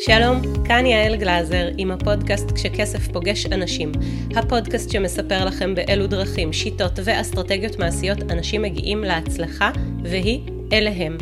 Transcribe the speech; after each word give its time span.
שלום, 0.00 0.42
כאן 0.64 0.86
יעל 0.86 1.16
גלאזר 1.16 1.68
עם 1.76 1.90
הפודקאסט 1.90 2.52
כשכסף 2.52 3.12
פוגש 3.12 3.46
אנשים. 3.46 3.92
הפודקאסט 4.36 4.90
שמספר 4.90 5.44
לכם 5.44 5.74
באילו 5.74 6.06
דרכים, 6.06 6.52
שיטות 6.52 6.92
ואסטרטגיות 7.04 7.78
מעשיות 7.78 8.18
אנשים 8.22 8.62
מגיעים 8.62 9.04
להצלחה, 9.04 9.70
והיא 10.02 10.40
אליהם. 10.72 11.18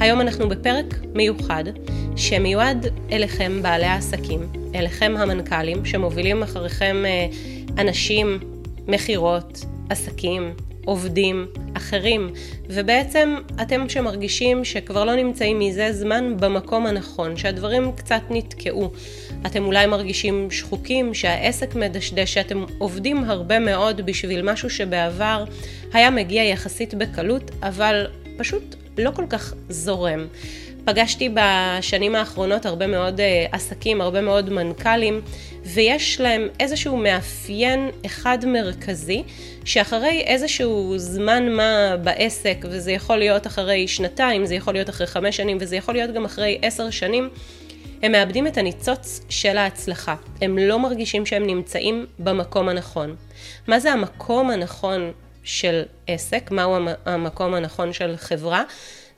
היום 0.00 0.20
אנחנו 0.20 0.48
בפרק 0.48 0.94
מיוחד 1.14 1.64
שמיועד 2.16 2.86
אליכם 3.12 3.62
בעלי 3.62 3.86
העסקים, 3.86 4.40
אליכם 4.74 5.14
המנכ"לים 5.18 5.84
שמובילים 5.84 6.42
אחריכם 6.42 6.96
אה, 7.06 7.26
אנשים, 7.82 8.38
מכירות, 8.88 9.64
עסקים, 9.90 10.54
עובדים, 10.84 11.46
אחרים, 11.76 12.30
ובעצם 12.66 13.34
אתם 13.62 13.88
שמרגישים 13.88 14.64
שכבר 14.64 15.04
לא 15.04 15.14
נמצאים 15.14 15.58
מזה 15.58 15.92
זמן 15.92 16.36
במקום 16.40 16.86
הנכון, 16.86 17.36
שהדברים 17.36 17.92
קצת 17.92 18.22
נתקעו. 18.30 18.90
אתם 19.46 19.64
אולי 19.64 19.86
מרגישים 19.86 20.50
שחוקים, 20.50 21.14
שהעסק 21.14 21.74
מדשדש, 21.74 22.34
שאתם 22.34 22.64
עובדים 22.78 23.24
הרבה 23.24 23.58
מאוד 23.58 24.00
בשביל 24.06 24.52
משהו 24.52 24.70
שבעבר 24.70 25.44
היה 25.92 26.10
מגיע 26.10 26.42
יחסית 26.44 26.94
בקלות, 26.94 27.50
אבל 27.62 28.06
פשוט 28.36 28.74
לא 28.98 29.10
כל 29.10 29.24
כך 29.28 29.54
זורם. 29.68 30.26
פגשתי 30.84 31.28
בשנים 31.34 32.14
האחרונות 32.14 32.66
הרבה 32.66 32.86
מאוד 32.86 33.20
אה, 33.20 33.46
עסקים, 33.52 34.00
הרבה 34.00 34.20
מאוד 34.20 34.50
מנכ"לים, 34.50 35.20
ויש 35.64 36.20
להם 36.20 36.48
איזשהו 36.60 36.96
מאפיין 36.96 37.90
אחד 38.06 38.38
מרכזי, 38.46 39.22
שאחרי 39.64 40.20
איזשהו 40.26 40.94
זמן 40.96 41.48
מה 41.48 41.96
בעסק, 42.02 42.56
וזה 42.62 42.92
יכול 42.92 43.16
להיות 43.16 43.46
אחרי 43.46 43.88
שנתיים, 43.88 44.46
זה 44.46 44.54
יכול 44.54 44.74
להיות 44.74 44.88
אחרי 44.88 45.06
חמש 45.06 45.36
שנים, 45.36 45.58
וזה 45.60 45.76
יכול 45.76 45.94
להיות 45.94 46.14
גם 46.14 46.24
אחרי 46.24 46.58
עשר 46.62 46.90
שנים, 46.90 47.28
הם 48.02 48.12
מאבדים 48.12 48.46
את 48.46 48.58
הניצוץ 48.58 49.20
של 49.28 49.56
ההצלחה. 49.56 50.14
הם 50.42 50.58
לא 50.58 50.78
מרגישים 50.78 51.26
שהם 51.26 51.46
נמצאים 51.46 52.06
במקום 52.18 52.68
הנכון. 52.68 53.16
מה 53.66 53.80
זה 53.80 53.92
המקום 53.92 54.50
הנכון 54.50 55.12
של 55.42 55.82
עסק? 56.06 56.50
מהו 56.50 56.76
המקום 57.06 57.54
הנכון 57.54 57.92
של 57.92 58.16
חברה? 58.16 58.62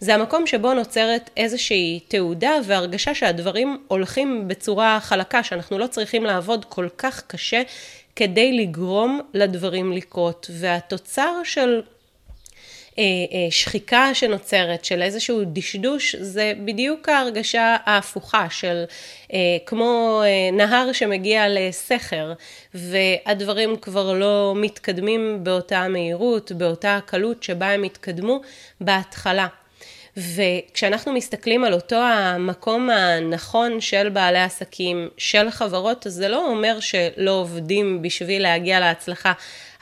זה 0.01 0.15
המקום 0.15 0.47
שבו 0.47 0.75
נוצרת 0.75 1.31
איזושהי 1.37 2.01
תעודה 2.09 2.53
והרגשה 2.65 3.15
שהדברים 3.15 3.79
הולכים 3.89 4.49
בצורה 4.49 4.99
חלקה, 5.01 5.43
שאנחנו 5.43 5.79
לא 5.79 5.87
צריכים 5.87 6.25
לעבוד 6.25 6.65
כל 6.65 6.89
כך 6.99 7.23
קשה 7.27 7.63
כדי 8.17 8.53
לגרום 8.53 9.21
לדברים 9.35 9.93
לקרות. 9.93 10.51
והתוצר 10.53 11.33
של 11.45 11.83
אה, 12.99 13.03
אה, 13.03 13.51
שחיקה 13.51 14.15
שנוצרת, 14.15 14.85
של 14.85 15.03
איזשהו 15.03 15.43
דשדוש, 15.47 16.17
זה 16.17 16.53
בדיוק 16.65 17.09
ההרגשה 17.09 17.77
ההפוכה 17.85 18.47
של 18.51 18.85
אה, 19.33 19.39
כמו 19.67 20.23
נהר 20.53 20.93
שמגיע 20.93 21.45
לסכר, 21.49 22.33
והדברים 22.75 23.77
כבר 23.77 24.13
לא 24.13 24.55
מתקדמים 24.57 25.39
באותה 25.43 25.89
מהירות, 25.89 26.53
באותה 26.53 26.99
קלות 27.07 27.43
שבה 27.43 27.71
הם 27.71 27.83
התקדמו 27.83 28.41
בהתחלה. 28.81 29.47
וכשאנחנו 30.17 31.13
מסתכלים 31.13 31.65
על 31.65 31.73
אותו 31.73 31.97
המקום 31.97 32.91
הנכון 32.91 33.81
של 33.81 34.09
בעלי 34.09 34.39
עסקים, 34.39 35.09
של 35.17 35.51
חברות, 35.51 36.07
אז 36.07 36.13
זה 36.13 36.29
לא 36.29 36.47
אומר 36.47 36.81
שלא 36.81 37.31
עובדים 37.31 38.03
בשביל 38.03 38.43
להגיע 38.43 38.81
להצלחה, 38.81 39.33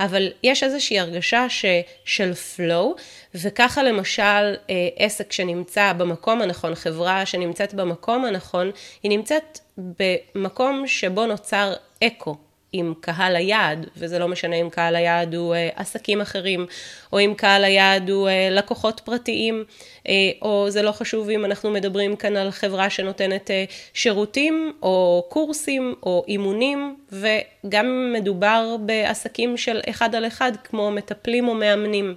אבל 0.01 0.33
יש 0.43 0.62
איזושהי 0.62 1.01
הרגשה 1.01 1.49
ש, 1.49 1.65
של 2.05 2.33
flow, 2.33 3.01
וככה 3.35 3.83
למשל 3.83 4.23
אה, 4.23 4.89
עסק 4.97 5.33
שנמצא 5.33 5.93
במקום 5.93 6.43
הנכון, 6.43 6.75
חברה 6.75 7.27
שנמצאת 7.27 7.75
במקום 7.75 8.25
הנכון, 8.25 8.71
היא 9.03 9.11
נמצאת 9.11 9.59
במקום 9.79 10.87
שבו 10.87 11.27
נוצר 11.27 11.75
אקו, 12.05 12.37
עם 12.77 12.94
קהל 13.00 13.36
היעד, 13.36 13.87
וזה 13.97 14.19
לא 14.19 14.28
משנה 14.28 14.56
אם 14.56 14.71
קהל 14.71 14.97
היעד 14.97 15.34
הוא 15.34 15.54
אה, 15.54 15.69
עסקים 15.76 16.21
אחרים, 16.21 16.66
או 17.12 17.19
אם 17.19 17.34
קהל 17.37 17.65
היעד 17.65 18.10
הוא 18.10 18.28
אה, 18.28 18.49
לקוחות 18.50 19.00
פרטיים, 19.04 19.65
אה, 20.09 20.12
או 20.43 20.66
זה 20.71 20.82
לא 20.82 20.93
חשוב 20.93 21.31
אם 21.31 21.44
אנחנו 21.44 21.71
מדברים 21.71 22.16
כאן 22.16 22.37
על 22.37 22.50
חברה 22.50 22.91
שנותנת 22.91 23.50
שירותים, 23.94 24.72
או 24.82 25.26
קורסים, 25.28 25.94
או 26.03 26.25
אימונים, 26.28 26.97
וגם 27.12 28.12
מדובר 28.12 28.76
בעסקים 28.81 29.56
של 29.56 29.81
אחד 29.91 30.15
על 30.15 30.26
אחד, 30.26 30.53
כמו 30.65 30.91
מטפלים 30.91 31.49
או 31.49 31.54
מאמנים. 31.54 32.15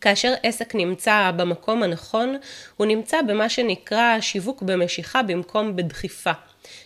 כאשר 0.00 0.34
עסק 0.42 0.74
נמצא 0.74 1.30
במקום 1.36 1.82
הנכון, 1.82 2.36
הוא 2.76 2.86
נמצא 2.86 3.22
במה 3.22 3.48
שנקרא 3.48 4.20
שיווק 4.20 4.62
במשיכה 4.62 5.22
במקום 5.22 5.76
בדחיפה. 5.76 6.32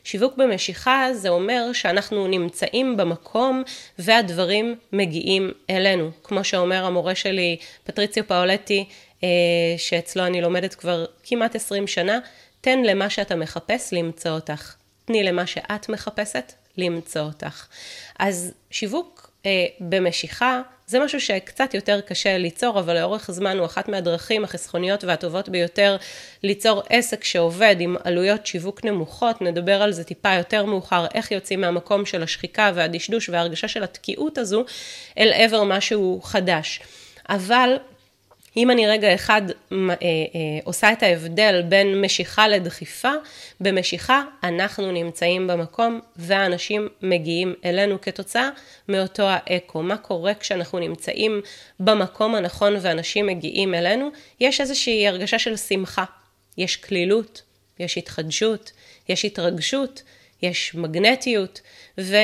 שיווק 0.04 0.36
במשיכה 0.36 1.08
זה 1.12 1.28
אומר 1.28 1.72
שאנחנו 1.72 2.26
נמצאים 2.26 2.96
במקום 2.96 3.62
והדברים 3.98 4.76
מגיעים 4.92 5.50
אלינו. 5.70 6.10
כמו 6.22 6.44
שאומר 6.44 6.84
המורה 6.84 7.14
שלי, 7.14 7.56
פטריציו 7.84 8.26
פאולטי, 8.26 8.84
אה, 9.24 9.28
שאצלו 9.76 10.26
אני 10.26 10.40
לומדת 10.40 10.74
כבר 10.74 11.04
כמעט 11.22 11.54
20 11.54 11.86
שנה, 11.86 12.18
תן 12.60 12.82
למה 12.82 13.10
שאתה 13.10 13.36
מחפש 13.36 13.92
למצוא 13.92 14.30
אותך. 14.30 14.74
תני 15.04 15.22
למה 15.22 15.46
שאת 15.46 15.88
מחפשת 15.88 16.52
למצוא 16.76 17.22
אותך. 17.22 17.66
אז 18.18 18.52
שיווק 18.70 19.30
אה, 19.46 19.66
במשיכה 19.80 20.62
זה 20.90 20.98
משהו 21.00 21.20
שקצת 21.20 21.74
יותר 21.74 22.00
קשה 22.00 22.38
ליצור, 22.38 22.80
אבל 22.80 22.98
לאורך 23.00 23.30
זמן 23.30 23.58
הוא 23.58 23.66
אחת 23.66 23.88
מהדרכים 23.88 24.44
החסכוניות 24.44 25.04
והטובות 25.04 25.48
ביותר 25.48 25.96
ליצור 26.42 26.82
עסק 26.88 27.24
שעובד 27.24 27.76
עם 27.78 27.96
עלויות 28.04 28.46
שיווק 28.46 28.84
נמוכות, 28.84 29.42
נדבר 29.42 29.82
על 29.82 29.92
זה 29.92 30.04
טיפה 30.04 30.34
יותר 30.34 30.64
מאוחר, 30.64 31.06
איך 31.14 31.32
יוצאים 31.32 31.60
מהמקום 31.60 32.06
של 32.06 32.22
השחיקה 32.22 32.72
והדשדוש 32.74 33.28
וההרגשה 33.28 33.68
של 33.68 33.82
התקיעות 33.82 34.38
הזו 34.38 34.64
אל 35.18 35.32
עבר 35.34 35.64
משהו 35.64 36.20
חדש. 36.22 36.80
אבל 37.28 37.76
אם 38.56 38.70
אני 38.70 38.86
רגע 38.86 39.14
אחד 39.14 39.42
אה, 39.50 39.76
אה, 39.92 39.96
עושה 40.64 40.92
את 40.92 41.02
ההבדל 41.02 41.62
בין 41.68 42.00
משיכה 42.00 42.48
לדחיפה, 42.48 43.12
במשיכה 43.60 44.22
אנחנו 44.42 44.92
נמצאים 44.92 45.46
במקום 45.46 46.00
והאנשים 46.16 46.88
מגיעים 47.02 47.54
אלינו 47.64 48.00
כתוצאה 48.00 48.48
מאותו 48.88 49.22
האקו. 49.26 49.82
מה 49.82 49.96
קורה 49.96 50.34
כשאנחנו 50.34 50.78
נמצאים 50.78 51.40
במקום 51.80 52.34
הנכון 52.34 52.76
ואנשים 52.80 53.26
מגיעים 53.26 53.74
אלינו? 53.74 54.08
יש 54.40 54.60
איזושהי 54.60 55.08
הרגשה 55.08 55.38
של 55.38 55.56
שמחה, 55.56 56.04
יש 56.58 56.76
כלילות, 56.76 57.42
יש 57.78 57.98
התחדשות, 57.98 58.72
יש 59.08 59.24
התרגשות, 59.24 60.02
יש 60.42 60.74
מגנטיות, 60.74 61.60
ו... 62.00 62.16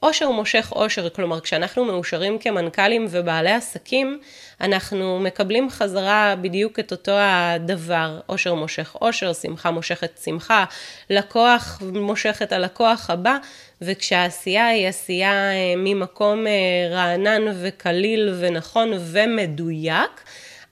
עושר 0.00 0.30
מושך 0.30 0.72
עושר, 0.72 1.08
כלומר 1.08 1.40
כשאנחנו 1.40 1.84
מאושרים 1.84 2.38
כמנכ"לים 2.38 3.06
ובעלי 3.10 3.50
עסקים, 3.50 4.20
אנחנו 4.60 5.20
מקבלים 5.20 5.70
חזרה 5.70 6.34
בדיוק 6.40 6.78
את 6.78 6.92
אותו 6.92 7.12
הדבר, 7.18 8.20
עושר 8.26 8.54
מושך 8.54 8.92
עושר, 8.92 9.32
שמחה 9.32 9.70
מושכת 9.70 10.18
שמחה, 10.24 10.64
לקוח 11.10 11.82
מושך 11.92 12.42
את 12.42 12.52
הלקוח 12.52 13.10
הבא, 13.10 13.36
וכשהעשייה 13.82 14.66
היא 14.66 14.88
עשייה 14.88 15.32
אה, 15.32 15.74
ממקום 15.76 16.46
אה, 16.46 16.52
רענן 16.90 17.42
וקליל 17.62 18.34
ונכון 18.40 18.90
ומדויק, 19.00 20.24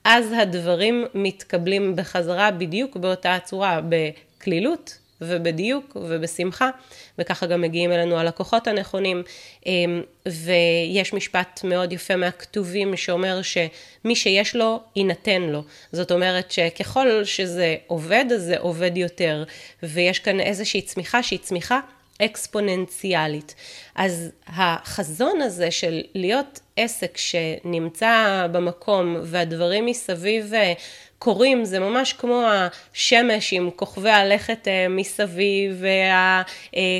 אז 0.05 0.33
הדברים 0.33 1.05
מתקבלים 1.15 1.97
בחזרה 1.97 2.51
בדיוק 2.51 2.97
באותה 2.97 3.35
הצורה, 3.35 3.81
בקלילות 3.89 4.99
ובדיוק 5.21 5.97
ובשמחה, 6.01 6.71
וככה 7.19 7.47
גם 7.47 7.61
מגיעים 7.61 7.93
אלינו 7.93 8.19
הלקוחות 8.19 8.67
הנכונים. 8.67 9.23
אמ, 9.67 10.03
ויש 10.27 11.15
משפט 11.15 11.61
מאוד 11.65 11.93
יפה 11.93 12.17
מהכתובים 12.17 12.97
שאומר 12.97 13.41
שמי 13.43 14.17
שיש 14.17 14.57
לו, 14.57 14.81
יינתן 14.97 15.43
לו. 15.43 15.63
זאת 15.93 16.13
אומרת 16.13 16.51
שככל 16.51 17.25
שזה 17.25 17.77
עובד, 17.87 18.25
אז 18.35 18.43
זה 18.43 18.59
עובד 18.59 18.97
יותר. 18.97 19.45
ויש 19.83 20.19
כאן 20.19 20.41
איזושהי 20.41 20.83
צמיחה 20.83 21.23
שהיא 21.23 21.39
צמיחה 21.39 21.81
אקספוננציאלית. 22.23 23.55
אז 23.95 24.31
החזון 24.47 25.41
הזה 25.41 25.71
של 25.71 26.01
להיות 26.15 26.61
עסק 26.77 27.17
שנמצא 27.17 28.47
במקום 28.53 29.17
והדברים 29.23 29.87
מסביב 29.87 30.55
אה, 30.55 30.73
קורים, 31.19 31.65
זה 31.65 31.79
ממש 31.79 32.13
כמו 32.13 32.45
השמש 32.49 33.53
עם 33.53 33.71
כוכבי 33.77 34.11
הלכת 34.11 34.69
אה, 34.69 34.87
מסביב, 34.89 35.83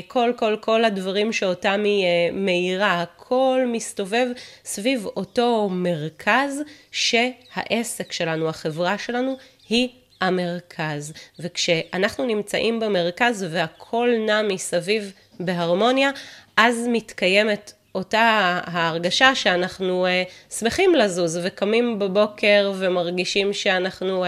וכל 0.05 0.33
כל 0.35 0.55
כל 0.61 0.85
הדברים 0.85 1.33
שאותם 1.33 1.81
היא 1.83 2.05
אה, 2.05 2.29
מאירה, 2.33 3.01
הכל 3.01 3.63
מסתובב 3.67 4.27
סביב 4.65 5.05
אותו 5.05 5.69
מרכז 5.71 6.61
שהעסק 6.91 8.11
שלנו, 8.11 8.49
החברה 8.49 8.97
שלנו, 8.97 9.37
היא 9.69 9.89
המרכז. 10.21 11.13
וכשאנחנו 11.39 12.25
נמצאים 12.25 12.79
במרכז 12.79 13.45
והכל 13.49 14.09
נע 14.25 14.41
מסביב 14.41 15.13
בהרמוניה, 15.39 16.09
אז 16.57 16.87
מתקיימת 16.91 17.73
אותה 17.95 18.59
ההרגשה 18.65 19.35
שאנחנו 19.35 20.05
uh, 20.05 20.53
שמחים 20.53 20.95
לזוז 20.95 21.39
וקמים 21.43 21.99
בבוקר 21.99 22.73
ומרגישים 22.75 23.53
שאנחנו 23.53 24.25
uh, 24.25 24.27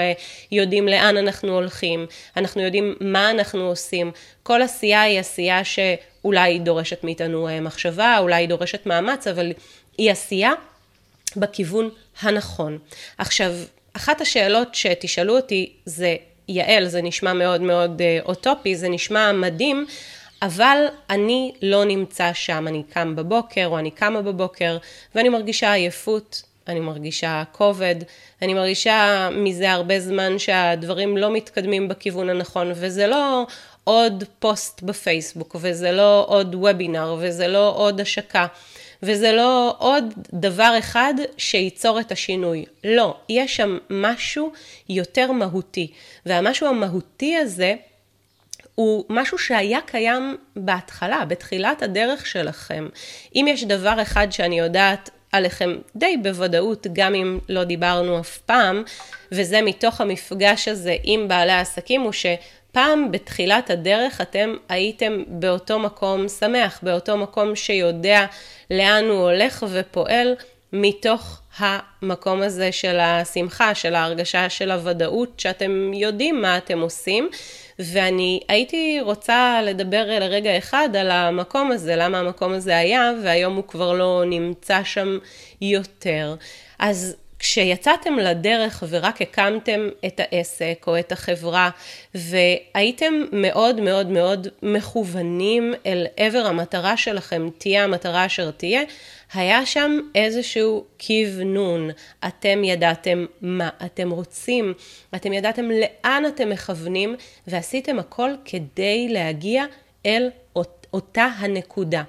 יודעים 0.52 0.88
לאן 0.88 1.18
אנחנו 1.18 1.54
הולכים, 1.54 2.06
אנחנו 2.38 2.62
יודעים 2.62 2.96
מה 3.02 3.30
אנחנו 3.30 3.62
עושים. 3.62 4.12
כל 4.44 4.62
עשייה 4.62 5.02
היא 5.02 5.20
עשייה 5.20 5.62
שאולי 5.64 6.60
דורשת 6.60 7.04
מאיתנו 7.04 7.48
uh, 7.48 7.62
מחשבה, 7.62 8.18
אולי 8.20 8.48
דורשת 8.48 8.86
מאמץ, 8.86 9.28
אבל 9.28 9.52
היא 9.98 10.12
עשייה 10.12 10.52
בכיוון 11.36 11.90
הנכון. 12.22 12.78
עכשיו, 13.18 13.52
אחת 13.94 14.22
השאלות 14.22 14.76
שתשאלו 14.76 15.36
אותי 15.36 15.72
זה, 15.86 16.16
יעל, 16.48 16.88
זה 16.88 17.02
נשמע 17.02 17.34
מאוד 17.34 17.62
מאוד 17.62 18.02
uh, 18.02 18.26
אוטופי, 18.26 18.76
זה 18.76 18.90
נשמע 18.90 19.32
מדהים, 19.32 19.86
אבל 20.42 20.86
אני 21.10 21.52
לא 21.62 21.86
נמצא 21.86 22.34
שם, 22.34 22.68
אני 22.68 22.84
קם 22.90 23.16
בבוקר 23.16 23.66
או 23.66 23.80
אני 23.80 23.92
קמה 23.92 24.22
בבוקר 24.22 24.78
ואני 25.16 25.30
מרגישה 25.30 25.74
עייפות, 25.74 26.44
אני 26.68 26.80
מרגישה 26.80 27.44
כובד, 27.52 27.96
אני 28.42 28.54
מרגישה 28.54 29.30
מזה 29.32 29.72
הרבה 29.72 30.00
זמן 30.00 30.40
שהדברים 30.40 31.18
לא 31.18 31.34
מתקדמים 31.34 31.88
בכיוון 31.88 32.30
הנכון 32.30 32.72
וזה 32.76 33.08
לא 33.08 33.46
עוד 33.84 34.24
פוסט 34.40 34.82
בפייסבוק 34.82 35.56
וזה 35.60 35.92
לא 35.92 36.26
עוד 36.28 36.56
וובינר 36.56 37.16
וזה 37.20 37.48
לא 37.48 37.74
עוד 37.76 38.02
השקה. 38.02 38.48
וזה 39.04 39.32
לא 39.32 39.76
עוד 39.78 40.14
דבר 40.34 40.76
אחד 40.80 41.14
שייצור 41.38 42.00
את 42.00 42.12
השינוי. 42.12 42.66
לא, 42.84 43.16
יש 43.30 43.56
שם 43.56 43.78
משהו 43.90 44.52
יותר 44.90 45.32
מהותי. 45.32 45.92
והמשהו 46.26 46.68
המהותי 46.68 47.36
הזה 47.36 47.76
הוא 48.82 49.06
משהו 49.10 49.38
שהיה 49.38 49.80
קיים 49.86 50.38
בהתחלה, 50.56 51.26
בתחילת 51.26 51.82
הדרך 51.82 52.26
שלכם. 52.26 52.88
אם 53.36 53.46
יש 53.50 53.64
דבר 53.64 54.02
אחד 54.02 54.32
שאני 54.32 54.60
יודעת 54.60 55.10
עליכם 55.32 55.76
די 55.96 56.18
בוודאות, 56.24 56.88
גם 56.94 57.16
אם 57.16 57.40
לא 57.50 57.64
דיברנו 57.64 58.20
אף 58.20 58.38
פעם, 58.38 58.84
וזה 59.32 59.62
מתוך 59.62 60.02
המפגש 60.02 60.68
הזה 60.68 60.96
עם 61.04 61.28
בעלי 61.28 61.52
העסקים, 61.52 62.02
הוא 62.02 62.12
שפעם 62.12 63.12
בתחילת 63.12 63.70
הדרך 63.70 64.22
אתם 64.22 64.56
הייתם 64.70 65.24
באותו 65.28 65.80
מקום 65.80 66.28
שמח, 66.28 66.80
באותו 66.84 67.18
מקום 67.18 67.56
שיודע 67.56 68.26
לאן 68.72 69.04
הוא 69.04 69.30
הולך 69.30 69.66
ופועל 69.72 70.36
מתוך 70.74 71.42
המקום 71.58 72.42
הזה 72.42 72.72
של 72.72 73.00
השמחה, 73.00 73.76
של 73.76 73.96
ההרגשה 73.96 74.50
של 74.50 74.72
הוודאות, 74.72 75.40
שאתם 75.40 75.92
יודעים 75.94 76.42
מה 76.42 76.58
אתם 76.58 76.80
עושים. 76.80 77.30
ואני 77.84 78.40
הייתי 78.48 79.00
רוצה 79.02 79.62
לדבר 79.64 80.20
לרגע 80.20 80.58
אחד 80.58 80.90
על 81.00 81.12
המקום 81.12 81.72
הזה, 81.72 81.96
למה 81.96 82.20
המקום 82.20 82.54
הזה 82.54 82.78
היה, 82.78 83.12
והיום 83.24 83.56
הוא 83.56 83.64
כבר 83.68 83.94
לא 83.94 84.24
נמצא 84.26 84.84
שם 84.84 85.18
יותר. 85.62 86.36
אז 86.80 87.16
כשיצאתם 87.42 88.18
לדרך 88.20 88.84
ורק 88.90 89.22
הקמתם 89.22 89.90
את 90.06 90.20
העסק 90.20 90.84
או 90.88 91.00
את 91.00 91.12
החברה 91.12 91.70
והייתם 92.16 93.14
מאוד 93.32 93.82
מאוד 93.82 94.08
מאוד 94.08 94.48
מכוונים 94.64 95.74
אל 95.86 96.08
עבר 96.18 96.46
המטרה 96.46 96.98
שלכם, 96.98 97.50
תהיה 97.58 97.84
המטרה 97.84 98.26
אשר 98.26 98.52
תהיה, 98.52 98.82
היה 99.34 99.66
שם 99.66 100.00
איזשהו 100.16 100.86
כוונון. 101.08 101.90
אתם 102.28 102.64
ידעתם 102.64 103.26
מה 103.42 103.70
אתם 103.86 104.12
רוצים, 104.12 104.74
אתם 105.16 105.34
ידעתם 105.34 105.70
לאן 105.72 106.24
אתם 106.28 106.50
מכוונים 106.50 107.16
ועשיתם 107.48 108.00
הכל 108.00 108.32
כדי 108.46 109.08
להגיע 109.10 109.66
אל 110.06 110.30
אותה 110.94 111.28
הנקודה. 111.38 112.04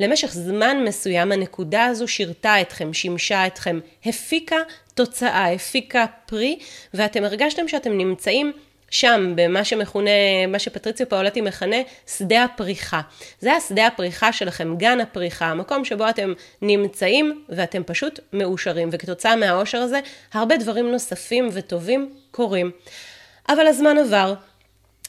למשך 0.00 0.32
זמן 0.32 0.84
מסוים 0.84 1.32
הנקודה 1.32 1.84
הזו 1.84 2.08
שירתה 2.08 2.60
אתכם, 2.60 2.92
שימשה 2.92 3.46
אתכם, 3.46 3.80
הפיקה 4.06 4.56
תוצאה, 4.94 5.52
הפיקה 5.52 6.06
פרי, 6.26 6.58
ואתם 6.94 7.24
הרגשתם 7.24 7.68
שאתם 7.68 7.98
נמצאים 7.98 8.52
שם, 8.90 9.32
במה 9.36 9.64
שמכונה, 9.64 10.10
מה 10.48 10.58
שפטריציו 10.58 11.08
פאולטי 11.08 11.40
מכנה, 11.40 11.76
שדה 12.06 12.44
הפריחה. 12.44 13.00
זה 13.40 13.52
השדה 13.52 13.86
הפריחה 13.86 14.32
שלכם, 14.32 14.76
גן 14.76 15.00
הפריחה, 15.00 15.46
המקום 15.46 15.84
שבו 15.84 16.08
אתם 16.08 16.32
נמצאים 16.62 17.44
ואתם 17.48 17.82
פשוט 17.86 18.20
מאושרים, 18.32 18.88
וכתוצאה 18.92 19.36
מהאושר 19.36 19.78
הזה, 19.78 20.00
הרבה 20.32 20.56
דברים 20.56 20.90
נוספים 20.90 21.48
וטובים 21.52 22.14
קורים. 22.30 22.70
אבל 23.48 23.66
הזמן 23.66 23.98
עבר, 23.98 24.34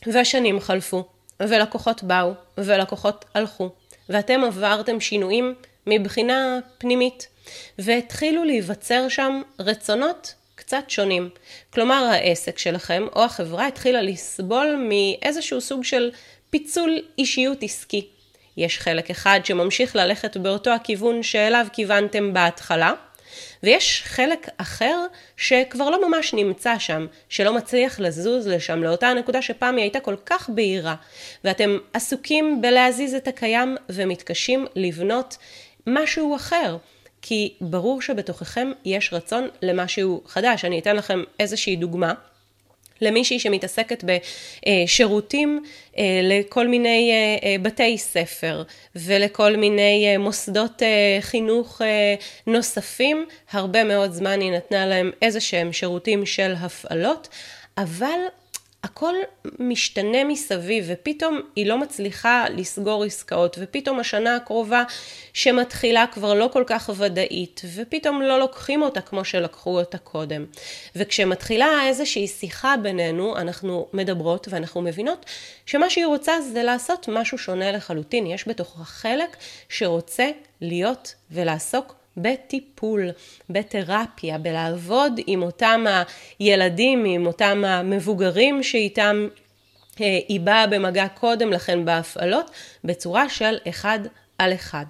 והשנים 0.08 0.60
חלפו, 0.60 1.06
ולקוחות 1.40 2.04
באו, 2.04 2.34
ולקוחות 2.58 3.26
הלכו, 3.34 3.70
ואתם 4.10 4.44
עברתם 4.44 5.00
שינויים 5.00 5.56
מבחינה 5.88 6.60
פנימית, 6.78 7.28
והתחילו 7.80 8.44
להיווצר 8.44 9.10
שם 9.10 9.42
רצונות 9.60 10.34
קצת 10.58 10.84
שונים. 10.88 11.30
כלומר, 11.74 12.10
העסק 12.12 12.58
שלכם 12.58 13.06
או 13.16 13.24
החברה 13.24 13.68
התחילה 13.68 14.02
לסבול 14.02 14.90
מאיזשהו 14.90 15.62
סוג 15.62 15.84
של 15.84 16.12
פיצול 16.50 16.98
אישיות 17.18 17.64
עסקי. 17.64 18.08
יש 18.58 18.80
חלק 18.80 19.10
אחד 19.10 19.40
שממשיך 19.44 19.96
ללכת 19.96 20.38
באותו 20.38 20.70
הכיוון 20.70 21.24
שאליו 21.24 21.68
כיוונתם 21.74 22.34
בהתחלה, 22.34 22.94
ויש 23.64 24.04
חלק 24.06 24.50
אחר 24.58 25.06
שכבר 25.38 25.90
לא 25.90 26.10
ממש 26.10 26.34
נמצא 26.34 26.80
שם, 26.80 27.06
שלא 27.30 27.54
מצליח 27.54 28.00
לזוז 28.00 28.48
לשם, 28.48 28.84
לאותה 28.84 29.08
הנקודה 29.08 29.42
שפעם 29.42 29.76
היא 29.76 29.84
הייתה 29.84 30.00
כל 30.00 30.16
כך 30.26 30.50
בהירה, 30.50 30.96
ואתם 31.44 31.78
עסוקים 31.94 32.62
בלהזיז 32.62 33.14
את 33.14 33.28
הקיים 33.28 33.76
ומתקשים 33.90 34.66
לבנות 34.76 35.38
משהו 35.88 36.36
אחר. 36.36 36.78
כי 37.28 37.54
ברור 37.62 38.02
שבתוככם 38.02 38.72
יש 38.86 39.14
רצון 39.14 39.48
למשהו 39.62 40.22
חדש. 40.26 40.66
אני 40.66 40.80
אתן 40.80 40.96
לכם 40.96 41.24
איזושהי 41.40 41.76
דוגמה. 41.76 42.14
למישהי 43.02 43.40
שמתעסקת 43.40 44.04
בשירותים 44.04 45.64
אה, 45.98 46.04
לכל 46.24 46.68
מיני 46.68 47.12
אה, 47.12 47.50
אה, 47.50 47.56
בתי 47.62 47.98
ספר 47.98 48.64
ולכל 48.96 49.56
מיני 49.56 50.18
מוסדות 50.18 50.82
חינוך 51.22 51.82
נוספים, 52.48 53.26
הרבה 53.52 53.84
מאוד 53.84 54.12
זמן 54.12 54.42
היא 54.42 54.52
נתנה 54.52 54.86
להם 54.86 55.12
איזה 55.22 55.40
שהם 55.40 55.74
שירותים 55.74 56.26
של 56.26 56.54
הפעלות, 56.60 57.28
אבל 57.78 58.20
הכל 58.84 59.14
משתנה 59.60 60.24
מסביב, 60.24 60.86
ופתאום 60.88 61.42
היא 61.56 61.66
לא 61.66 61.78
מצליחה 61.78 62.46
לסגור 62.50 63.04
עסקאות, 63.04 63.58
ופתאום 63.62 64.00
השנה 64.00 64.36
הקרובה 64.36 64.84
שמתחילה 65.34 66.06
כבר 66.12 66.34
לא 66.34 66.50
כל 66.54 66.64
כך 66.68 66.90
ודאית, 66.98 67.62
ופתאום 67.76 68.22
לא 68.22 68.40
לוקחים 68.40 68.82
אותה 68.82 69.02
כמו 69.02 69.26
שלקחו 69.26 69.80
אותה 69.80 69.98
קודם. 69.98 70.46
וכשמתחילה 70.96 71.88
איזושהי 71.88 72.28
שיחה 72.28 72.76
בינינו, 72.82 73.38
אנחנו 73.38 73.88
מדברות 73.94 74.48
ואנחנו 74.50 74.82
מבינות 74.82 75.26
שמה 75.66 75.90
שהיא 75.90 76.06
רוצה 76.06 76.42
זה 76.42 76.64
לעשות 76.64 77.08
משהו 77.08 77.38
שונה 77.38 77.72
לחלוטין. 77.72 78.28
יש 78.28 78.48
בתוכה 78.48 78.84
חלק 78.84 79.38
שרוצה 79.70 80.30
להיות 80.62 81.14
ולעסוק 81.32 81.97
בטיפול, 82.18 83.10
בתרפיה, 83.50 84.38
בלעבוד 84.38 85.20
עם 85.28 85.44
אותם 85.44 85.86
הילדים, 86.40 87.06
עם 87.06 87.28
אותם 87.28 87.64
המבוגרים 87.66 88.64
שאיתם 88.64 89.28
אה, 90.02 90.20
היא 90.28 90.40
באה 90.40 90.68
במגע 90.68 91.08
קודם 91.08 91.52
לכן 91.52 91.86
בהפעלות, 91.86 92.52
בצורה 92.84 93.30
של 93.30 93.58
אחד 93.70 94.00
על 94.38 94.54
אחד. 94.54 94.86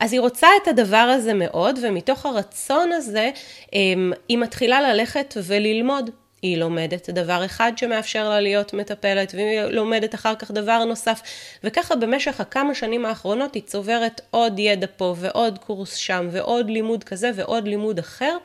אז 0.00 0.12
היא 0.12 0.20
רוצה 0.20 0.48
את 0.62 0.68
הדבר 0.68 0.96
הזה 0.96 1.34
מאוד, 1.34 1.78
ומתוך 1.82 2.26
הרצון 2.26 2.92
הזה 2.92 3.30
אמ, 3.72 4.12
היא 4.28 4.38
מתחילה 4.38 4.92
ללכת 4.92 5.34
וללמוד. 5.44 6.10
היא 6.44 6.58
לומדת 6.58 7.10
דבר 7.10 7.44
אחד 7.44 7.72
שמאפשר 7.76 8.28
לה 8.28 8.40
להיות 8.40 8.74
מטפלת, 8.74 9.34
והיא 9.34 9.60
לומדת 9.60 10.14
אחר 10.14 10.34
כך 10.34 10.50
דבר 10.50 10.84
נוסף, 10.84 11.22
וככה 11.64 11.96
במשך 11.96 12.40
הכמה 12.40 12.74
שנים 12.74 13.04
האחרונות 13.04 13.54
היא 13.54 13.62
צוברת 13.62 14.20
עוד 14.30 14.58
ידע 14.58 14.86
פה 14.96 15.14
ועוד 15.18 15.58
קורס 15.58 15.94
שם 15.94 16.28
ועוד 16.30 16.70
לימוד 16.70 17.04
כזה 17.04 17.30
ועוד 17.34 17.68
לימוד 17.68 17.98
אחר, 17.98 18.36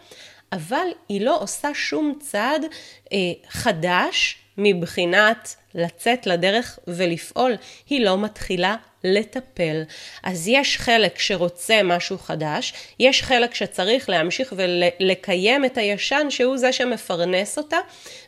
אבל 0.51 0.87
היא 1.09 1.21
לא 1.21 1.41
עושה 1.41 1.69
שום 1.73 2.13
צעד 2.19 2.65
אה, 3.13 3.17
חדש 3.49 4.37
מבחינת 4.57 5.55
לצאת 5.75 6.27
לדרך 6.27 6.79
ולפעול, 6.87 7.55
היא 7.89 8.05
לא 8.05 8.17
מתחילה 8.17 8.75
לטפל. 9.03 9.83
אז 10.23 10.47
יש 10.47 10.77
חלק 10.77 11.19
שרוצה 11.19 11.83
משהו 11.83 12.17
חדש, 12.17 12.73
יש 12.99 13.23
חלק 13.23 13.55
שצריך 13.55 14.09
להמשיך 14.09 14.53
ולקיים 14.57 15.65
את 15.65 15.77
הישן 15.77 16.27
שהוא 16.29 16.57
זה 16.57 16.73
שמפרנס 16.73 17.57
אותה, 17.57 17.77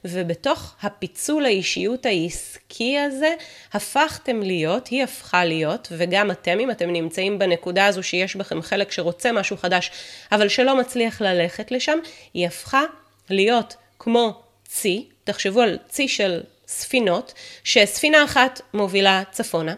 ובתוך 0.06 0.76
הפיצול 0.82 1.46
האישיות 1.46 2.06
העסקי 2.06 3.00
הזה 3.00 3.34
הפכתם 3.74 4.42
להיות, 4.42 4.88
היא 4.88 5.04
הפכה 5.04 5.46
להיות, 5.46 5.88
וגם 5.92 6.32
אתם, 6.32 6.60
אם 6.60 6.72
אתם 6.72 6.90
נמצאים 6.94 7.40
בנקודה 7.40 7.86
הזו 7.86 8.04
שיש 8.04 8.36
בכם 8.36 8.62
חלק 8.62 8.92
שרוצה 8.92 9.32
משהו 9.32 9.58
חדש, 9.58 9.92
אבל 10.32 10.48
שלא 10.48 10.78
מצליח 10.80 11.22
ללכת 11.22 11.72
לשם, 11.72 12.00
היא 12.34 12.48
הפכה 12.48 12.84
להיות 13.30 13.76
כמו 14.00 14.42
צי, 14.68 15.08
תחשבו 15.24 15.62
על 15.62 15.78
צי 15.90 16.08
של 16.08 16.42
ספינות, 16.72 17.34
שספינה 17.64 18.24
אחת 18.24 18.62
מובילה 18.74 19.24
צפונה, 19.32 19.76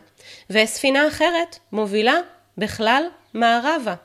וספינה 0.49 1.07
אחרת 1.07 1.59
מובילה 1.71 2.15
בכלל 2.57 3.03
מערבה. 3.33 3.95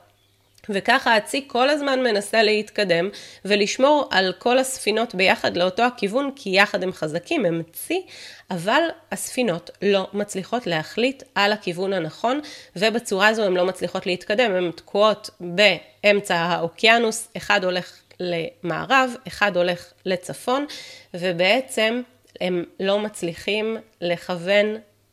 וככה 0.69 1.15
הצי 1.15 1.45
כל 1.47 1.69
הזמן 1.69 2.03
מנסה 2.03 2.43
להתקדם 2.43 3.09
ולשמור 3.45 4.07
על 4.11 4.33
כל 4.37 4.57
הספינות 4.57 5.15
ביחד 5.15 5.57
לאותו 5.57 5.83
הכיוון, 5.83 6.31
כי 6.35 6.49
יחד 6.49 6.83
הם 6.83 6.91
חזקים, 6.91 7.45
הם 7.45 7.61
צי, 7.73 8.05
אבל 8.51 8.81
הספינות 9.11 9.69
לא 9.81 10.07
מצליחות 10.13 10.67
להחליט 10.67 11.23
על 11.35 11.51
הכיוון 11.51 11.93
הנכון, 11.93 12.41
ובצורה 12.75 13.27
הזו 13.27 13.43
הן 13.43 13.53
לא 13.53 13.65
מצליחות 13.65 14.05
להתקדם, 14.05 14.51
הן 14.51 14.71
תקועות 14.71 15.29
באמצע 15.39 16.35
האוקיינוס, 16.35 17.27
אחד 17.37 17.63
הולך 17.63 17.99
למערב, 18.19 19.11
אחד 19.27 19.57
הולך 19.57 19.93
לצפון, 20.05 20.65
ובעצם 21.13 22.01
הם 22.41 22.63
לא 22.79 22.99
מצליחים 22.99 23.77
לכוון 24.01 24.65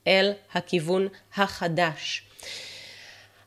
אל 0.07 0.33
הכיוון 0.55 1.09
החדש. 1.37 2.23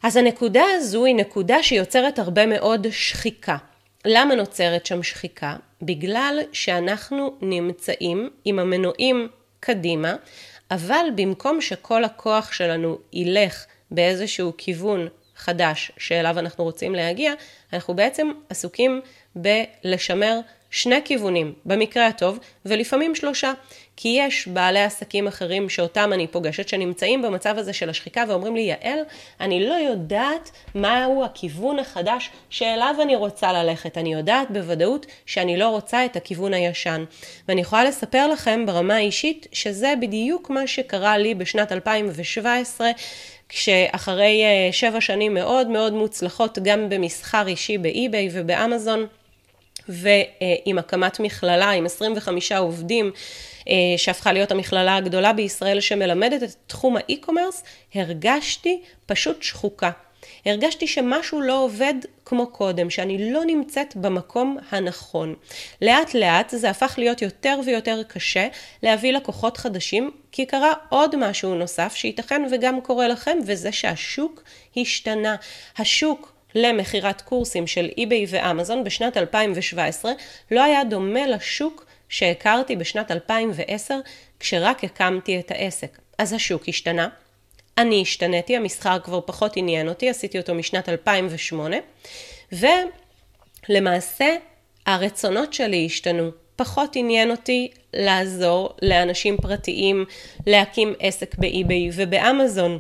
אז 0.04 0.18
הנקודה 0.18 0.64
הזו 0.76 1.06
היא 1.06 1.16
נקודה 1.16 1.64
שיוצרת 1.64 2.20
הרבה 2.20 2.46
מאוד 2.46 2.88
שחיקה. 2.92 3.58
למה 4.06 4.36
נוצרת 4.36 4.86
שם 4.86 5.04
שחיקה? 5.04 5.56
בגלל 5.82 6.40
שאנחנו 6.54 7.38
נמצאים 7.42 8.30
עם 8.46 8.60
המנועים 8.60 9.28
קדימה, 9.60 10.16
אבל 10.72 11.06
במקום 11.16 11.62
שכל 11.62 12.04
הכוח 12.04 12.52
שלנו 12.52 12.98
ילך 13.14 13.66
באיזשהו 13.92 14.54
כיוון 14.58 15.08
חדש 15.36 15.92
שאליו 15.98 16.40
אנחנו 16.40 16.64
רוצים 16.64 16.96
להגיע, 16.96 17.34
אנחנו 17.74 17.96
בעצם 17.96 18.32
עסוקים 18.50 19.02
בלשמר 19.36 20.40
שני 20.70 21.02
כיוונים, 21.06 21.54
במקרה 21.66 22.08
הטוב, 22.08 22.40
ולפעמים 22.66 23.16
שלושה. 23.16 23.54
כי 24.02 24.18
יש 24.20 24.48
בעלי 24.48 24.84
עסקים 24.84 25.28
אחרים 25.28 25.70
שאותם 25.70 26.14
אני 26.14 26.28
פוגשת, 26.28 26.70
שנמצאים 26.70 27.22
במצב 27.22 27.58
הזה 27.58 27.74
של 27.74 27.90
השחיקה 27.90 28.24
ואומרים 28.28 28.56
לי, 28.56 28.62
יעל, 28.62 29.00
אני 29.42 29.68
לא 29.68 29.74
יודעת 29.74 30.52
מהו 30.76 31.26
הכיוון 31.26 31.80
החדש 31.80 32.30
שאליו 32.50 32.96
אני 33.02 33.16
רוצה 33.16 33.54
ללכת. 33.54 33.98
אני 33.98 34.14
יודעת 34.14 34.52
בוודאות 34.52 35.06
שאני 35.26 35.58
לא 35.58 35.70
רוצה 35.70 36.06
את 36.06 36.16
הכיוון 36.16 36.54
הישן. 36.54 37.04
ואני 37.48 37.62
יכולה 37.62 37.84
לספר 37.84 38.28
לכם 38.28 38.66
ברמה 38.66 38.96
האישית 38.96 39.48
שזה 39.54 39.94
בדיוק 40.02 40.50
מה 40.50 40.68
שקרה 40.68 41.18
לי 41.18 41.36
בשנת 41.36 41.72
2017. 41.72 42.92
כשאחרי 43.50 44.44
אה, 44.44 44.72
שבע 44.72 45.02
שנים 45.02 45.34
מאוד 45.34 45.68
מאוד 45.68 45.94
מוצלחות 45.94 46.60
גם 46.64 46.90
במסחר 46.90 47.48
אישי 47.48 47.78
באי-ביי 47.78 48.30
ובאמזון, 48.34 49.08
ועם 49.90 50.78
הקמת 50.78 51.20
מכללה 51.20 51.70
עם 51.70 51.86
25 51.86 52.52
עובדים, 52.52 53.12
אה, 53.70 53.74
שהפכה 53.98 54.34
להיות 54.34 54.52
המכללה 54.52 54.96
הגדולה 54.96 55.34
בישראל 55.34 55.80
שמלמדת 55.80 56.44
את 56.44 56.56
תחום 56.68 56.98
האי-קומרס, 56.98 57.64
הרגשתי 57.96 58.82
פשוט 59.06 59.44
שחוקה. 59.44 59.92
הרגשתי 60.46 60.88
שמשהו 60.88 61.42
לא 61.42 61.64
עובד 61.64 61.94
כמו 62.26 62.48
קודם, 62.48 62.90
שאני 62.90 63.32
לא 63.32 63.46
נמצאת 63.46 63.96
במקום 63.96 64.58
הנכון. 64.72 65.36
לאט 65.82 66.14
לאט 66.14 66.50
זה 66.50 66.70
הפך 66.70 66.96
להיות 66.98 67.22
יותר 67.22 67.60
ויותר 67.66 68.04
קשה 68.04 68.48
להביא 68.84 69.14
לקוחות 69.14 69.58
חדשים, 69.58 70.12
כי 70.32 70.46
קרה 70.46 70.74
עוד 70.90 71.16
משהו 71.16 71.56
נוסף 71.56 71.94
שייתכן 71.96 72.42
וגם 72.52 72.82
קורה 72.82 73.08
לכם, 73.08 73.38
וזה 73.46 73.72
שהשוק 73.72 74.44
השתנה. 74.78 75.36
השוק 75.78 76.39
למכירת 76.56 77.22
קורסים 77.22 77.68
של 77.68 77.90
eBay 77.98 78.28
ואמזון 78.28 78.84
בשנת 78.84 79.18
2017 79.18 80.12
לא 80.52 80.64
היה 80.64 80.84
דומה 80.84 81.28
לשוק 81.28 81.86
שהכרתי 82.10 82.76
בשנת 82.76 83.12
2010 83.12 84.00
כשרק 84.40 84.84
הקמתי 84.84 85.40
את 85.40 85.52
העסק. 85.52 86.00
אז 86.18 86.34
השוק 86.34 86.70
השתנה, 86.70 87.08
אני 87.78 88.02
השתניתי, 88.02 88.56
המסחר 88.56 89.00
כבר 89.00 89.22
פחות 89.26 89.58
עניין 89.58 89.90
אותי, 89.90 90.10
עשיתי 90.10 90.38
אותו 90.38 90.56
משנת 90.56 90.90
2008, 90.90 91.78
ולמעשה 93.70 94.36
הרצונות 94.86 95.54
שלי 95.54 95.86
השתנו. 95.86 96.32
פחות 96.56 96.96
עניין 96.96 97.32
אותי 97.32 97.72
לעזור 97.94 98.70
לאנשים 98.82 99.38
פרטיים 99.38 100.06
להקים 100.48 100.94
עסק 101.00 101.36
באי-ביי 101.38 101.90
ובאמזון. 101.94 102.80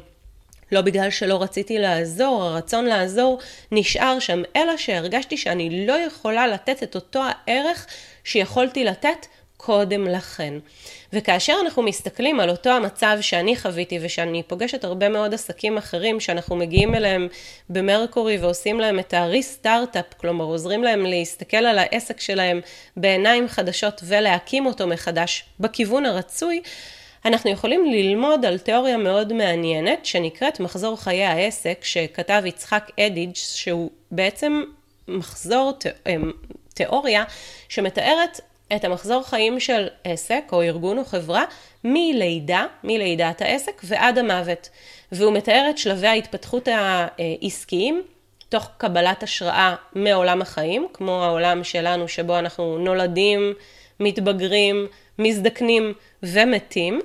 לא 0.71 0.81
בגלל 0.81 1.09
שלא 1.09 1.41
רציתי 1.41 1.79
לעזור, 1.79 2.43
הרצון 2.43 2.85
לעזור 2.85 3.39
נשאר 3.71 4.19
שם, 4.19 4.41
אלא 4.55 4.77
שהרגשתי 4.77 5.37
שאני 5.37 5.87
לא 5.87 5.93
יכולה 5.93 6.47
לתת 6.47 6.83
את 6.83 6.95
אותו 6.95 7.21
הערך 7.23 7.85
שיכולתי 8.23 8.83
לתת 8.83 9.25
קודם 9.57 10.07
לכן. 10.07 10.53
וכאשר 11.13 11.53
אנחנו 11.63 11.83
מסתכלים 11.83 12.39
על 12.39 12.49
אותו 12.49 12.69
המצב 12.69 13.17
שאני 13.21 13.55
חוויתי 13.55 13.99
ושאני 14.01 14.43
פוגשת 14.43 14.83
הרבה 14.83 15.09
מאוד 15.09 15.33
עסקים 15.33 15.77
אחרים 15.77 16.19
שאנחנו 16.19 16.55
מגיעים 16.55 16.95
אליהם 16.95 17.27
במרקורי 17.69 18.37
ועושים 18.37 18.79
להם 18.79 18.99
את 18.99 19.13
הריסטארט-אפ, 19.13 20.13
כלומר 20.17 20.45
עוזרים 20.45 20.83
להם 20.83 21.05
להסתכל 21.05 21.57
על 21.57 21.77
העסק 21.79 22.19
שלהם 22.19 22.61
בעיניים 22.97 23.47
חדשות 23.47 24.01
ולהקים 24.03 24.65
אותו 24.65 24.87
מחדש 24.87 25.43
בכיוון 25.59 26.05
הרצוי, 26.05 26.61
אנחנו 27.25 27.49
יכולים 27.49 27.85
ללמוד 27.85 28.45
על 28.45 28.57
תיאוריה 28.57 28.97
מאוד 28.97 29.33
מעניינת 29.33 30.05
שנקראת 30.05 30.59
מחזור 30.59 30.97
חיי 30.97 31.25
העסק 31.25 31.79
שכתב 31.83 32.41
יצחק 32.45 32.91
אדיג' 32.99 33.35
שהוא 33.35 33.91
בעצם 34.11 34.63
מחזור 35.07 35.73
אמ, 36.07 36.31
תיאוריה 36.73 37.23
שמתארת 37.69 38.39
את 38.75 38.85
המחזור 38.85 39.23
חיים 39.23 39.59
של 39.59 39.87
עסק 40.03 40.43
או 40.51 40.61
ארגון 40.61 40.97
או 40.97 41.05
חברה 41.05 41.43
מלידה, 41.83 42.65
מלידת 42.83 43.41
העסק 43.41 43.81
ועד 43.83 44.17
המוות. 44.17 44.69
והוא 45.11 45.33
מתאר 45.33 45.67
את 45.69 45.77
שלבי 45.77 46.07
ההתפתחות 46.07 46.67
העסקיים 46.67 48.03
תוך 48.49 48.69
קבלת 48.77 49.23
השראה 49.23 49.75
מעולם 49.95 50.41
החיים, 50.41 50.87
כמו 50.93 51.23
העולם 51.23 51.63
שלנו 51.63 52.07
שבו 52.07 52.39
אנחנו 52.39 52.77
נולדים, 52.77 53.53
מתבגרים, 53.99 54.87
מזדקנים 55.19 55.93
ומתים, 56.23 56.99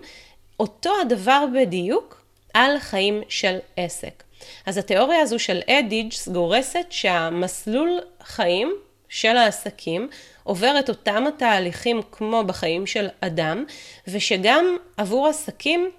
אותו 0.60 0.90
הדבר 1.00 1.44
בדיוק 1.54 2.24
על 2.54 2.78
חיים 2.78 3.22
של 3.28 3.56
עסק. 3.76 4.22
אז 4.66 4.78
התיאוריה 4.78 5.20
הזו 5.20 5.38
של 5.38 5.60
אדיג'ס 5.70 6.28
גורסת 6.28 6.86
שהמסלול 6.90 8.00
חיים 8.22 8.74
של 9.08 9.36
העסקים 9.36 10.08
עובר 10.42 10.78
את 10.78 10.88
אותם 10.88 11.24
התהליכים 11.26 12.00
כמו 12.12 12.44
בחיים 12.44 12.86
של 12.86 13.08
אדם, 13.20 13.64
ושגם 14.08 14.76
עבור 14.96 15.28
עסקים, 15.28 15.90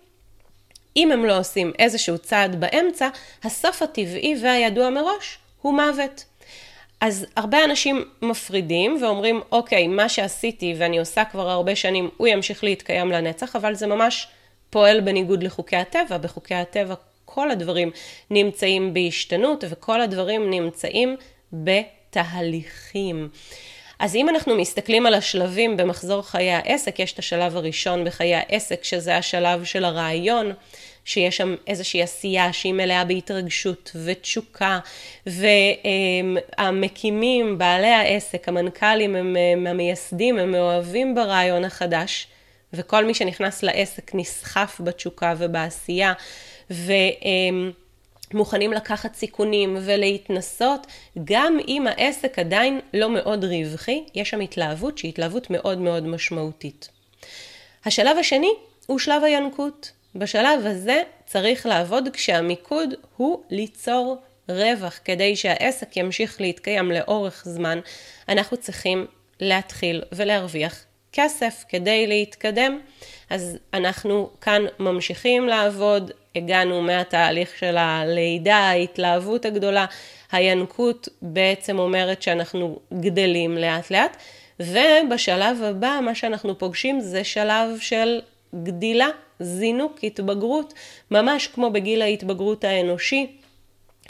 אם 0.97 1.11
הם 1.11 1.25
לא 1.25 1.39
עושים 1.39 1.71
איזשהו 1.79 2.17
צעד 2.17 2.59
באמצע, 2.59 3.09
הסוף 3.43 3.81
הטבעי 3.81 4.35
והידוע 4.41 4.89
מראש 4.89 5.37
הוא 5.61 5.73
מוות. 5.73 6.25
אז 7.05 7.25
הרבה 7.35 7.63
אנשים 7.63 8.05
מפרידים 8.21 8.97
ואומרים, 9.01 9.41
אוקיי, 9.51 9.87
מה 9.87 10.09
שעשיתי 10.09 10.75
ואני 10.77 10.99
עושה 10.99 11.25
כבר 11.25 11.49
הרבה 11.49 11.75
שנים, 11.75 12.09
הוא 12.17 12.27
ימשיך 12.27 12.63
להתקיים 12.63 13.11
לנצח, 13.11 13.55
אבל 13.55 13.75
זה 13.75 13.87
ממש 13.87 14.27
פועל 14.69 15.01
בניגוד 15.01 15.43
לחוקי 15.43 15.75
הטבע. 15.75 16.17
בחוקי 16.17 16.55
הטבע 16.55 16.93
כל 17.25 17.51
הדברים 17.51 17.91
נמצאים 18.29 18.93
בהשתנות 18.93 19.63
וכל 19.69 20.01
הדברים 20.01 20.49
נמצאים 20.49 21.15
בתהליכים. 21.53 23.29
אז 23.99 24.15
אם 24.15 24.29
אנחנו 24.29 24.55
מסתכלים 24.55 25.05
על 25.05 25.13
השלבים 25.13 25.77
במחזור 25.77 26.21
חיי 26.21 26.51
העסק, 26.51 26.99
יש 26.99 27.13
את 27.13 27.19
השלב 27.19 27.57
הראשון 27.57 28.03
בחיי 28.03 28.35
העסק, 28.35 28.83
שזה 28.83 29.17
השלב 29.17 29.63
של 29.63 29.85
הרעיון, 29.85 30.53
שיש 31.05 31.37
שם 31.37 31.55
איזושהי 31.67 32.01
עשייה 32.01 32.53
שהיא 32.53 32.73
מלאה 32.73 33.05
בהתרגשות 33.05 33.91
ותשוקה, 34.05 34.79
והמקימים, 36.57 37.57
בעלי 37.57 37.87
העסק, 37.87 38.49
המנכ"לים, 38.49 39.15
הם, 39.15 39.35
הם 39.53 39.67
המייסדים, 39.67 40.39
הם 40.39 40.51
מאוהבים 40.51 41.15
ברעיון 41.15 41.65
החדש, 41.65 42.27
וכל 42.73 43.05
מי 43.05 43.13
שנכנס 43.13 43.63
לעסק 43.63 44.11
נסחף 44.15 44.81
בתשוקה 44.83 45.33
ובעשייה, 45.37 46.13
ומוכנים 48.31 48.73
לקחת 48.73 49.15
סיכונים 49.15 49.77
ולהתנסות, 49.81 50.87
גם 51.23 51.57
אם 51.67 51.87
העסק 51.87 52.39
עדיין 52.39 52.79
לא 52.93 53.09
מאוד 53.09 53.45
רווחי, 53.45 54.03
יש 54.15 54.29
שם 54.29 54.39
התלהבות 54.39 54.97
שהיא 54.97 55.09
התלהבות 55.09 55.49
מאוד 55.49 55.77
מאוד 55.77 56.07
משמעותית. 56.07 56.89
השלב 57.85 58.17
השני 58.17 58.51
הוא 58.85 58.99
שלב 58.99 59.23
הינקות. 59.23 59.91
בשלב 60.15 60.65
הזה 60.65 61.01
צריך 61.25 61.65
לעבוד 61.65 62.09
כשהמיקוד 62.13 62.93
הוא 63.17 63.43
ליצור 63.49 64.17
רווח. 64.49 64.99
כדי 65.05 65.35
שהעסק 65.35 65.97
ימשיך 65.97 66.41
להתקיים 66.41 66.91
לאורך 66.91 67.43
זמן, 67.45 67.79
אנחנו 68.29 68.57
צריכים 68.57 69.05
להתחיל 69.39 70.01
ולהרוויח 70.11 70.85
כסף 71.13 71.63
כדי 71.69 72.07
להתקדם. 72.07 72.79
אז 73.29 73.57
אנחנו 73.73 74.29
כאן 74.41 74.61
ממשיכים 74.79 75.47
לעבוד, 75.47 76.11
הגענו 76.35 76.81
מהתהליך 76.81 77.57
של 77.57 77.77
הלידה, 77.77 78.55
ההתלהבות 78.55 79.45
הגדולה, 79.45 79.85
הינקות 80.31 81.09
בעצם 81.21 81.79
אומרת 81.79 82.21
שאנחנו 82.21 82.79
גדלים 82.99 83.57
לאט 83.57 83.91
לאט, 83.91 84.17
ובשלב 84.59 85.63
הבא 85.63 85.99
מה 86.01 86.15
שאנחנו 86.15 86.57
פוגשים 86.57 86.99
זה 86.99 87.23
שלב 87.23 87.69
של 87.79 88.21
גדילה, 88.63 89.07
זינוק, 89.39 89.99
התבגרות, 90.03 90.73
ממש 91.11 91.47
כמו 91.47 91.71
בגיל 91.71 92.01
ההתבגרות 92.01 92.63
האנושי. 92.63 93.27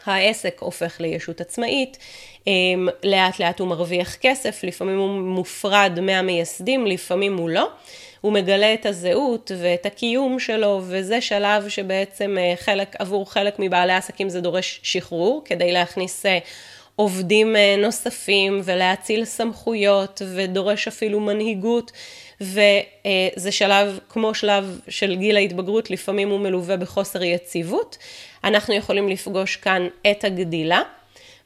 העסק 0.05 0.59
הופך 0.59 1.01
לישות 1.01 1.41
עצמאית, 1.41 1.97
אמ, 2.47 2.87
לאט 3.03 3.39
לאט 3.39 3.59
הוא 3.59 3.67
מרוויח 3.67 4.15
כסף, 4.15 4.63
לפעמים 4.63 4.97
הוא 4.97 5.09
מופרד 5.09 5.99
מהמייסדים, 6.01 6.87
לפעמים 6.87 7.37
הוא 7.37 7.49
לא. 7.49 7.69
הוא 8.21 8.33
מגלה 8.33 8.73
את 8.73 8.85
הזהות 8.85 9.51
ואת 9.61 9.85
הקיום 9.85 10.39
שלו, 10.39 10.81
וזה 10.83 11.21
שלב 11.21 11.69
שבעצם 11.69 12.37
אה, 12.39 12.53
חלק, 12.55 12.95
עבור 12.99 13.31
חלק 13.31 13.55
מבעלי 13.59 13.93
העסקים 13.93 14.29
זה 14.29 14.41
דורש 14.41 14.79
שחרור, 14.83 15.41
כדי 15.45 15.71
להכניס 15.71 16.25
אה, 16.25 16.37
עובדים 16.95 17.55
אה, 17.55 17.75
נוספים 17.77 18.61
ולהציל 18.63 19.25
סמכויות, 19.25 20.21
ודורש 20.35 20.87
אפילו 20.87 21.19
מנהיגות. 21.19 21.91
וזה 22.41 23.51
שלב, 23.51 23.99
כמו 24.09 24.33
שלב 24.33 24.79
של 24.89 25.15
גיל 25.15 25.35
ההתבגרות, 25.35 25.89
לפעמים 25.89 26.29
הוא 26.29 26.39
מלווה 26.39 26.77
בחוסר 26.77 27.23
יציבות. 27.23 27.97
אנחנו 28.43 28.73
יכולים 28.73 29.09
לפגוש 29.09 29.55
כאן 29.55 29.87
את 30.11 30.23
הגדילה. 30.23 30.81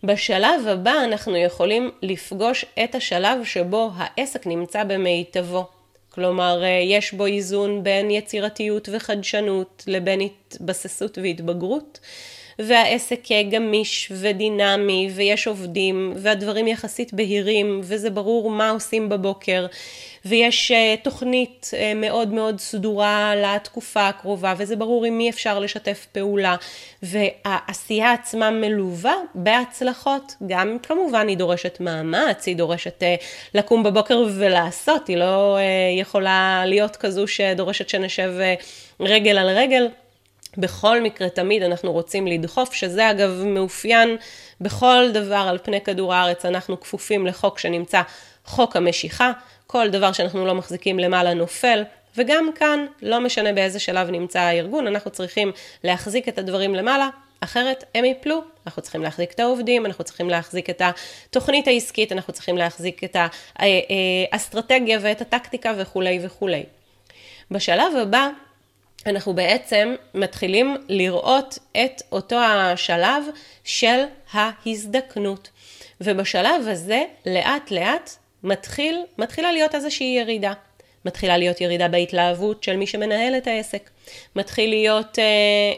בשלב 0.04 0.68
הבא 0.68 0.94
אנחנו 1.04 1.38
יכולים 1.38 1.92
לפגוש 2.02 2.66
את 2.84 2.96
השלב 2.96 3.44
שבו 3.44 3.92
העסק 3.96 4.48
נמצא 4.48 4.84
במיטבו. 4.84 5.68
כלומר, 6.10 6.64
אה, 6.64 6.70
יש 6.70 7.14
בו 7.14 7.26
איזון 7.26 7.84
בין 7.84 8.12
יצירתיות 8.12 8.90
וחדשנות 8.92 9.84
לבין 9.88 10.22
התבססות 10.22 11.18
והתבגרות. 11.18 12.00
והעסק 12.60 13.20
גמיש 13.52 14.12
ודינמי 14.16 15.10
ויש 15.16 15.48
עובדים 15.48 16.14
והדברים 16.16 16.68
יחסית 16.68 17.14
בהירים 17.14 17.80
וזה 17.84 18.10
ברור 18.10 18.52
מה 18.52 18.70
עושים 18.70 19.10
בבוקר. 19.10 19.66
ויש 20.26 20.72
אה, 20.72 20.96
תוכנית 21.04 21.72
אה, 21.74 21.94
מאוד 21.96 22.28
מאוד 22.28 22.60
סדורה 22.60 23.34
לתקופה 23.36 24.08
הקרובה 24.08 24.54
וזה 24.58 24.76
ברור 24.76 25.06
עם 25.06 25.18
מי 25.18 25.30
אפשר 25.30 25.60
לשתף 25.60 26.08
פעולה. 26.12 26.56
והעשייה 27.04 28.14
עצמה 28.14 28.50
מלווה 28.52 29.16
בהצלחות 29.36 30.36
גם 30.48 30.78
כמובן 30.84 31.28
היא 31.28 31.38
דורשת 31.38 31.78
מאמץ 31.80 32.48
היא 32.48 32.56
דורשת 32.56 33.04
אה, 33.04 33.16
לקום 33.54 33.84
בבוקר 33.84 34.24
ולעשות 34.38 35.08
היא 35.08 35.18
לא 35.18 35.58
יכולה 36.00 36.64
להיות 36.66 36.96
כזו 36.96 37.28
שדורשת 37.28 37.90
שנשב 37.90 38.34
רגל 39.00 39.38
על 39.38 39.50
רגל 39.50 39.88
בכל 40.60 41.02
מקרה, 41.02 41.30
תמיד 41.30 41.64
אנחנו 41.64 41.92
רוצים 41.92 42.28
לדחוף, 42.28 42.74
שזה 42.74 43.12
אגב 43.12 43.44
מאופיין 43.46 44.18
בכל 44.62 45.10
דבר 45.14 45.46
על 45.50 45.58
פני 45.64 45.82
כדור 45.82 46.14
הארץ, 46.14 46.46
אנחנו 46.46 46.80
כפופים 46.80 47.28
לחוק 47.28 47.60
שנמצא 47.60 48.02
חוק 48.46 48.76
המשיכה, 48.76 49.32
כל 49.68 49.90
דבר 49.90 50.12
שאנחנו 50.12 50.46
לא 50.46 50.56
מחזיקים 50.56 51.00
למעלה 51.00 51.34
נופל, 51.34 51.84
וגם 52.18 52.50
כאן, 52.56 52.86
לא 53.02 53.20
משנה 53.20 53.54
באיזה 53.54 53.80
שלב 53.80 54.10
נמצא 54.10 54.40
הארגון, 54.40 54.88
אנחנו 54.88 55.12
צריכים 55.12 55.52
להחזיק 55.84 56.30
את 56.30 56.38
הדברים 56.38 56.76
למעלה, 56.76 57.10
אחרת 57.42 57.84
הם 57.96 58.06
יפלו. 58.06 58.42
אנחנו 58.66 58.82
צריכים 58.82 59.04
להחזיק 59.04 59.32
את 59.32 59.40
העובדים, 59.40 59.86
אנחנו 59.86 60.04
צריכים 60.04 60.30
להחזיק 60.30 60.70
את 60.70 60.82
התוכנית 60.82 61.68
העסקית, 61.68 62.12
אנחנו 62.12 62.34
צריכים 62.34 62.58
להחזיק 62.58 63.04
את 63.04 63.16
האסטרטגיה 64.32 65.00
ואת 65.02 65.22
הטקטיקה 65.22 65.74
וכולי 65.78 66.20
וכולי. 66.24 66.64
בשלב 67.52 67.96
הבא, 68.02 68.30
אנחנו 69.06 69.34
בעצם 69.34 69.96
מתחילים 70.14 70.76
לראות 70.90 71.60
את 71.72 72.02
אותו 72.12 72.40
השלב 72.40 73.24
של 73.64 74.00
ההזדקנות. 74.32 75.50
ובשלב 76.02 76.68
הזה, 76.68 77.04
לאט 77.26 77.72
לאט, 77.72 78.10
מתחיל, 78.44 79.00
מתחילה 79.18 79.52
להיות 79.52 79.76
איזושהי 79.76 80.18
ירידה. 80.22 80.54
מתחילה 81.06 81.38
להיות 81.38 81.62
ירידה 81.62 81.88
בהתלהבות 81.88 82.64
של 82.64 82.76
מי 82.78 82.88
שמנהל 82.88 83.38
את 83.38 83.48
העסק. 83.48 83.90
מתחיל 84.36 84.70
להיות 84.70 85.20
אה, 85.20 85.24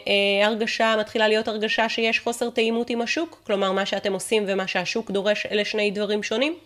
אה, 0.06 0.46
הרגשה, 0.46 0.94
מתחילה 1.00 1.28
להיות 1.28 1.48
הרגשה 1.48 1.88
שיש 1.88 2.20
חוסר 2.20 2.50
תאימות 2.50 2.90
עם 2.90 3.02
השוק, 3.02 3.42
כלומר 3.46 3.72
מה 3.72 3.86
שאתם 3.86 4.12
עושים 4.12 4.44
ומה 4.46 4.66
שהשוק 4.66 5.10
דורש 5.10 5.46
אלה 5.46 5.64
שני 5.64 5.90
דברים 5.90 6.22
שונים. 6.22 6.56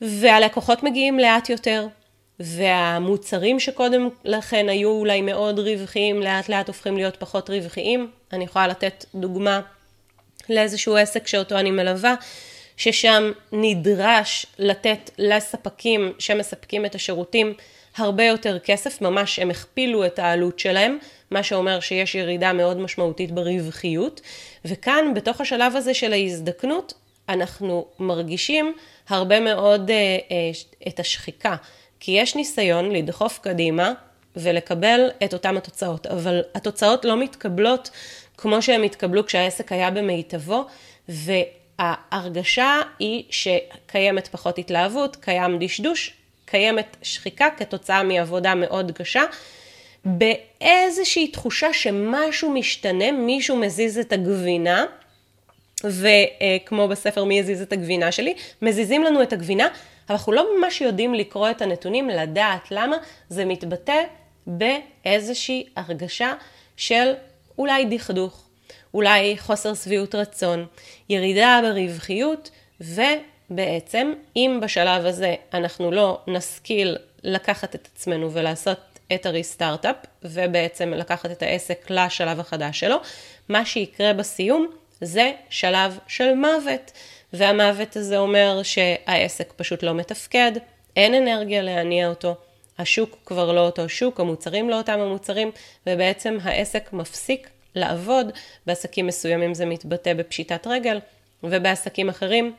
והלקוחות 0.00 0.82
מגיעים 0.82 1.18
לאט 1.18 1.48
יותר, 1.48 1.86
והמוצרים 2.40 3.60
שקודם 3.60 4.08
לכן 4.24 4.68
היו 4.68 4.90
אולי 4.90 5.20
מאוד 5.20 5.58
רווחיים, 5.58 6.22
לאט 6.22 6.48
לאט 6.48 6.68
הופכים 6.68 6.96
להיות 6.96 7.16
פחות 7.16 7.50
רווחיים. 7.50 8.10
אני 8.32 8.44
יכולה 8.44 8.66
לתת 8.66 9.04
דוגמה 9.14 9.60
לאיזשהו 10.48 10.96
עסק 10.96 11.26
שאותו 11.26 11.58
אני 11.58 11.70
מלווה, 11.70 12.14
ששם 12.76 13.32
נדרש 13.52 14.46
לתת 14.58 15.10
לספקים 15.18 16.12
שמספקים 16.18 16.86
את 16.86 16.94
השירותים 16.94 17.54
הרבה 17.96 18.24
יותר 18.24 18.58
כסף, 18.58 19.00
ממש 19.00 19.38
הם 19.38 19.50
הכפילו 19.50 20.06
את 20.06 20.18
העלות 20.18 20.58
שלהם, 20.58 20.98
מה 21.30 21.42
שאומר 21.42 21.80
שיש 21.80 22.14
ירידה 22.14 22.52
מאוד 22.52 22.76
משמעותית 22.78 23.32
ברווחיות. 23.32 24.20
וכאן, 24.64 25.14
בתוך 25.14 25.40
השלב 25.40 25.76
הזה 25.76 25.94
של 25.94 26.12
ההזדקנות, 26.12 26.94
אנחנו 27.28 27.86
מרגישים 27.98 28.74
הרבה 29.08 29.40
מאוד 29.40 29.90
אה, 29.90 29.96
אה, 29.96 30.50
את 30.88 31.00
השחיקה. 31.00 31.56
כי 32.04 32.12
יש 32.12 32.36
ניסיון 32.36 32.90
לדחוף 32.90 33.38
קדימה 33.38 33.92
ולקבל 34.36 35.10
את 35.24 35.32
אותן 35.32 35.56
התוצאות, 35.56 36.06
אבל 36.06 36.42
התוצאות 36.54 37.04
לא 37.04 37.16
מתקבלות 37.16 37.90
כמו 38.36 38.62
שהן 38.62 38.84
התקבלו 38.84 39.26
כשהעסק 39.26 39.72
היה 39.72 39.90
במיטבו, 39.90 40.64
וההרגשה 41.08 42.80
היא 42.98 43.24
שקיימת 43.30 44.28
פחות 44.28 44.58
התלהבות, 44.58 45.16
קיים 45.16 45.58
דשדוש, 45.60 46.14
קיימת 46.44 46.96
שחיקה 47.02 47.48
כתוצאה 47.56 48.02
מעבודה 48.02 48.54
מאוד 48.54 48.92
קשה. 48.92 49.22
באיזושהי 50.04 51.28
תחושה 51.28 51.72
שמשהו 51.72 52.50
משתנה, 52.50 53.12
מישהו 53.12 53.56
מזיז 53.56 53.98
את 53.98 54.12
הגבינה, 54.12 54.84
וכמו 55.84 56.88
בספר 56.88 57.24
מי 57.24 57.38
יזיז 57.38 57.62
את 57.62 57.72
הגבינה 57.72 58.12
שלי, 58.12 58.34
מזיזים 58.62 59.04
לנו 59.04 59.22
את 59.22 59.32
הגבינה 59.32 59.68
אנחנו 60.10 60.32
לא 60.32 60.58
ממש 60.58 60.80
יודעים 60.80 61.14
לקרוא 61.14 61.50
את 61.50 61.62
הנתונים, 61.62 62.08
לדעת 62.08 62.70
למה 62.70 62.96
זה 63.28 63.44
מתבטא 63.44 64.02
באיזושהי 64.46 65.66
הרגשה 65.76 66.32
של 66.76 67.12
אולי 67.58 67.84
דכדוך, 67.84 68.44
אולי 68.94 69.38
חוסר 69.38 69.74
שביעות 69.74 70.14
רצון, 70.14 70.66
ירידה 71.08 71.60
ברווחיות, 71.62 72.50
ובעצם 72.80 74.12
אם 74.36 74.58
בשלב 74.62 75.06
הזה 75.06 75.34
אנחנו 75.54 75.90
לא 75.90 76.20
נשכיל 76.26 76.96
לקחת 77.22 77.74
את 77.74 77.88
עצמנו 77.94 78.32
ולעשות 78.32 78.78
את 79.14 79.26
הריסטארט-אפ, 79.26 79.96
ובעצם 80.22 80.90
לקחת 80.90 81.30
את 81.30 81.42
העסק 81.42 81.90
לשלב 81.90 82.40
החדש 82.40 82.80
שלו, 82.80 82.96
מה 83.48 83.64
שיקרה 83.64 84.12
בסיום 84.12 84.66
זה 85.00 85.32
שלב 85.50 85.98
של 86.06 86.34
מוות. 86.34 86.92
והמוות 87.32 87.96
הזה 87.96 88.18
אומר 88.18 88.60
שהעסק 88.62 89.52
פשוט 89.56 89.82
לא 89.82 89.94
מתפקד, 89.94 90.52
אין 90.96 91.14
אנרגיה 91.14 91.62
להניע 91.62 92.08
אותו, 92.08 92.34
השוק 92.78 93.18
כבר 93.26 93.52
לא 93.52 93.60
אותו 93.60 93.88
שוק, 93.88 94.20
המוצרים 94.20 94.70
לא 94.70 94.78
אותם 94.78 95.00
המוצרים, 95.00 95.50
ובעצם 95.86 96.38
העסק 96.42 96.92
מפסיק 96.92 97.48
לעבוד. 97.74 98.26
בעסקים 98.66 99.06
מסוימים 99.06 99.54
זה 99.54 99.66
מתבטא 99.66 100.14
בפשיטת 100.14 100.66
רגל, 100.66 101.00
ובעסקים 101.42 102.08
אחרים 102.08 102.54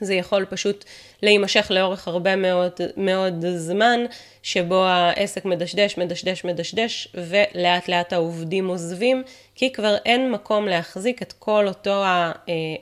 זה 0.00 0.14
יכול 0.14 0.44
פשוט 0.44 0.84
להימשך 1.22 1.66
לאורך 1.70 2.08
הרבה 2.08 2.36
מאוד, 2.36 2.72
מאוד 2.96 3.44
זמן, 3.56 4.00
שבו 4.42 4.84
העסק 4.84 5.44
מדשדש, 5.44 5.98
מדשדש, 5.98 6.44
מדשדש, 6.44 7.08
ולאט 7.14 7.88
לאט 7.88 8.12
העובדים 8.12 8.68
עוזבים, 8.68 9.22
כי 9.54 9.72
כבר 9.72 9.96
אין 10.04 10.32
מקום 10.32 10.66
להחזיק 10.66 11.22
את 11.22 11.32
כל 11.38 11.68
אותו, 11.68 12.02
אה, 12.04 12.32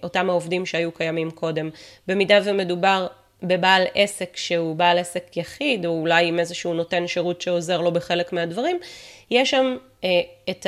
אותם 0.03 0.31
העובדים 0.31 0.67
שהיו 0.67 0.93
קיימים 0.93 1.31
קודם. 1.31 1.71
במידה 2.07 2.39
ומדובר 2.45 3.07
בבעל 3.43 3.83
עסק 3.95 4.37
שהוא 4.37 4.77
בעל 4.77 4.99
עסק 4.99 5.37
יחיד, 5.37 5.87
או 5.87 6.01
אולי 6.01 6.27
עם 6.27 6.39
איזשהו 6.39 6.75
נותן 6.75 7.07
שירות 7.07 7.41
שעוזר 7.41 7.81
לו 7.81 7.93
בחלק 7.93 8.33
מהדברים, 8.33 8.79
יש 9.31 9.51
שם 9.51 9.77
אה, 10.05 10.09
את 10.51 10.67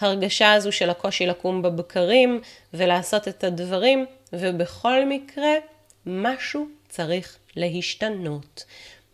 ההרגשה 0.00 0.52
הזו 0.52 0.72
של 0.72 0.90
הקושי 0.90 1.26
לקום 1.26 1.62
בבקרים 1.62 2.40
ולעשות 2.74 3.28
את 3.28 3.44
הדברים, 3.44 4.06
ובכל 4.32 5.04
מקרה, 5.04 5.52
משהו 6.06 6.66
צריך 6.88 7.36
להשתנות. 7.56 8.64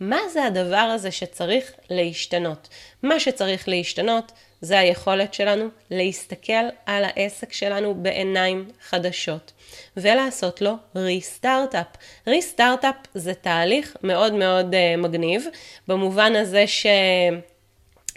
מה 0.00 0.18
זה 0.32 0.44
הדבר 0.44 0.76
הזה 0.76 1.10
שצריך 1.10 1.72
להשתנות? 1.90 2.68
מה 3.02 3.20
שצריך 3.20 3.68
להשתנות 3.68 4.32
זה 4.60 4.78
היכולת 4.78 5.34
שלנו 5.34 5.68
להסתכל 5.90 6.52
על 6.86 7.04
העסק 7.04 7.52
שלנו 7.52 7.94
בעיניים 7.94 8.68
חדשות 8.88 9.52
ולעשות 9.96 10.62
לו 10.62 10.72
ריסטארט-אפ. 10.96 11.86
ריסטארט-אפ 12.26 12.96
זה 13.14 13.34
תהליך 13.34 13.96
מאוד 14.02 14.32
מאוד 14.32 14.74
uh, 14.74 15.00
מגניב, 15.00 15.46
במובן 15.88 16.36
הזה 16.36 16.66
ש... 16.66 16.86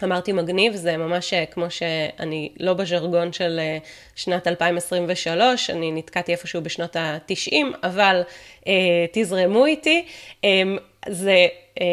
אמרתי 0.02 0.32
מגניב, 0.32 0.74
זה 0.74 0.96
ממש 0.96 1.32
אה, 1.32 1.46
כמו 1.46 1.70
שאני 1.70 2.48
לא 2.60 2.74
בז'רגון 2.74 3.32
של 3.32 3.58
אה, 3.58 3.78
שנת 4.14 4.48
2023, 4.48 5.70
אני 5.70 5.92
נתקעתי 5.92 6.32
איפשהו 6.32 6.62
בשנות 6.62 6.96
ה-90, 6.96 7.56
אבל 7.82 8.22
אה, 8.66 8.72
תזרמו 9.12 9.66
איתי. 9.66 10.04
אה, 10.44 10.62
זה 11.08 11.46
אה, 11.80 11.86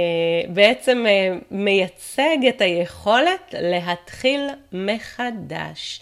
בעצם 0.50 1.06
אה, 1.08 1.38
מייצג 1.52 2.38
את 2.50 2.62
היכולת 2.62 3.54
להתחיל 3.60 4.48
מחדש. 4.72 6.02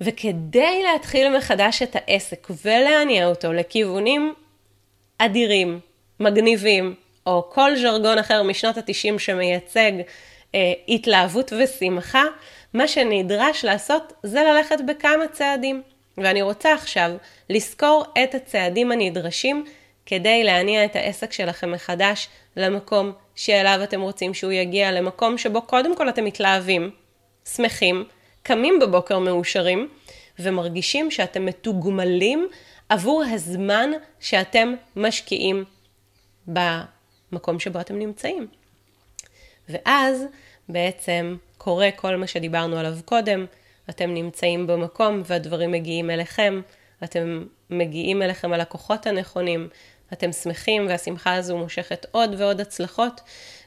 וכדי 0.00 0.82
להתחיל 0.92 1.36
מחדש 1.36 1.82
את 1.82 1.96
העסק 1.96 2.48
ולהניע 2.64 3.26
אותו 3.26 3.52
לכיוונים 3.52 4.34
אדירים, 5.18 5.80
מגניבים, 6.20 6.94
או 7.26 7.50
כל 7.50 7.76
ז'רגון 7.76 8.18
אחר 8.18 8.42
משנות 8.42 8.76
התשעים 8.76 9.18
שמייצג 9.18 9.92
התלהבות 10.88 11.52
ושמחה, 11.58 12.22
מה 12.74 12.88
שנדרש 12.88 13.64
לעשות 13.64 14.12
זה 14.22 14.44
ללכת 14.44 14.78
בכמה 14.86 15.28
צעדים. 15.32 15.82
ואני 16.18 16.42
רוצה 16.42 16.74
עכשיו 16.74 17.10
לזכור 17.50 18.04
את 18.24 18.34
הצעדים 18.34 18.92
הנדרשים 18.92 19.64
כדי 20.06 20.44
להניע 20.44 20.84
את 20.84 20.96
העסק 20.96 21.32
שלכם 21.32 21.72
מחדש 21.72 22.28
למקום 22.56 23.12
שאליו 23.34 23.80
אתם 23.84 24.00
רוצים 24.00 24.34
שהוא 24.34 24.52
יגיע, 24.52 24.92
למקום 24.92 25.38
שבו 25.38 25.62
קודם 25.62 25.96
כל 25.96 26.08
אתם 26.08 26.24
מתלהבים, 26.24 26.90
שמחים, 27.44 28.04
קמים 28.42 28.78
בבוקר 28.78 29.18
מאושרים, 29.18 29.88
ומרגישים 30.38 31.10
שאתם 31.10 31.46
מתוגמלים 31.46 32.48
עבור 32.88 33.24
הזמן 33.30 33.90
שאתם 34.20 34.74
משקיעים 34.96 35.64
במקום 36.46 37.60
שבו 37.60 37.80
אתם 37.80 37.98
נמצאים. 37.98 38.46
ואז 39.68 40.24
בעצם 40.68 41.36
קורה 41.58 41.90
כל 41.96 42.16
מה 42.16 42.26
שדיברנו 42.26 42.78
עליו 42.78 42.94
קודם, 43.04 43.46
אתם 43.90 44.14
נמצאים 44.14 44.66
במקום 44.66 45.22
והדברים 45.24 45.72
מגיעים 45.72 46.10
אליכם, 46.10 46.60
אתם 47.04 47.44
מגיעים 47.70 48.22
אליכם 48.22 48.52
הלקוחות 48.52 49.06
הנכונים, 49.06 49.68
אתם 50.12 50.32
שמחים 50.32 50.86
והשמחה 50.88 51.34
הזו 51.34 51.58
מושכת 51.58 52.06
עוד 52.10 52.34
ועוד 52.38 52.60
הצלחות, 52.60 53.20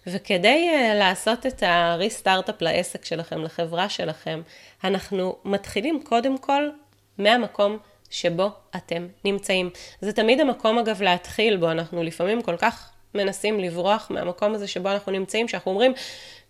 וכדי 0.07 0.69
uh, 0.71 0.93
לעשות 0.93 1.45
את 1.45 1.63
הריסטארט-אפ 1.65 2.61
לעסק 2.61 3.05
שלכם, 3.05 3.41
לחברה 3.41 3.89
שלכם, 3.89 4.41
אנחנו 4.83 5.35
מתחילים 5.45 6.03
קודם 6.03 6.37
כל 6.37 6.69
מהמקום 7.17 7.77
שבו 8.09 8.49
אתם 8.75 9.07
נמצאים. 9.25 9.69
זה 10.01 10.13
תמיד 10.13 10.39
המקום 10.39 10.77
אגב 10.79 11.01
להתחיל 11.01 11.57
בו, 11.57 11.71
אנחנו 11.71 12.03
לפעמים 12.03 12.41
כל 12.41 12.57
כך 12.57 12.91
מנסים 13.15 13.59
לברוח 13.59 14.07
מהמקום 14.09 14.53
הזה 14.53 14.67
שבו 14.67 14.89
אנחנו 14.89 15.11
נמצאים, 15.11 15.47
שאנחנו 15.47 15.71
אומרים, 15.71 15.93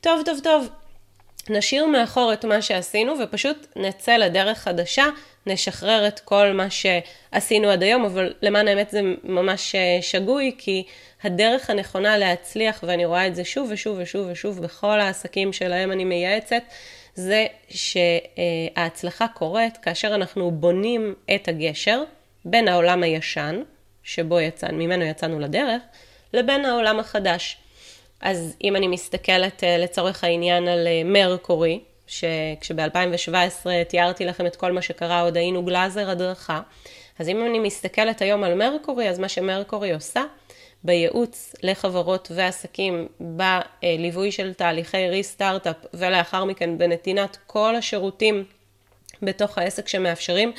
טוב, 0.02 0.22
טוב, 0.26 0.40
טוב, 0.44 0.68
נשאיר 1.50 1.86
מאחור 1.86 2.34
את 2.34 2.46
מה 2.46 2.62
שעשינו 2.62 3.14
ופשוט 3.20 3.68
נצא 3.76 4.18
לדרך 4.18 4.58
חדשה, 4.58 5.06
נשחרר 5.48 6.08
את 6.08 6.20
כל 6.20 6.52
מה 6.52 6.68
שעשינו 6.70 7.70
עד 7.70 7.84
היום, 7.84 8.06
אבל 8.06 8.34
למען 8.42 8.68
האמת 8.68 8.90
זה 8.90 9.02
ממש 9.24 9.76
אה, 9.76 9.98
שגוי, 10.02 10.56
כי 10.58 10.84
הדרך 11.24 11.70
הנכונה 11.70 12.18
להצליח, 12.18 12.84
ואני 12.88 13.06
רואה 13.06 13.28
את 13.28 13.36
זה 13.36 13.46
שוב 13.46 13.70
ושוב 13.72 13.98
ושוב 14.02 14.28
ושוב 14.32 14.62
בכל 14.62 15.00
העסקים 15.00 15.54
שלהם 15.54 15.92
אני 15.92 16.04
מייעצת, 16.04 16.62
זה 17.16 17.46
שההצלחה 17.70 19.28
קורית 19.28 19.78
כאשר 19.78 20.16
אנחנו 20.16 20.52
בונים 20.52 21.14
את 21.36 21.48
הגשר 21.48 22.04
בין 22.46 22.68
העולם 22.68 23.04
הישן, 23.04 23.62
שבו 24.04 24.40
יצאנו, 24.40 24.78
ממנו 24.78 25.06
יצאנו 25.06 25.40
לדרך, 25.40 25.82
לבין 26.36 26.66
העולם 26.66 27.00
החדש. 27.00 27.58
אז 28.22 28.56
אם 28.64 28.76
אני 28.76 28.88
מסתכלת 28.88 29.64
אה, 29.64 29.78
לצורך 29.78 30.24
העניין 30.24 30.68
על 30.68 30.88
אה, 30.88 31.02
מרקורי, 31.06 31.80
שכשב-2017 32.08 33.68
תיארתי 33.88 34.26
לכם 34.26 34.46
את 34.46 34.56
כל 34.56 34.72
מה 34.72 34.82
שקרה, 34.82 35.22
עוד 35.22 35.38
היינו 35.38 35.64
גלאזר 35.64 36.10
הדרכה, 36.10 36.62
אז 37.20 37.30
אם 37.30 37.46
אני 37.46 37.60
מסתכלת 37.60 38.22
היום 38.22 38.44
על 38.44 38.54
מרקורי, 38.54 39.10
אז 39.10 39.20
מה 39.20 39.30
שמרקורי 39.30 39.94
עושה, 39.94 40.24
בייעוץ 40.84 41.56
לחברות 41.64 42.32
ועסקים, 42.36 43.08
בליווי 43.20 44.32
של 44.32 44.54
תהליכי 44.54 45.10
ריסטארט-אפ, 45.10 45.76
ולאחר 45.94 46.44
מכן 46.46 46.78
בנתינת 46.78 47.38
כל 47.48 47.76
השירותים 47.76 48.44
בתוך 49.22 49.58
העסק 49.58 49.88
שמאפשרים 49.88 50.52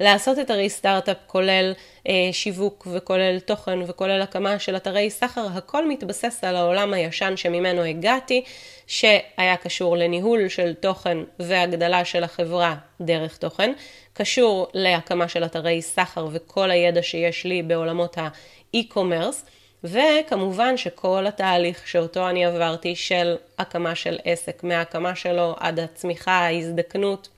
לעשות 0.00 0.38
את 0.38 0.50
הריסטארט-אפ 0.50 1.16
כולל 1.26 1.72
אה, 2.08 2.28
שיווק 2.32 2.86
וכולל 2.92 3.40
תוכן 3.40 3.78
וכולל 3.86 4.22
הקמה 4.22 4.58
של 4.58 4.76
אתרי 4.76 5.10
סחר, 5.10 5.46
הכל 5.54 5.88
מתבסס 5.88 6.44
על 6.44 6.56
העולם 6.56 6.94
הישן 6.94 7.36
שממנו 7.36 7.82
הגעתי, 7.82 8.44
שהיה 8.86 9.56
קשור 9.62 9.96
לניהול 9.96 10.48
של 10.48 10.74
תוכן 10.74 11.18
והגדלה 11.38 12.04
של 12.04 12.24
החברה 12.24 12.74
דרך 13.00 13.36
תוכן, 13.36 13.72
קשור 14.12 14.68
להקמה 14.74 15.28
של 15.28 15.44
אתרי 15.44 15.82
סחר 15.82 16.28
וכל 16.32 16.70
הידע 16.70 17.02
שיש 17.02 17.44
לי 17.44 17.62
בעולמות 17.62 18.16
האי-קומרס. 18.18 19.44
וכמובן 19.84 20.76
שכל 20.76 21.26
התהליך 21.26 21.88
שאותו 21.88 22.28
אני 22.28 22.44
עברתי 22.44 22.96
של 22.96 23.36
הקמה 23.58 23.94
של 23.94 24.18
עסק, 24.24 24.64
מההקמה 24.64 25.14
שלו 25.14 25.54
עד 25.58 25.80
הצמיחה, 25.80 26.32
ההזדקנות, 26.32 27.28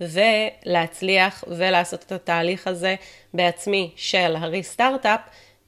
ולהצליח 0.00 1.44
ולעשות 1.48 2.02
את 2.02 2.12
התהליך 2.12 2.66
הזה 2.66 2.94
בעצמי 3.34 3.90
של 3.96 4.36
הריסטארט-אפ 4.36 5.20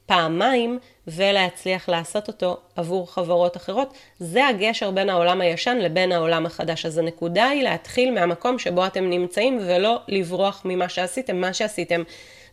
פעמיים 0.08 0.78
ולהצליח 1.06 1.88
לעשות 1.88 2.28
אותו 2.28 2.56
עבור 2.76 3.12
חברות 3.12 3.56
אחרות. 3.56 3.94
זה 4.18 4.46
הגשר 4.46 4.90
בין 4.90 5.10
העולם 5.10 5.40
הישן 5.40 5.76
לבין 5.76 6.12
העולם 6.12 6.46
החדש. 6.46 6.86
אז 6.86 6.98
הנקודה 6.98 7.48
היא 7.48 7.62
להתחיל 7.62 8.14
מהמקום 8.14 8.58
שבו 8.58 8.86
אתם 8.86 9.10
נמצאים 9.10 9.58
ולא 9.62 10.00
לברוח 10.08 10.62
ממה 10.64 10.88
שעשיתם. 10.88 11.36
מה 11.40 11.52
שעשיתם 11.52 12.02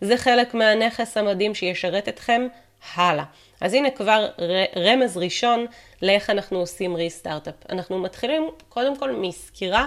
זה 0.02 0.18
חלק 0.18 0.54
מהנכס 0.54 1.18
המדהים 1.18 1.56
שישרת 1.56 2.08
אתכם 2.08 2.48
הלאה. 2.96 3.24
אז 3.62 3.74
הנה 3.74 3.90
כבר 3.90 4.28
רמז 4.76 5.18
ראשון 5.18 5.66
לאיך 6.02 6.30
אנחנו 6.30 6.60
עושים 6.60 6.96
ריסטארט-אפ. 6.96 7.56
אנחנו 7.70 8.00
מתחילים 8.00 8.50
קודם 8.70 8.98
כל 8.98 9.12
מסקירה 9.12 9.86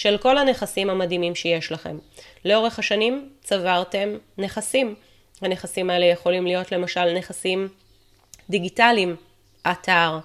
של 0.00 0.18
כל 0.18 0.38
הנכסים 0.38 0.90
המדהימים 0.90 1.34
שיש 1.34 1.72
לכם. 1.72 1.98
לאורך 2.44 2.78
השנים 2.78 3.28
צברתם 3.42 4.08
נכסים. 4.38 4.94
הנכסים 5.42 5.90
האלה 5.90 6.06
יכולים 6.06 6.46
להיות 6.46 6.72
למשל 6.72 7.12
נכסים 7.18 7.68
דיגיטליים, 8.50 9.16
אתר, 9.70 10.18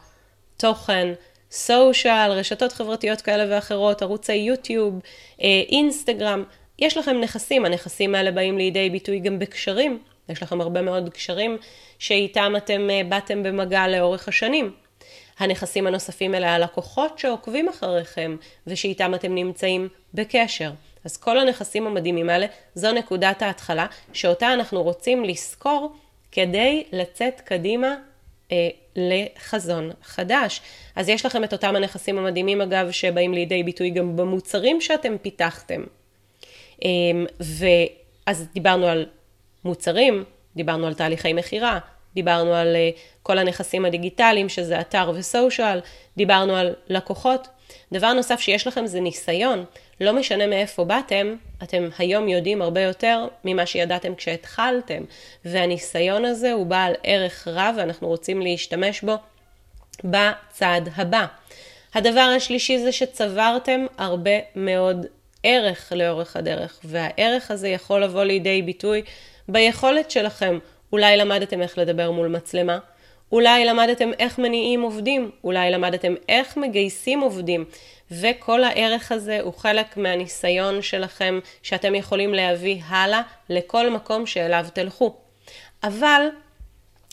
תוכן, 0.57 1.13
סושיאל, 1.51 2.31
רשתות 2.31 2.73
חברתיות 2.73 3.21
כאלה 3.21 3.55
ואחרות, 3.55 4.01
ערוצי 4.01 4.33
יוטיוב, 4.33 4.99
אה, 5.41 5.61
אינסטגרם. 5.69 6.43
יש 6.79 6.97
לכם 6.97 7.21
נכסים, 7.21 7.65
הנכסים 7.65 8.15
האלה 8.15 8.31
באים 8.31 8.57
לידי 8.57 8.89
ביטוי 8.89 9.19
גם 9.19 9.39
בקשרים. 9.39 9.99
יש 10.29 10.43
לכם 10.43 10.61
הרבה 10.61 10.81
מאוד 10.81 11.09
קשרים 11.09 11.57
שאיתם 11.99 12.53
אתם 12.57 12.89
אה, 12.89 13.01
באתם 13.09 13.43
במגע 13.43 13.87
לאורך 13.87 14.27
השנים. 14.27 14.84
הנכסים 15.39 15.87
הנוספים 15.87 16.35
אלה 16.35 16.55
הלקוחות 16.55 17.19
שעוקבים 17.19 17.69
אחריכם 17.69 18.35
ושאיתם 18.67 19.15
אתם 19.15 19.35
נמצאים 19.35 19.87
בקשר. 20.13 20.71
אז 21.05 21.17
כל 21.17 21.39
הנכסים 21.39 21.87
המדהימים 21.87 22.29
האלה, 22.29 22.45
זו 22.75 22.91
נקודת 22.91 23.41
ההתחלה 23.41 23.85
שאותה 24.13 24.53
אנחנו 24.53 24.83
רוצים 24.83 25.25
לזכור 25.25 25.93
כדי 26.31 26.83
לצאת 26.91 27.41
קדימה 27.41 27.95
אה, 28.51 28.69
לחזון 28.95 29.91
חדש. 30.03 30.61
אז 30.95 31.09
יש 31.09 31.25
לכם 31.25 31.43
את 31.43 31.53
אותם 31.53 31.75
הנכסים 31.75 32.17
המדהימים 32.17 32.61
אגב 32.61 32.91
שבאים 32.91 33.33
לידי 33.33 33.63
ביטוי 33.63 33.89
גם 33.89 34.15
במוצרים 34.15 34.81
שאתם 34.81 35.17
פיתחתם. 35.21 35.83
אה, 36.85 36.89
ואז 37.39 38.47
דיברנו 38.53 38.87
על 38.87 39.05
מוצרים, 39.65 40.23
דיברנו 40.55 40.87
על 40.87 40.93
תהליכי 40.93 41.33
מכירה, 41.33 41.79
דיברנו 42.15 42.53
על 42.53 42.75
uh, 42.75 42.99
כל 43.23 43.37
הנכסים 43.37 43.85
הדיגיטליים, 43.85 44.49
שזה 44.49 44.79
אתר 44.79 45.11
וסושיאל, 45.15 45.79
דיברנו 46.17 46.55
על 46.55 46.73
לקוחות. 46.89 47.47
דבר 47.91 48.13
נוסף 48.13 48.39
שיש 48.39 48.67
לכם 48.67 48.85
זה 48.85 48.99
ניסיון. 48.99 49.65
לא 50.01 50.13
משנה 50.13 50.47
מאיפה 50.47 50.83
באתם, 50.83 51.35
אתם 51.63 51.87
היום 51.97 52.29
יודעים 52.29 52.61
הרבה 52.61 52.81
יותר 52.81 53.27
ממה 53.45 53.65
שידעתם 53.65 54.15
כשהתחלתם. 54.15 55.03
והניסיון 55.45 56.25
הזה 56.25 56.51
הוא 56.51 56.65
בעל 56.65 56.93
ערך 57.03 57.47
רב 57.47 57.75
ואנחנו 57.77 58.07
רוצים 58.07 58.41
להשתמש 58.41 59.01
בו 59.01 59.15
בצד 60.03 60.81
הבא. 60.95 61.25
הדבר 61.93 62.33
השלישי 62.37 62.79
זה 62.79 62.91
שצברתם 62.91 63.85
הרבה 63.97 64.39
מאוד 64.55 65.05
ערך 65.43 65.91
לאורך 65.95 66.35
הדרך, 66.35 66.79
והערך 66.83 67.51
הזה 67.51 67.67
יכול 67.67 68.03
לבוא 68.03 68.23
לידי 68.23 68.61
ביטוי 68.61 69.01
ביכולת 69.47 70.11
שלכם 70.11 70.59
אולי 70.91 71.17
למדתם 71.17 71.61
איך 71.61 71.77
לדבר 71.77 72.11
מול 72.11 72.27
מצלמה, 72.27 72.79
אולי 73.31 73.65
למדתם 73.65 74.11
איך 74.19 74.39
מניעים 74.39 74.81
עובדים, 74.81 75.31
אולי 75.43 75.71
למדתם 75.71 76.13
איך 76.29 76.57
מגייסים 76.57 77.19
עובדים, 77.19 77.65
וכל 78.11 78.63
הערך 78.63 79.11
הזה 79.11 79.39
הוא 79.41 79.53
חלק 79.53 79.97
מהניסיון 79.97 80.81
שלכם 80.81 81.39
שאתם 81.63 81.95
יכולים 81.95 82.33
להביא 82.33 82.81
הלאה 82.87 83.21
לכל 83.49 83.89
מקום 83.89 84.25
שאליו 84.25 84.65
תלכו. 84.73 85.15
אבל 85.83 86.27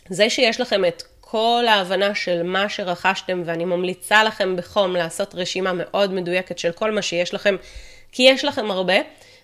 זה 0.09 0.31
שיש 0.31 0.61
לכם 0.61 0.85
את 0.85 1.03
כל 1.21 1.65
ההבנה 1.69 2.15
של 2.15 2.43
מה 2.43 2.69
שרכשתם, 2.69 3.43
ואני 3.45 3.65
ממליצה 3.65 4.25
לכם 4.25 4.57
בחום 4.57 4.97
לעשות 4.97 5.35
רשימה 5.35 5.73
מאוד 5.73 6.13
מדויקת 6.13 6.59
של 6.59 6.73
כל 6.73 6.91
מה 6.91 7.03
שיש 7.03 7.35
לכם, 7.35 7.57
כי 8.13 8.23
יש 8.23 8.45
לכם 8.45 8.71
הרבה, 8.71 8.95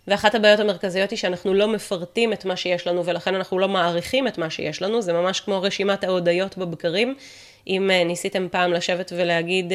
ואחת 0.08 0.34
הבעיות 0.34 0.60
המרכזיות 0.60 1.10
היא 1.10 1.18
שאנחנו 1.18 1.54
לא 1.54 1.68
מפרטים 1.68 2.32
את 2.32 2.44
מה 2.44 2.56
שיש 2.56 2.86
לנו, 2.86 3.06
ולכן 3.06 3.34
אנחנו 3.34 3.58
לא 3.58 3.68
מעריכים 3.68 4.28
את 4.28 4.38
מה 4.38 4.50
שיש 4.50 4.82
לנו, 4.82 5.02
זה 5.02 5.12
ממש 5.12 5.40
כמו 5.40 5.62
רשימת 5.62 6.04
ההודיות 6.04 6.58
בבקרים. 6.58 7.14
אם 7.66 7.90
uh, 7.90 8.04
ניסיתם 8.06 8.48
פעם 8.50 8.72
לשבת 8.72 9.12
ולהגיד 9.16 9.72
uh, 9.72 9.74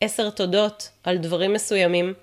עשר 0.00 0.30
תודות 0.30 0.88
על 1.04 1.16
דברים 1.16 1.52
מסוימים, 1.52 2.14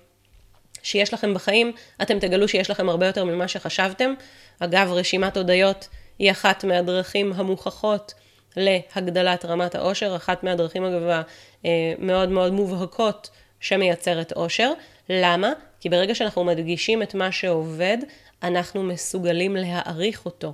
שיש 0.82 1.14
לכם 1.14 1.34
בחיים, 1.34 1.72
אתם 2.02 2.18
תגלו 2.18 2.48
שיש 2.48 2.70
לכם 2.70 2.88
הרבה 2.88 3.06
יותר 3.06 3.24
ממה 3.24 3.48
שחשבתם. 3.48 4.14
אגב, 4.58 4.92
רשימת 4.92 5.36
הודיות 5.36 5.88
היא 6.18 6.30
אחת 6.30 6.64
מהדרכים 6.64 7.32
המוכחות 7.36 8.14
להגדלת 8.56 9.44
רמת 9.44 9.74
העושר, 9.74 10.16
אחת 10.16 10.44
מהדרכים 10.44 10.84
אגב 10.84 11.22
המאוד 11.64 12.28
מאוד 12.28 12.52
מובהקות 12.52 13.30
שמייצרת 13.60 14.32
עושר. 14.32 14.72
למה? 15.08 15.52
כי 15.80 15.88
ברגע 15.88 16.14
שאנחנו 16.14 16.44
מדגישים 16.44 17.02
את 17.02 17.14
מה 17.14 17.32
שעובד, 17.32 17.98
אנחנו 18.42 18.82
מסוגלים 18.82 19.56
להעריך 19.56 20.26
אותו. 20.26 20.52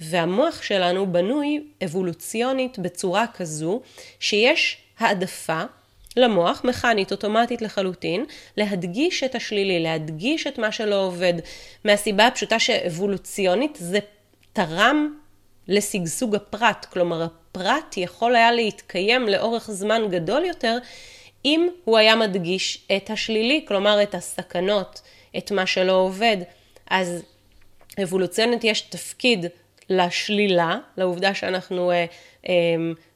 והמוח 0.00 0.62
שלנו 0.62 1.12
בנוי 1.12 1.64
אבולוציונית 1.84 2.78
בצורה 2.78 3.26
כזו 3.34 3.80
שיש 4.20 4.78
העדפה 4.98 5.62
למוח, 6.16 6.64
מכנית, 6.64 7.12
אוטומטית 7.12 7.62
לחלוטין, 7.62 8.24
להדגיש 8.56 9.24
את 9.24 9.34
השלילי, 9.34 9.80
להדגיש 9.82 10.46
את 10.46 10.58
מה 10.58 10.72
שלא 10.72 11.06
עובד, 11.06 11.34
מהסיבה 11.84 12.26
הפשוטה 12.26 12.58
שאבולוציונית 12.58 13.78
זה 13.80 13.98
תרם 14.52 15.14
לשגשוג 15.68 16.34
הפרט, 16.34 16.86
כלומר 16.92 17.22
הפרט 17.22 17.96
יכול 17.96 18.36
היה 18.36 18.52
להתקיים 18.52 19.28
לאורך 19.28 19.70
זמן 19.70 20.02
גדול 20.10 20.44
יותר 20.44 20.78
אם 21.44 21.68
הוא 21.84 21.98
היה 21.98 22.16
מדגיש 22.16 22.86
את 22.96 23.10
השלילי, 23.10 23.64
כלומר 23.68 24.02
את 24.02 24.14
הסכנות, 24.14 25.00
את 25.38 25.52
מה 25.52 25.66
שלא 25.66 25.92
עובד. 25.92 26.36
אז 26.90 27.22
אבולוציונית 28.02 28.64
יש 28.64 28.80
תפקיד 28.80 29.46
לשלילה, 29.90 30.78
לעובדה 30.96 31.34
שאנחנו 31.34 31.90
אה, 31.90 32.04
אה, 32.48 32.54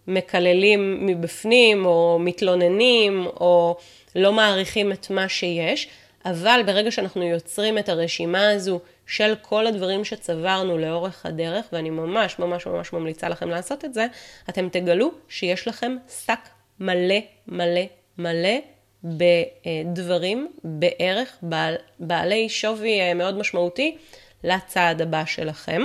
מקללים 0.06 1.06
מבפנים, 1.06 1.86
או 1.86 2.18
מתלוננים, 2.20 3.26
או 3.26 3.76
לא 4.16 4.32
מעריכים 4.32 4.92
את 4.92 5.10
מה 5.10 5.28
שיש, 5.28 5.88
אבל 6.24 6.60
ברגע 6.66 6.90
שאנחנו 6.90 7.22
יוצרים 7.22 7.78
את 7.78 7.88
הרשימה 7.88 8.50
הזו 8.50 8.80
של 9.06 9.34
כל 9.42 9.66
הדברים 9.66 10.04
שצברנו 10.04 10.78
לאורך 10.78 11.26
הדרך, 11.26 11.66
ואני 11.72 11.90
ממש 11.90 12.38
ממש 12.38 12.66
ממש 12.66 12.92
ממליצה 12.92 13.28
לכם 13.28 13.50
לעשות 13.50 13.84
את 13.84 13.94
זה, 13.94 14.06
אתם 14.48 14.68
תגלו 14.68 15.10
שיש 15.28 15.68
לכם 15.68 15.96
שק 16.24 16.48
מלא 16.80 17.18
מלא 17.48 17.80
מלא 18.18 18.58
בדברים, 19.04 20.52
בערך, 20.64 21.36
בעל, 21.42 21.74
בעלי 21.98 22.48
שווי 22.48 23.00
אה, 23.00 23.14
מאוד 23.14 23.38
משמעותי 23.38 23.96
לצעד 24.44 25.02
הבא 25.02 25.24
שלכם. 25.24 25.82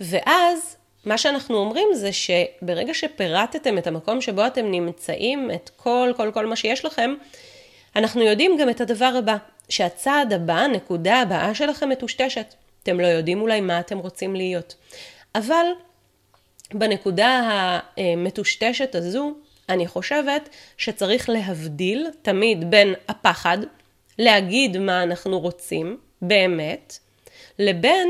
ואז 0.00 0.76
מה 1.04 1.18
שאנחנו 1.18 1.56
אומרים 1.56 1.88
זה 1.94 2.10
שברגע 2.12 2.94
שפירטתם 2.94 3.78
את 3.78 3.86
המקום 3.86 4.20
שבו 4.20 4.46
אתם 4.46 4.70
נמצאים, 4.70 5.50
את 5.54 5.70
כל, 5.76 6.12
כל, 6.16 6.30
כל 6.34 6.46
מה 6.46 6.56
שיש 6.56 6.84
לכם, 6.84 7.14
אנחנו 7.96 8.22
יודעים 8.22 8.56
גם 8.60 8.70
את 8.70 8.80
הדבר 8.80 9.12
הבא, 9.18 9.36
שהצעד 9.68 10.32
הבא, 10.32 10.54
הנקודה 10.54 11.20
הבאה 11.20 11.54
שלכם 11.54 11.88
מטושטשת. 11.88 12.54
אתם 12.82 13.00
לא 13.00 13.06
יודעים 13.06 13.40
אולי 13.40 13.60
מה 13.60 13.80
אתם 13.80 13.98
רוצים 13.98 14.36
להיות. 14.36 14.74
אבל 15.34 15.66
בנקודה 16.74 17.40
המטושטשת 17.96 18.94
הזו, 18.94 19.34
אני 19.72 19.86
חושבת 19.86 20.48
שצריך 20.76 21.28
להבדיל 21.28 22.06
תמיד 22.22 22.70
בין 22.70 22.94
הפחד, 23.08 23.58
להגיד 24.18 24.78
מה 24.78 25.02
אנחנו 25.02 25.40
רוצים, 25.40 25.98
באמת, 26.22 26.98
לבין 27.58 28.08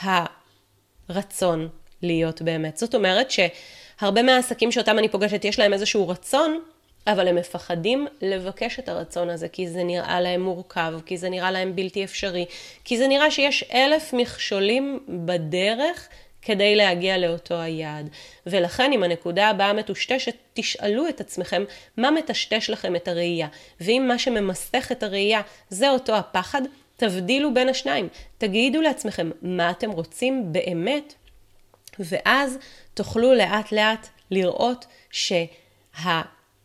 הרצון 0.00 1.68
להיות 2.02 2.42
באמת. 2.42 2.76
זאת 2.76 2.94
אומרת 2.94 3.30
שהרבה 3.30 4.22
מהעסקים 4.22 4.72
שאותם 4.72 4.98
אני 4.98 5.08
פוגשת, 5.08 5.44
יש 5.44 5.58
להם 5.58 5.72
איזשהו 5.72 6.08
רצון, 6.08 6.60
אבל 7.06 7.28
הם 7.28 7.34
מפחדים 7.34 8.06
לבקש 8.22 8.78
את 8.78 8.88
הרצון 8.88 9.30
הזה, 9.30 9.48
כי 9.48 9.68
זה 9.68 9.82
נראה 9.82 10.20
להם 10.20 10.40
מורכב, 10.40 10.92
כי 11.06 11.16
זה 11.16 11.28
נראה 11.28 11.50
להם 11.50 11.76
בלתי 11.76 12.04
אפשרי, 12.04 12.44
כי 12.84 12.98
זה 12.98 13.08
נראה 13.08 13.30
שיש 13.30 13.64
אלף 13.72 14.12
מכשולים 14.12 15.04
בדרך 15.08 16.08
כדי 16.44 16.76
להגיע 16.76 17.18
לאותו 17.18 17.60
היעד. 17.60 18.10
ולכן 18.46 18.92
אם 18.92 19.02
הנקודה 19.02 19.48
הבאה 19.48 19.72
מטושטשת, 19.72 20.34
תשאלו 20.54 21.08
את 21.08 21.20
עצמכם 21.20 21.64
מה 21.96 22.10
מטשטש 22.10 22.70
לכם 22.70 22.96
את 22.96 23.08
הראייה. 23.08 23.48
ואם 23.80 24.04
מה 24.08 24.18
שממסך 24.18 24.88
את 24.92 25.02
הראייה 25.02 25.40
זה 25.68 25.90
אותו 25.90 26.16
הפחד, 26.16 26.62
תבדילו 26.96 27.54
בין 27.54 27.68
השניים. 27.68 28.08
תגידו 28.38 28.80
לעצמכם 28.80 29.30
מה 29.42 29.70
אתם 29.70 29.90
רוצים 29.90 30.52
באמת, 30.52 31.14
ואז 31.98 32.58
תוכלו 32.94 33.34
לאט 33.34 33.72
לאט 33.72 34.08
לראות 34.30 34.86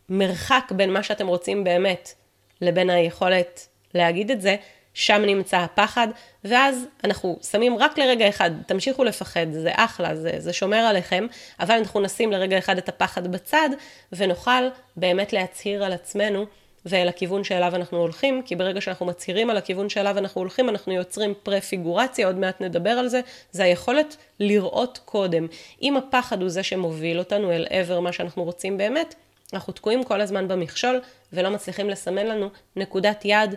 שהמרחק 0.09 0.71
בין 0.71 0.93
מה 0.93 1.03
שאתם 1.03 1.27
רוצים 1.27 1.63
באמת 1.63 2.13
לבין 2.61 2.89
היכולת 2.89 3.67
להגיד 3.93 4.31
את 4.31 4.41
זה, 4.41 4.55
שם 4.99 5.21
נמצא 5.25 5.57
הפחד, 5.57 6.07
ואז 6.43 6.85
אנחנו 7.03 7.39
שמים 7.51 7.77
רק 7.77 7.97
לרגע 7.97 8.29
אחד, 8.29 8.51
תמשיכו 8.65 9.03
לפחד, 9.03 9.45
זה 9.51 9.71
אחלה, 9.75 10.15
זה, 10.15 10.31
זה 10.37 10.53
שומר 10.53 10.77
עליכם, 10.77 11.27
אבל 11.59 11.75
אנחנו 11.75 11.99
נשים 11.99 12.31
לרגע 12.31 12.57
אחד 12.57 12.77
את 12.77 12.89
הפחד 12.89 13.31
בצד, 13.31 13.69
ונוכל 14.13 14.67
באמת 14.95 15.33
להצהיר 15.33 15.83
על 15.83 15.93
עצמנו 15.93 16.45
ואל 16.85 17.07
הכיוון 17.07 17.43
שאליו 17.43 17.75
אנחנו 17.75 17.97
הולכים, 17.97 18.41
כי 18.45 18.55
ברגע 18.55 18.81
שאנחנו 18.81 19.05
מצהירים 19.05 19.49
על 19.49 19.57
הכיוון 19.57 19.89
שאליו 19.89 20.17
אנחנו 20.17 20.41
הולכים, 20.41 20.69
אנחנו 20.69 20.93
יוצרים 20.93 21.33
פרפיגורציה, 21.43 22.27
עוד 22.27 22.35
מעט 22.35 22.61
נדבר 22.61 22.89
על 22.89 23.07
זה, 23.07 23.21
זה 23.51 23.63
היכולת 23.63 24.17
לראות 24.39 24.99
קודם. 25.05 25.47
אם 25.81 25.97
הפחד 25.97 26.41
הוא 26.41 26.49
זה 26.49 26.63
שמוביל 26.63 27.19
אותנו 27.19 27.51
אל 27.51 27.67
עבר 27.69 27.99
מה 27.99 28.11
שאנחנו 28.11 28.43
רוצים 28.43 28.77
באמת, 28.77 29.15
אנחנו 29.53 29.73
תקועים 29.73 30.03
כל 30.03 30.21
הזמן 30.21 30.47
במכשול 30.47 31.01
ולא 31.33 31.49
מצליחים 31.49 31.89
לסמן 31.89 32.25
לנו 32.25 32.49
נקודת 32.75 33.25
יעד 33.25 33.55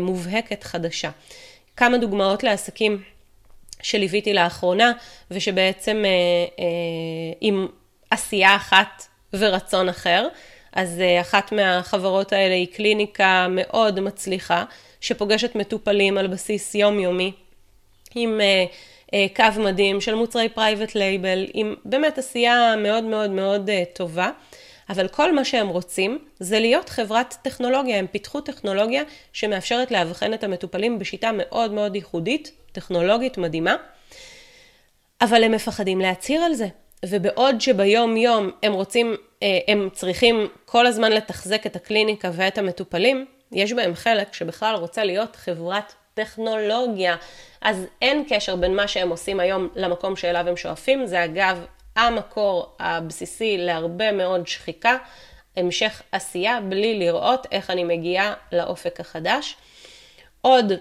מובהקת 0.00 0.64
חדשה. 0.64 1.10
כמה 1.76 1.98
דוגמאות 1.98 2.42
לעסקים 2.42 3.02
שליוויתי 3.82 4.34
לאחרונה, 4.34 4.92
ושבעצם 5.30 6.02
אה, 6.04 6.10
אה, 6.58 7.32
עם 7.40 7.66
עשייה 8.10 8.56
אחת 8.56 9.06
ורצון 9.32 9.88
אחר. 9.88 10.28
אז 10.72 11.00
אחת 11.20 11.52
מהחברות 11.52 12.32
האלה 12.32 12.54
היא 12.54 12.66
קליניקה 12.74 13.46
מאוד 13.50 14.00
מצליחה, 14.00 14.64
שפוגשת 15.00 15.54
מטופלים 15.54 16.18
על 16.18 16.26
בסיס 16.26 16.74
יומיומי, 16.74 17.32
עם 18.14 18.40
קו 19.36 19.44
מדהים 19.58 20.00
של 20.00 20.14
מוצרי 20.14 20.48
private 20.48 20.94
label, 20.94 21.46
עם 21.54 21.74
באמת 21.84 22.18
עשייה 22.18 22.74
מאוד 22.78 23.04
מאוד 23.04 23.30
מאוד 23.30 23.70
טובה. 23.92 24.30
אבל 24.88 25.08
כל 25.08 25.34
מה 25.34 25.44
שהם 25.44 25.68
רוצים 25.68 26.18
זה 26.38 26.60
להיות 26.60 26.88
חברת 26.88 27.34
טכנולוגיה. 27.42 27.98
הם 27.98 28.06
פיתחו 28.06 28.40
טכנולוגיה 28.40 29.02
שמאפשרת 29.32 29.90
לאבחן 29.90 30.34
את 30.34 30.44
המטופלים 30.44 30.98
בשיטה 30.98 31.30
מאוד 31.32 31.72
מאוד 31.72 31.96
ייחודית, 31.96 32.50
טכנולוגית 32.72 33.38
מדהימה, 33.38 33.76
אבל 35.20 35.44
הם 35.44 35.52
מפחדים 35.52 36.00
להצהיר 36.00 36.42
על 36.42 36.54
זה. 36.54 36.66
ובעוד 37.06 37.60
שביום 37.60 38.16
יום 38.16 38.50
הם 38.62 38.72
רוצים, 38.72 39.16
אה, 39.42 39.58
הם 39.68 39.88
צריכים 39.92 40.48
כל 40.64 40.86
הזמן 40.86 41.12
לתחזק 41.12 41.66
את 41.66 41.76
הקליניקה 41.76 42.30
ואת 42.32 42.58
המטופלים, 42.58 43.26
יש 43.52 43.72
בהם 43.72 43.94
חלק 43.94 44.34
שבכלל 44.34 44.74
רוצה 44.74 45.04
להיות 45.04 45.36
חברת 45.36 45.94
טכנולוגיה. 46.14 47.16
אז 47.60 47.86
אין 48.02 48.24
קשר 48.28 48.56
בין 48.56 48.76
מה 48.76 48.88
שהם 48.88 49.10
עושים 49.10 49.40
היום 49.40 49.68
למקום 49.74 50.16
שאליו 50.16 50.48
הם 50.48 50.56
שואפים. 50.56 51.06
זה 51.06 51.24
אגב 51.24 51.64
המקור 51.96 52.76
הבסיסי 52.80 53.56
להרבה 53.58 54.12
מאוד 54.12 54.46
שחיקה, 54.46 54.96
המשך 55.56 56.02
עשייה 56.12 56.60
בלי 56.60 56.98
לראות 56.98 57.46
איך 57.52 57.70
אני 57.70 57.84
מגיעה 57.84 58.34
לאופק 58.52 59.00
החדש. 59.00 59.56
עוד 60.40 60.72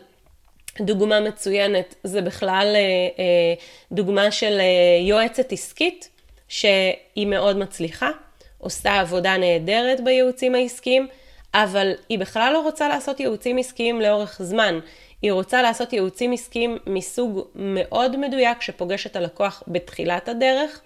דוגמה 0.82 1.20
מצוינת 1.20 1.96
זה 2.04 2.22
בכלל 2.22 2.72
אה, 2.76 2.80
אה, 3.20 3.54
דוגמה 3.92 4.32
של 4.32 4.60
אה, 4.60 5.08
יועצת 5.08 5.52
עסקית 5.52 6.10
שהיא 6.48 7.28
מאוד 7.28 7.58
מצליחה, 7.58 8.10
עושה 8.58 9.00
עבודה 9.00 9.38
נהדרת 9.38 10.04
בייעוצים 10.04 10.56
העסקיים, 10.56 11.08
אבל 11.54 11.92
היא 12.10 12.20
בכלל 12.20 12.54
לא 12.54 12.60
רוצה 12.60 12.90
לעשות 12.90 13.20
ייעוצים 13.20 13.58
עסקיים 13.58 14.02
לאורך 14.02 14.42
זמן. 14.42 14.80
היא 15.22 15.32
רוצה 15.32 15.62
לעשות 15.62 15.94
ייעוצים 15.94 16.32
עסקיים 16.32 16.78
מסוג 16.88 17.48
מאוד 17.56 18.18
מדויק 18.18 18.62
שפוגש 18.62 19.06
את 19.08 19.16
הלקוח 19.16 19.64
בתחילת 19.68 20.30
הדרך. 20.30 20.82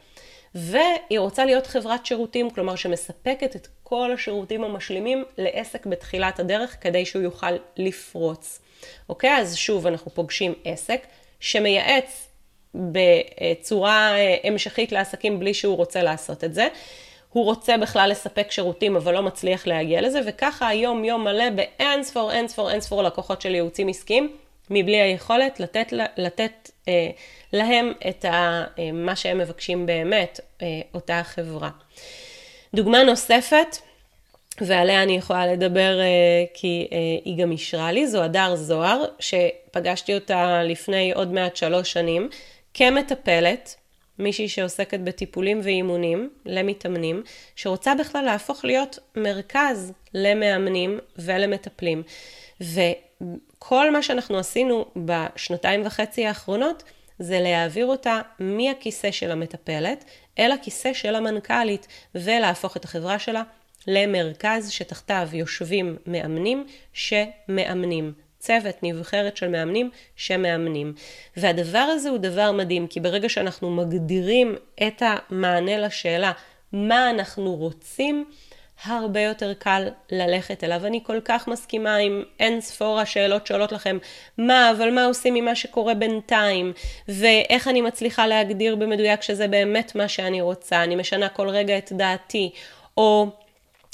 והיא 0.56 1.20
רוצה 1.20 1.46
להיות 1.46 1.68
חברת 1.68 2.06
שירותים, 2.06 2.50
כלומר 2.50 2.76
שמספקת 2.76 3.56
את 3.56 3.68
כל 3.84 4.12
השירותים 4.14 4.64
המשלימים 4.64 5.24
לעסק 5.38 5.86
בתחילת 5.86 6.40
הדרך 6.40 6.78
כדי 6.82 7.06
שהוא 7.06 7.22
יוכל 7.22 7.52
לפרוץ. 7.78 8.62
אוקיי? 9.10 9.38
אז 9.38 9.56
שוב, 9.56 9.88
אנחנו 9.88 10.12
פוגשים 10.12 10.54
עסק 10.64 11.02
שמייעץ 11.40 12.28
בצורה 12.76 14.12
אה, 14.18 14.38
המשכית 14.44 14.92
לעסקים 14.92 15.40
בלי 15.40 15.54
שהוא 15.54 15.76
רוצה 15.78 16.04
לעשות 16.04 16.44
את 16.44 16.54
זה. 16.54 16.68
הוא 17.30 17.46
רוצה 17.46 17.78
בכלל 17.78 18.10
לספק 18.10 18.52
שירותים 18.52 18.96
אבל 18.96 19.14
לא 19.14 19.24
מצליח 19.24 19.68
להגיע 19.68 20.02
לזה, 20.02 20.22
וככה 20.26 20.68
היום 20.68 21.06
יום 21.06 21.24
מלא 21.24 21.50
באין 21.50 22.04
ספור, 22.04 22.32
אין 22.32 22.48
ספור, 22.48 22.72
אין 22.72 22.82
ספור 22.82 23.04
לקוחות 23.04 23.42
של 23.42 23.56
ייעוצים 23.56 23.88
עסקיים, 23.88 24.36
מבלי 24.70 25.02
היכולת 25.02 25.60
לתת, 25.60 25.94
לתת 26.18 26.72
אה, 26.88 27.10
להם 27.54 27.94
את 28.10 28.26
ה, 28.26 28.64
אה, 28.80 28.92
מה 28.92 29.16
שהם 29.16 29.38
מבקשים 29.38 29.86
באמת, 29.86 30.40
אה, 30.62 30.68
אותה 30.94 31.22
חברה. 31.24 31.70
דוגמה 32.74 33.04
נוספת 33.04 33.78
ועליה 34.62 35.04
אני 35.04 35.18
יכולה 35.18 35.48
לדבר 35.48 36.00
כי 36.54 36.88
היא 37.26 37.38
גם 37.38 37.52
אישרה 37.52 37.92
לי, 37.92 38.08
זו 38.08 38.24
הדר 38.24 38.56
זוהר, 38.56 39.06
שפגשתי 39.20 40.16
אותה 40.16 40.64
לפני 40.64 41.12
עוד 41.14 41.34
מעט 41.34 41.56
שלוש 41.56 41.94
שנים, 41.94 42.30
כמטפלת, 42.74 43.76
מישהי 44.20 44.50
שעוסקת 44.50 45.00
בטיפולים 45.00 45.62
ואימונים 45.64 46.30
למתאמנים, 46.46 47.24
שרוצה 47.56 47.96
בכלל 47.96 48.26
להפוך 48.26 48.66
להיות 48.66 49.00
מרכז 49.16 49.94
למאמנים 50.14 51.00
ולמטפלים. 51.18 52.04
וכל 53.22 53.92
מה 53.92 54.04
שאנחנו 54.04 54.38
עשינו 54.38 54.86
בשנתיים 55.06 55.86
וחצי 55.86 56.26
האחרונות, 56.26 56.84
זה 57.20 57.40
להעביר 57.40 57.86
אותה 57.86 58.22
מהכיסא 58.40 59.12
של 59.12 59.32
המטפלת 59.32 60.06
אל 60.40 60.52
הכיסא 60.52 60.94
של 60.94 61.16
המנכ"לית, 61.16 61.88
ולהפוך 62.16 62.78
את 62.78 62.86
החברה 62.86 63.20
שלה 63.20 63.44
למרכז 63.88 64.70
שתחתיו 64.70 65.30
יושבים 65.34 65.98
מאמנים 66.06 66.66
שמאמנים. 66.94 68.14
צוות, 68.40 68.76
נבחרת 68.84 69.38
של 69.38 69.48
מאמנים 69.48 69.90
שמאמנים. 70.16 70.94
והדבר 71.38 71.78
הזה 71.78 72.10
הוא 72.10 72.18
דבר 72.18 72.52
מדהים, 72.52 72.88
כי 72.88 73.00
ברגע 73.00 73.30
שאנחנו 73.30 73.72
מגדירים 73.72 74.56
את 74.88 75.02
המענה 75.06 75.78
לשאלה 75.78 76.32
מה 76.74 77.10
אנחנו 77.10 77.56
רוצים, 77.56 78.26
הרבה 78.84 79.22
יותר 79.22 79.54
קל 79.54 79.88
ללכת 80.12 80.64
אליו. 80.64 80.86
אני 80.86 81.00
כל 81.04 81.20
כך 81.26 81.48
מסכימה 81.48 81.96
עם 81.96 82.24
אין 82.40 82.62
ספור 82.62 83.00
השאלות 83.00 83.48
שעולות 83.48 83.72
לכם, 83.72 83.98
מה, 84.38 84.72
אבל 84.72 84.94
מה 84.94 85.06
עושים 85.06 85.34
ממה 85.34 85.56
שקורה 85.56 85.94
בינתיים, 85.94 86.74
ואיך 87.08 87.68
אני 87.68 87.82
מצליחה 87.82 88.28
להגדיר 88.28 88.76
במדויק 88.76 89.22
שזה 89.22 89.48
באמת 89.48 89.96
מה 89.96 90.08
שאני 90.08 90.42
רוצה, 90.42 90.84
אני 90.84 90.96
משנה 90.96 91.30
כל 91.30 91.50
רגע 91.50 91.78
את 91.78 91.92
דעתי, 91.92 92.52
או 92.98 93.28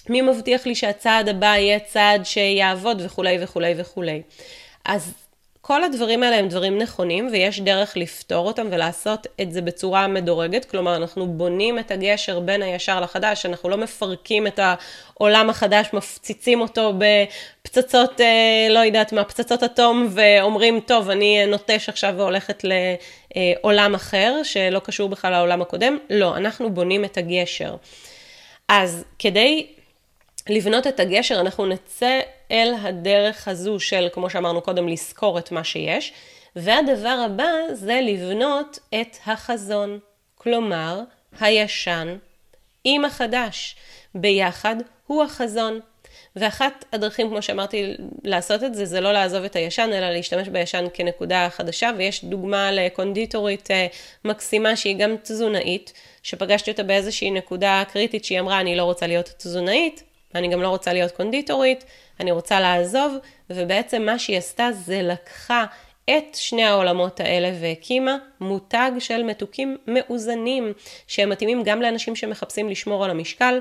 מי 0.10 0.22
מבטיח 0.22 0.66
לי 0.66 0.76
שהצעד 0.76 1.30
הבא 1.30 1.46
יהיה 1.46 1.80
צעד 1.80 2.26
שיעבוד 2.26 3.02
וכולי 3.06 3.38
וכולי 3.42 3.74
וכולי. 3.78 4.22
אז 4.86 5.14
כל 5.66 5.84
הדברים 5.84 6.24
האלה 6.24 6.36
הם 6.36 6.48
דברים 6.48 6.78
נכונים 6.78 7.30
ויש 7.32 7.60
דרך 7.60 7.98
לפתור 7.98 8.48
אותם 8.48 8.68
ולעשות 8.72 9.28
את 9.42 9.52
זה 9.52 9.62
בצורה 9.62 10.08
מדורגת, 10.08 10.66
כלומר 10.66 10.96
אנחנו 10.96 11.28
בונים 11.28 11.80
את 11.80 11.92
הגשר 11.92 12.40
בין 12.40 12.62
הישר 12.62 13.00
לחדש, 13.00 13.46
אנחנו 13.46 13.70
לא 13.70 13.78
מפרקים 13.78 14.48
את 14.48 14.60
העולם 14.64 15.50
החדש, 15.50 15.88
מפציצים 15.94 16.62
אותו 16.62 16.94
בפצצות, 16.98 18.22
אה, 18.22 18.68
לא 18.70 18.80
יודעת 18.80 19.14
מה, 19.14 19.24
פצצות 19.24 19.64
אטום 19.64 20.08
ואומרים, 20.12 20.80
טוב, 20.80 21.10
אני 21.10 21.46
נוטש 21.46 21.90
עכשיו 21.90 22.14
והולכת 22.18 22.64
לעולם 22.64 23.96
אחר 23.96 24.42
שלא 24.44 24.80
קשור 24.80 25.10
בכלל 25.10 25.32
לעולם 25.32 25.62
הקודם, 25.62 25.98
לא, 26.10 26.38
אנחנו 26.38 26.74
בונים 26.74 27.06
את 27.06 27.18
הגשר. 27.18 27.76
אז 28.68 29.04
כדי 29.20 29.68
לבנות 30.50 30.88
את 30.88 31.00
הגשר, 31.00 31.40
אנחנו 31.40 31.66
נצא 31.66 32.20
אל 32.54 32.74
הדרך 32.82 33.48
הזו 33.48 33.80
של, 33.80 34.08
כמו 34.14 34.30
שאמרנו 34.30 34.62
קודם, 34.62 34.88
לזכור 34.88 35.40
את 35.40 35.52
מה 35.52 35.64
שיש. 35.64 36.14
והדבר 36.56 37.24
הבא 37.26 37.50
זה 37.74 38.00
לבנות 38.04 38.80
את 39.02 39.18
החזון. 39.26 40.00
כלומר, 40.36 41.02
הישן 41.40 42.18
עם 42.84 43.06
החדש. 43.06 43.76
ביחד 44.16 44.76
הוא 45.08 45.24
החזון. 45.24 45.80
ואחת 46.36 46.86
הדרכים, 46.94 47.30
כמו 47.30 47.42
שאמרתי, 47.42 47.96
לעשות 48.24 48.64
את 48.64 48.76
זה, 48.76 48.86
זה 48.86 49.02
לא 49.02 49.12
לעזוב 49.12 49.44
את 49.44 49.56
הישן, 49.56 49.90
אלא 49.94 50.10
להשתמש 50.10 50.48
בישן 50.48 50.86
כנקודה 50.94 51.48
חדשה, 51.50 51.92
ויש 51.98 52.26
דוגמה 52.26 52.72
לקונדיטורית 52.72 53.72
אה, 53.72 53.88
מקסימה 54.26 54.76
שהיא 54.76 54.98
גם 54.98 55.16
תזונאית, 55.24 55.94
שפגשתי 56.24 56.72
אותה 56.72 56.84
באיזושהי 56.84 57.32
נקודה 57.32 57.84
קריטית 57.94 58.26
שהיא 58.26 58.40
אמרה, 58.40 58.60
אני 58.60 58.76
לא 58.76 58.84
רוצה 58.84 59.08
להיות 59.08 59.30
תזונאית, 59.38 60.04
אני 60.36 60.48
גם 60.48 60.62
לא 60.62 60.68
רוצה 60.68 60.94
להיות 60.94 61.12
קונדיטורית, 61.12 61.84
אני 62.20 62.32
רוצה 62.32 62.60
לעזוב, 62.60 63.16
ובעצם 63.50 64.02
מה 64.02 64.20
שהיא 64.20 64.38
עשתה 64.38 64.70
זה 64.72 65.02
לקחה 65.02 65.66
את 66.10 66.36
שני 66.36 66.64
העולמות 66.64 67.20
האלה 67.20 67.52
והקימה 67.62 68.18
מותג 68.40 68.92
של 69.00 69.24
מתוקים 69.24 69.78
מאוזנים, 69.88 70.74
שהם 71.08 71.30
מתאימים 71.30 71.64
גם 71.64 71.82
לאנשים 71.82 72.16
שמחפשים 72.16 72.70
לשמור 72.70 73.06
על 73.06 73.12
המשקל, 73.12 73.60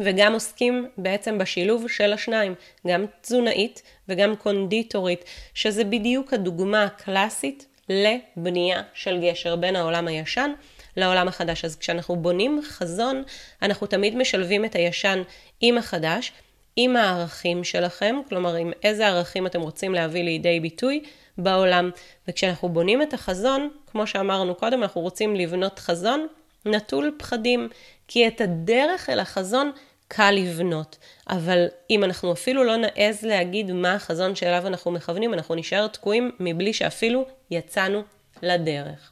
וגם 0.00 0.32
עוסקים 0.32 0.88
בעצם 0.96 1.38
בשילוב 1.38 1.88
של 1.88 2.12
השניים, 2.12 2.54
גם 2.86 3.04
תזונאית 3.20 3.82
וגם 4.08 4.36
קונדיטורית, 4.36 5.24
שזה 5.54 5.84
בדיוק 5.84 6.32
הדוגמה 6.32 6.84
הקלאסית 6.84 7.66
לבנייה 7.88 8.82
של 8.94 9.20
גשר 9.22 9.56
בין 9.56 9.76
העולם 9.76 10.08
הישן 10.08 10.52
לעולם 10.96 11.28
החדש. 11.28 11.64
אז 11.64 11.76
כשאנחנו 11.76 12.16
בונים 12.16 12.60
חזון, 12.64 13.22
אנחנו 13.62 13.86
תמיד 13.86 14.16
משלבים 14.16 14.64
את 14.64 14.74
הישן 14.74 15.22
עם 15.60 15.78
החדש, 15.78 16.32
עם 16.76 16.96
הערכים 16.96 17.64
שלכם, 17.64 18.16
כלומר 18.28 18.54
עם 18.54 18.72
איזה 18.82 19.06
ערכים 19.06 19.46
אתם 19.46 19.60
רוצים 19.60 19.94
להביא 19.94 20.22
לידי 20.22 20.60
ביטוי 20.60 21.02
בעולם. 21.38 21.90
וכשאנחנו 22.28 22.68
בונים 22.68 23.02
את 23.02 23.14
החזון, 23.14 23.70
כמו 23.86 24.06
שאמרנו 24.06 24.54
קודם, 24.54 24.82
אנחנו 24.82 25.00
רוצים 25.00 25.36
לבנות 25.36 25.78
חזון 25.78 26.26
נטול 26.66 27.14
פחדים, 27.18 27.68
כי 28.08 28.28
את 28.28 28.40
הדרך 28.40 29.10
אל 29.10 29.20
החזון 29.20 29.72
קל 30.08 30.30
לבנות. 30.30 30.98
אבל 31.28 31.66
אם 31.90 32.04
אנחנו 32.04 32.32
אפילו 32.32 32.64
לא 32.64 32.76
נעז 32.76 33.22
להגיד 33.22 33.72
מה 33.72 33.94
החזון 33.94 34.34
שאליו 34.34 34.66
אנחנו 34.66 34.90
מכוונים, 34.90 35.34
אנחנו 35.34 35.54
נשאר 35.54 35.86
תקועים 35.86 36.30
מבלי 36.40 36.72
שאפילו 36.72 37.26
יצאנו 37.50 38.02
לדרך. 38.42 39.09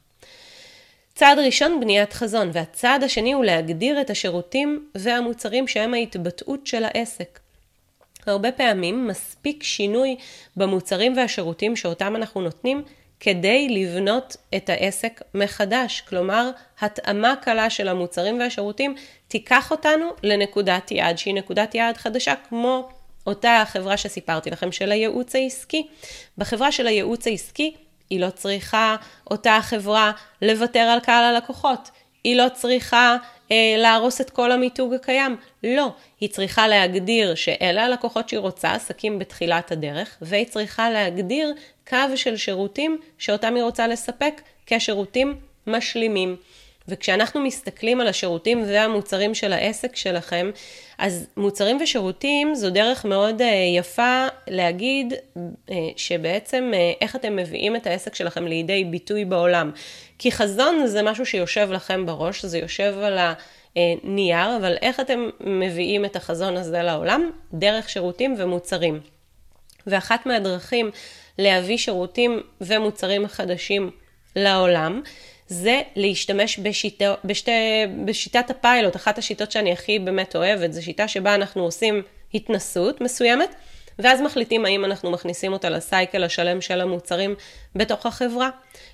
צעד 1.19 1.39
ראשון, 1.39 1.79
בניית 1.79 2.13
חזון, 2.13 2.49
והצעד 2.53 3.03
השני 3.03 3.33
הוא 3.33 3.45
להגדיר 3.45 4.01
את 4.01 4.09
השירותים 4.09 4.89
והמוצרים 4.95 5.67
שהם 5.67 5.93
ההתבטאות 5.93 6.67
של 6.67 6.83
העסק. 6.83 7.39
הרבה 8.27 8.51
פעמים 8.51 9.07
מספיק 9.07 9.63
שינוי 9.63 10.15
במוצרים 10.55 11.17
והשירותים 11.17 11.75
שאותם 11.75 12.15
אנחנו 12.15 12.41
נותנים 12.41 12.83
כדי 13.19 13.67
לבנות 13.69 14.37
את 14.55 14.69
העסק 14.69 15.21
מחדש. 15.33 16.03
כלומר, 16.09 16.51
התאמה 16.81 17.33
קלה 17.41 17.69
של 17.69 17.87
המוצרים 17.87 18.39
והשירותים 18.39 18.95
תיקח 19.27 19.71
אותנו 19.71 20.09
לנקודת 20.23 20.91
יעד 20.91 21.17
שהיא 21.17 21.33
נקודת 21.33 21.75
יעד 21.75 21.97
חדשה, 21.97 22.33
כמו 22.49 22.89
אותה 23.27 23.61
החברה 23.61 23.97
שסיפרתי 23.97 24.49
לכם 24.49 24.71
של 24.71 24.91
הייעוץ 24.91 25.35
העסקי. 25.35 25.87
בחברה 26.37 26.71
של 26.71 26.87
הייעוץ 26.87 27.27
העסקי 27.27 27.73
היא 28.09 28.19
לא 28.19 28.29
צריכה 28.29 28.95
אותה 29.31 29.55
החברה 29.55 30.11
לוותר 30.41 30.79
על 30.79 30.99
קהל 30.99 31.23
הלקוחות. 31.23 31.89
היא 32.23 32.35
לא 32.35 32.45
צריכה 32.53 33.17
אה, 33.51 33.75
להרוס 33.77 34.21
את 34.21 34.29
כל 34.29 34.51
המיתוג 34.51 34.93
הקיים. 34.93 35.37
לא, 35.63 35.91
היא 36.19 36.29
צריכה 36.29 36.67
להגדיר 36.67 37.35
שאלה 37.35 37.85
הלקוחות 37.85 38.29
שהיא 38.29 38.39
רוצה, 38.39 38.71
עסקים 38.71 39.19
בתחילת 39.19 39.71
הדרך, 39.71 40.17
והיא 40.21 40.45
צריכה 40.45 40.89
להגדיר 40.89 41.53
קו 41.87 41.97
של 42.15 42.37
שירותים 42.37 42.97
שאותם 43.17 43.55
היא 43.55 43.63
רוצה 43.63 43.87
לספק 43.87 44.41
כשירותים 44.65 45.35
משלימים. 45.67 46.35
וכשאנחנו 46.89 47.41
מסתכלים 47.41 48.01
על 48.01 48.07
השירותים 48.07 48.63
והמוצרים 48.67 49.35
של 49.35 49.53
העסק 49.53 49.95
שלכם, 49.95 50.51
אז 50.97 51.27
מוצרים 51.37 51.77
ושירותים 51.81 52.55
זו 52.55 52.69
דרך 52.69 53.05
מאוד 53.05 53.41
uh, 53.41 53.43
יפה 53.77 54.27
להגיד 54.47 55.13
uh, 55.13 55.71
שבעצם 55.95 56.71
uh, 56.73 56.97
איך 57.01 57.15
אתם 57.15 57.35
מביאים 57.35 57.75
את 57.75 57.87
העסק 57.87 58.15
שלכם 58.15 58.47
לידי 58.47 58.83
ביטוי 58.83 59.25
בעולם. 59.25 59.71
כי 60.19 60.31
חזון 60.31 60.87
זה 60.87 61.03
משהו 61.03 61.25
שיושב 61.25 61.69
לכם 61.71 62.05
בראש, 62.05 62.45
זה 62.45 62.57
יושב 62.57 62.95
על 63.03 63.19
הנייר, 63.75 64.57
אבל 64.57 64.77
איך 64.81 64.99
אתם 64.99 65.29
מביאים 65.39 66.05
את 66.05 66.15
החזון 66.15 66.57
הזה 66.57 66.81
לעולם? 66.81 67.31
דרך 67.53 67.89
שירותים 67.89 68.35
ומוצרים. 68.37 68.99
ואחת 69.87 70.25
מהדרכים 70.25 70.91
להביא 71.37 71.77
שירותים 71.77 72.41
ומוצרים 72.61 73.27
חדשים 73.27 73.91
לעולם, 74.35 75.01
זה 75.49 75.81
להשתמש 75.95 76.59
בשיטו, 76.59 77.05
בשתי, 77.25 77.51
בשיטת 78.05 78.49
הפיילוט, 78.49 78.95
אחת 78.95 79.17
השיטות 79.17 79.51
שאני 79.51 79.71
הכי 79.71 79.99
באמת 79.99 80.35
אוהבת, 80.35 80.73
זו 80.73 80.83
שיטה 80.83 81.07
שבה 81.07 81.35
אנחנו 81.35 81.63
עושים 81.63 82.01
התנסות 82.33 83.01
מסוימת, 83.01 83.55
ואז 83.99 84.21
מחליטים 84.21 84.65
האם 84.65 84.85
אנחנו 84.85 85.11
מכניסים 85.11 85.53
אותה 85.53 85.69
לסייקל 85.69 86.23
השלם 86.23 86.61
של 86.61 86.81
המוצרים 86.81 87.35
בתוך 87.75 88.05
החברה. 88.05 88.49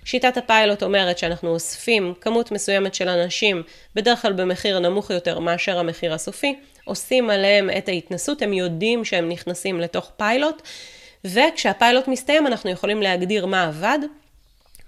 שיטת 0.05 0.37
הפיילוט 0.37 0.83
אומרת 0.83 1.17
שאנחנו 1.17 1.49
אוספים 1.49 2.13
כמות 2.21 2.51
מסוימת 2.51 2.95
של 2.95 3.09
אנשים, 3.09 3.63
בדרך 3.95 4.21
כלל 4.21 4.33
במחיר 4.33 4.79
נמוך 4.79 5.09
יותר 5.09 5.39
מאשר 5.39 5.79
המחיר 5.79 6.13
הסופי, 6.13 6.55
עושים 6.85 7.29
עליהם 7.29 7.69
את 7.77 7.89
ההתנסות, 7.89 8.41
הם 8.41 8.53
יודעים 8.53 9.05
שהם 9.05 9.29
נכנסים 9.29 9.79
לתוך 9.79 10.11
פיילוט, 10.17 10.61
וכשהפיילוט 11.25 12.07
מסתיים 12.07 12.47
אנחנו 12.47 12.69
יכולים 12.69 13.01
להגדיר 13.01 13.45
מה 13.45 13.63
עבד, 13.63 13.99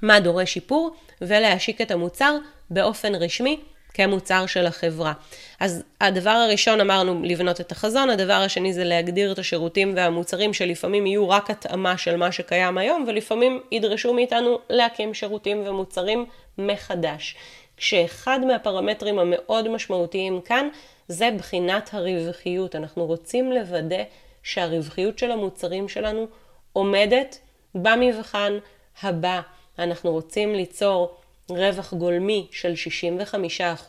מה 0.01 0.19
דורש 0.19 0.53
שיפור, 0.53 0.95
ולהשיק 1.21 1.81
את 1.81 1.91
המוצר 1.91 2.37
באופן 2.69 3.15
רשמי 3.15 3.59
כמוצר 3.93 4.45
של 4.45 4.65
החברה. 4.65 5.13
אז 5.59 5.83
הדבר 6.01 6.29
הראשון 6.29 6.81
אמרנו 6.81 7.21
לבנות 7.23 7.61
את 7.61 7.71
החזון, 7.71 8.09
הדבר 8.09 8.33
השני 8.33 8.73
זה 8.73 8.83
להגדיר 8.83 9.31
את 9.31 9.39
השירותים 9.39 9.93
והמוצרים 9.95 10.53
שלפעמים 10.53 11.05
יהיו 11.05 11.29
רק 11.29 11.49
התאמה 11.49 11.97
של 11.97 12.15
מה 12.15 12.31
שקיים 12.31 12.77
היום, 12.77 13.05
ולפעמים 13.07 13.61
ידרשו 13.71 14.13
מאיתנו 14.13 14.59
להקים 14.69 15.13
שירותים 15.13 15.63
ומוצרים 15.67 16.25
מחדש. 16.57 17.35
כשאחד 17.77 18.39
מהפרמטרים 18.47 19.19
המאוד 19.19 19.67
משמעותיים 19.67 20.41
כאן 20.41 20.69
זה 21.07 21.29
בחינת 21.37 21.89
הרווחיות. 21.93 22.75
אנחנו 22.75 23.05
רוצים 23.05 23.51
לוודא 23.51 24.03
שהרווחיות 24.43 25.19
של 25.19 25.31
המוצרים 25.31 25.89
שלנו 25.89 26.27
עומדת 26.73 27.37
במבחן 27.75 28.57
הבא. 29.03 29.41
אנחנו 29.79 30.11
רוצים 30.11 30.55
ליצור 30.55 31.15
רווח 31.49 31.93
גולמי 31.93 32.47
של 32.51 32.73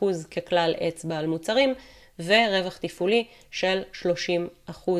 65% 0.00 0.04
ככלל 0.30 0.74
אצבע 0.88 1.16
על 1.16 1.26
מוצרים, 1.26 1.74
ורווח 2.18 2.76
תפעולי 2.76 3.26
של 3.50 3.82
30%. 4.68 4.90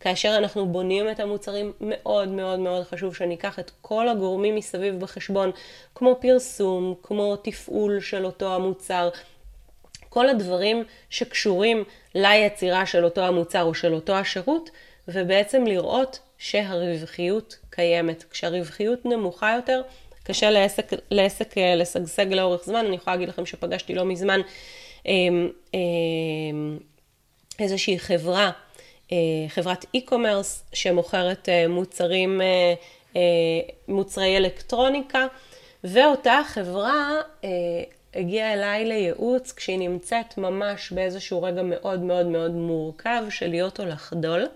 כאשר 0.00 0.36
אנחנו 0.38 0.66
בונים 0.66 1.10
את 1.10 1.20
המוצרים, 1.20 1.72
מאוד 1.80 2.28
מאוד 2.28 2.58
מאוד 2.58 2.84
חשוב 2.84 3.14
שניקח 3.14 3.58
את 3.58 3.70
כל 3.80 4.08
הגורמים 4.08 4.54
מסביב 4.54 5.00
בחשבון, 5.00 5.50
כמו 5.94 6.16
פרסום, 6.20 6.94
כמו 7.02 7.36
תפעול 7.36 8.00
של 8.00 8.24
אותו 8.24 8.54
המוצר, 8.54 9.08
כל 10.08 10.28
הדברים 10.28 10.84
שקשורים 11.10 11.84
ליצירה 12.14 12.86
של 12.86 13.04
אותו 13.04 13.20
המוצר 13.20 13.62
או 13.62 13.74
של 13.74 13.94
אותו 13.94 14.12
השירות, 14.12 14.70
ובעצם 15.08 15.64
לראות 15.64 16.18
שהרווחיות 16.38 17.58
קיימת. 17.70 18.24
כשהרווחיות 18.30 19.06
נמוכה 19.06 19.54
יותר, 19.56 19.82
קשה 20.24 20.50
לעסק, 20.50 20.92
לעסק 21.10 21.58
אה, 21.58 21.74
לשגשג 21.74 22.32
לאורך 22.32 22.64
זמן. 22.64 22.86
אני 22.86 22.96
יכולה 22.96 23.16
להגיד 23.16 23.28
לכם 23.28 23.46
שפגשתי 23.46 23.94
לא 23.94 24.04
מזמן 24.04 24.40
אמ, 25.06 25.48
אמ, 25.74 26.78
איזושהי 27.58 27.98
חברה, 27.98 28.50
אה, 29.12 29.16
חברת 29.48 29.84
e-commerce 29.96 30.62
שמוכרת 30.72 31.48
אה, 31.48 31.68
מוצרים, 31.68 32.40
מוצרי 33.88 34.36
אלקטרוניקה, 34.36 35.26
ואותה 35.84 36.40
חברה 36.46 37.20
הגיעה 38.14 38.52
אליי 38.52 38.84
לייעוץ 38.84 39.52
כשהיא 39.52 39.78
נמצאת 39.78 40.38
ממש 40.38 40.92
באיזשהו 40.92 41.42
רגע 41.42 41.62
מאוד 41.62 42.00
מאוד 42.00 42.26
מאוד 42.26 42.50
מורכב 42.50 43.22
של 43.30 43.50
להיות 43.50 43.80
או 43.80 43.84
לחדול. 43.84 44.46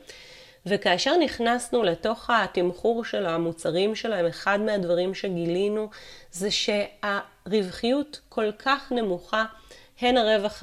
וכאשר 0.68 1.16
נכנסנו 1.16 1.82
לתוך 1.82 2.30
התמחור 2.30 3.04
של 3.04 3.26
המוצרים 3.26 3.94
שלהם, 3.94 4.26
אחד 4.26 4.60
מהדברים 4.60 5.14
שגילינו 5.14 5.88
זה 6.32 6.48
שהרווחיות 6.50 8.20
כל 8.28 8.50
כך 8.58 8.92
נמוכה, 8.92 9.44
הן 10.00 10.16
הרווח 10.16 10.62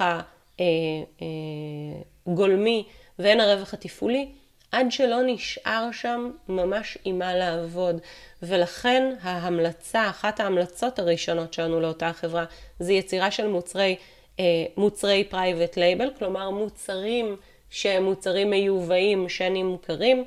הגולמי 2.26 2.86
והן 3.18 3.40
הרווח 3.40 3.74
התפעולי, 3.74 4.28
עד 4.72 4.92
שלא 4.92 5.16
נשאר 5.26 5.88
שם 5.92 6.30
ממש 6.48 6.98
עם 7.04 7.18
מה 7.18 7.34
לעבוד. 7.34 8.00
ולכן 8.42 9.14
ההמלצה, 9.22 10.10
אחת 10.10 10.40
ההמלצות 10.40 10.98
הראשונות 10.98 11.52
שלנו 11.52 11.80
לאותה 11.80 12.12
חברה, 12.12 12.44
זה 12.80 12.92
יצירה 12.92 13.30
של 13.30 13.46
מוצרי, 13.46 13.96
אה, 14.40 14.44
מוצרי 14.76 15.24
private 15.24 15.76
label, 15.76 16.10
כלומר 16.18 16.50
מוצרים 16.50 17.36
שהם 17.76 18.04
מוצרים 18.04 18.50
מיובאים 18.50 19.28
שנמכרים 19.28 20.24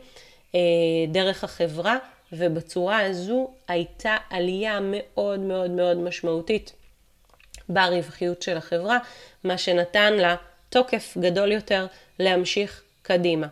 אה, 0.56 0.60
דרך 1.08 1.44
החברה, 1.44 1.98
ובצורה 2.34 3.06
הזו 3.06 3.50
הייתה 3.68 4.18
עלייה 4.30 4.80
מאוד 4.82 5.40
מאוד 5.40 5.70
מאוד 5.70 5.98
משמעותית 5.98 6.74
ברווחיות 7.70 8.42
של 8.42 8.58
החברה, 8.58 8.98
מה 9.44 9.58
שנתן 9.58 10.14
לה 10.14 10.36
תוקף 10.70 11.18
גדול 11.20 11.52
יותר 11.52 11.86
להמשיך 12.20 12.84
קדימה. 13.02 13.48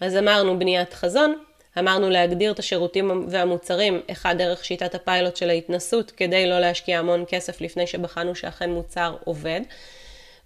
אז 0.00 0.16
אמרנו 0.16 0.58
בניית 0.58 0.94
חזון, 0.94 1.38
אמרנו 1.78 2.10
להגדיר 2.10 2.52
את 2.52 2.58
השירותים 2.58 3.26
והמוצרים, 3.28 4.00
אחד 4.10 4.34
דרך 4.38 4.64
שיטת 4.64 4.94
הפיילוט 4.94 5.36
של 5.36 5.50
ההתנסות, 5.50 6.10
כדי 6.10 6.46
לא 6.46 6.60
להשקיע 6.60 6.98
המון 6.98 7.24
כסף 7.28 7.60
לפני 7.60 7.86
שבחנו 7.86 8.34
שאכן 8.34 8.70
מוצר 8.70 9.16
עובד. 9.24 9.60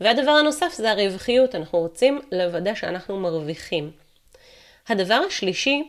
והדבר 0.00 0.30
הנוסף 0.30 0.72
זה 0.74 0.90
הרווחיות, 0.90 1.54
אנחנו 1.54 1.78
רוצים 1.78 2.20
לוודא 2.32 2.74
שאנחנו 2.74 3.20
מרוויחים. 3.20 3.90
הדבר 4.88 5.20
השלישי 5.26 5.82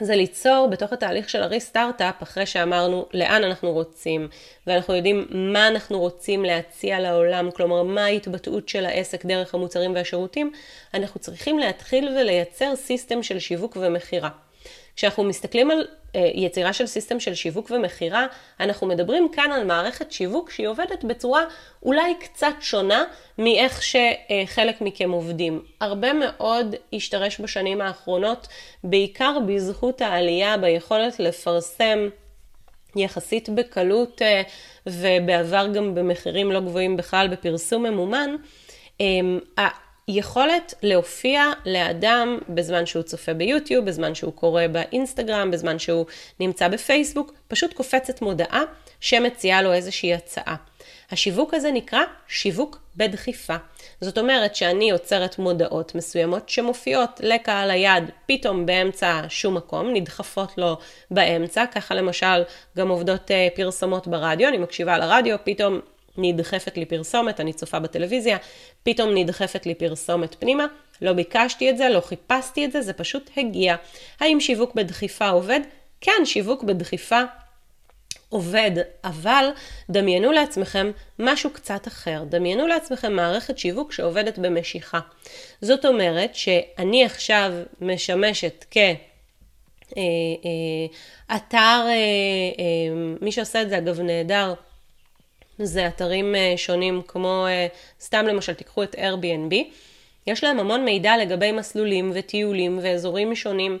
זה 0.00 0.16
ליצור 0.16 0.68
בתוך 0.70 0.92
התהליך 0.92 1.28
של 1.28 1.42
הריסטארט-אפ, 1.42 2.22
אחרי 2.22 2.46
שאמרנו 2.46 3.06
לאן 3.14 3.44
אנחנו 3.44 3.72
רוצים, 3.72 4.28
ואנחנו 4.66 4.94
יודעים 4.94 5.26
מה 5.30 5.68
אנחנו 5.68 6.00
רוצים 6.00 6.44
להציע 6.44 7.00
לעולם, 7.00 7.50
כלומר 7.50 7.82
מה 7.82 8.04
ההתבטאות 8.04 8.68
של 8.68 8.86
העסק 8.86 9.24
דרך 9.24 9.54
המוצרים 9.54 9.94
והשירותים, 9.94 10.52
אנחנו 10.94 11.20
צריכים 11.20 11.58
להתחיל 11.58 12.08
ולייצר 12.08 12.76
system 12.76 13.22
של 13.22 13.38
שיווק 13.38 13.76
ומכירה. 13.80 14.28
כשאנחנו 14.98 15.24
מסתכלים 15.24 15.70
על 15.70 15.86
אה, 16.16 16.30
יצירה 16.34 16.72
של 16.72 16.86
system 16.86 17.20
של 17.20 17.34
שיווק 17.34 17.70
ומכירה, 17.70 18.26
אנחנו 18.60 18.86
מדברים 18.86 19.28
כאן 19.32 19.52
על 19.52 19.64
מערכת 19.64 20.12
שיווק 20.12 20.50
שהיא 20.50 20.68
עובדת 20.68 21.04
בצורה 21.04 21.44
אולי 21.82 22.14
קצת 22.20 22.54
שונה 22.60 23.04
מאיך 23.38 23.82
שחלק 23.82 24.80
מכם 24.80 25.10
עובדים. 25.10 25.62
הרבה 25.80 26.12
מאוד 26.12 26.74
השתרש 26.92 27.40
בשנים 27.40 27.80
האחרונות, 27.80 28.48
בעיקר 28.84 29.38
בזכות 29.46 30.00
העלייה 30.00 30.56
ביכולת 30.56 31.20
לפרסם 31.20 32.08
יחסית 32.96 33.48
בקלות 33.48 34.22
אה, 34.22 34.42
ובעבר 34.86 35.66
גם 35.74 35.94
במחירים 35.94 36.52
לא 36.52 36.60
גבוהים 36.60 36.96
בכלל 36.96 37.28
בפרסום 37.28 37.82
ממומן. 37.82 38.36
יכולת 40.08 40.74
להופיע 40.82 41.44
לאדם 41.66 42.38
בזמן 42.48 42.86
שהוא 42.86 43.02
צופה 43.02 43.34
ביוטיוב, 43.34 43.84
בזמן 43.84 44.14
שהוא 44.14 44.32
קורא 44.32 44.66
באינסטגרם, 44.66 45.50
בזמן 45.50 45.78
שהוא 45.78 46.06
נמצא 46.40 46.68
בפייסבוק, 46.68 47.32
פשוט 47.48 47.72
קופצת 47.72 48.22
מודעה 48.22 48.62
שמציעה 49.00 49.62
לו 49.62 49.72
איזושהי 49.72 50.14
הצעה. 50.14 50.56
השיווק 51.10 51.54
הזה 51.54 51.70
נקרא 51.70 52.00
שיווק 52.28 52.78
בדחיפה. 52.96 53.56
זאת 54.00 54.18
אומרת 54.18 54.56
שאני 54.56 54.90
יוצרת 54.90 55.38
מודעות 55.38 55.94
מסוימות 55.94 56.48
שמופיעות 56.48 57.20
לקהל 57.20 57.70
היד 57.70 58.04
פתאום 58.26 58.66
באמצע 58.66 59.22
שום 59.28 59.56
מקום, 59.56 59.92
נדחפות 59.94 60.58
לו 60.58 60.76
באמצע, 61.10 61.64
ככה 61.66 61.94
למשל 61.94 62.42
גם 62.76 62.88
עובדות 62.88 63.30
אה, 63.30 63.48
פרסומות 63.56 64.06
ברדיו, 64.06 64.48
אני 64.48 64.58
מקשיבה 64.58 64.98
לרדיו, 64.98 65.36
פתאום 65.44 65.80
נדחפת 66.18 66.76
לי 66.76 66.84
פרסומת, 66.84 67.40
אני 67.40 67.52
צופה 67.52 67.78
בטלוויזיה, 67.78 68.36
פתאום 68.82 69.10
נדחפת 69.14 69.66
לי 69.66 69.74
פרסומת 69.74 70.36
פנימה, 70.38 70.66
לא 71.02 71.12
ביקשתי 71.12 71.70
את 71.70 71.78
זה, 71.78 71.88
לא 71.88 72.00
חיפשתי 72.00 72.64
את 72.64 72.72
זה, 72.72 72.82
זה 72.82 72.92
פשוט 72.92 73.30
הגיע. 73.36 73.76
האם 74.20 74.40
שיווק 74.40 74.74
בדחיפה 74.74 75.28
עובד? 75.28 75.60
כן, 76.00 76.22
שיווק 76.24 76.62
בדחיפה 76.62 77.22
עובד, 78.28 78.70
אבל 79.04 79.48
דמיינו 79.90 80.32
לעצמכם 80.32 80.90
משהו 81.18 81.50
קצת 81.50 81.88
אחר. 81.88 82.24
דמיינו 82.28 82.66
לעצמכם 82.66 83.12
מערכת 83.12 83.58
שיווק 83.58 83.92
שעובדת 83.92 84.38
במשיכה. 84.38 85.00
זאת 85.60 85.84
אומרת 85.84 86.34
שאני 86.34 87.04
עכשיו 87.04 87.52
משמשת 87.80 88.64
כ... 88.70 88.76
אה, 89.96 90.02
אה, 90.44 91.36
אתר, 91.36 91.86
אה, 91.88 91.94
מי 93.20 93.32
שעושה 93.32 93.62
את 93.62 93.68
זה 93.68 93.78
אגב 93.78 94.00
נהדר, 94.00 94.54
זה 95.58 95.86
אתרים 95.86 96.34
אה, 96.34 96.54
שונים 96.56 97.02
כמו, 97.08 97.46
אה, 97.48 97.66
סתם 98.00 98.26
למשל 98.26 98.54
תיקחו 98.54 98.82
את 98.82 98.94
Airbnb, 98.94 99.54
יש 100.26 100.44
להם 100.44 100.60
המון 100.60 100.84
מידע 100.84 101.16
לגבי 101.16 101.52
מסלולים 101.52 102.10
וטיולים 102.14 102.78
ואזורים 102.82 103.34
שונים. 103.34 103.78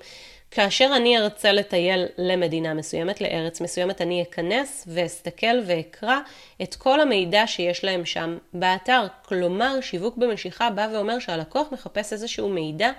כאשר 0.50 0.90
אני 0.96 1.18
ארצה 1.18 1.52
לטייל 1.52 2.06
למדינה 2.18 2.74
מסוימת, 2.74 3.20
לארץ 3.20 3.60
מסוימת, 3.60 4.00
אני 4.00 4.22
אכנס 4.22 4.84
ואסתכל 4.86 5.60
ואקרא 5.66 6.18
את 6.62 6.74
כל 6.74 7.00
המידע 7.00 7.46
שיש 7.46 7.84
להם 7.84 8.04
שם 8.04 8.38
באתר. 8.52 9.06
כלומר, 9.24 9.80
שיווק 9.80 10.16
במשיכה 10.16 10.70
בא 10.70 10.88
ואומר 10.92 11.18
שהלקוח 11.18 11.66
מחפש 11.72 12.12
איזשהו 12.12 12.48
מידע, 12.48 12.90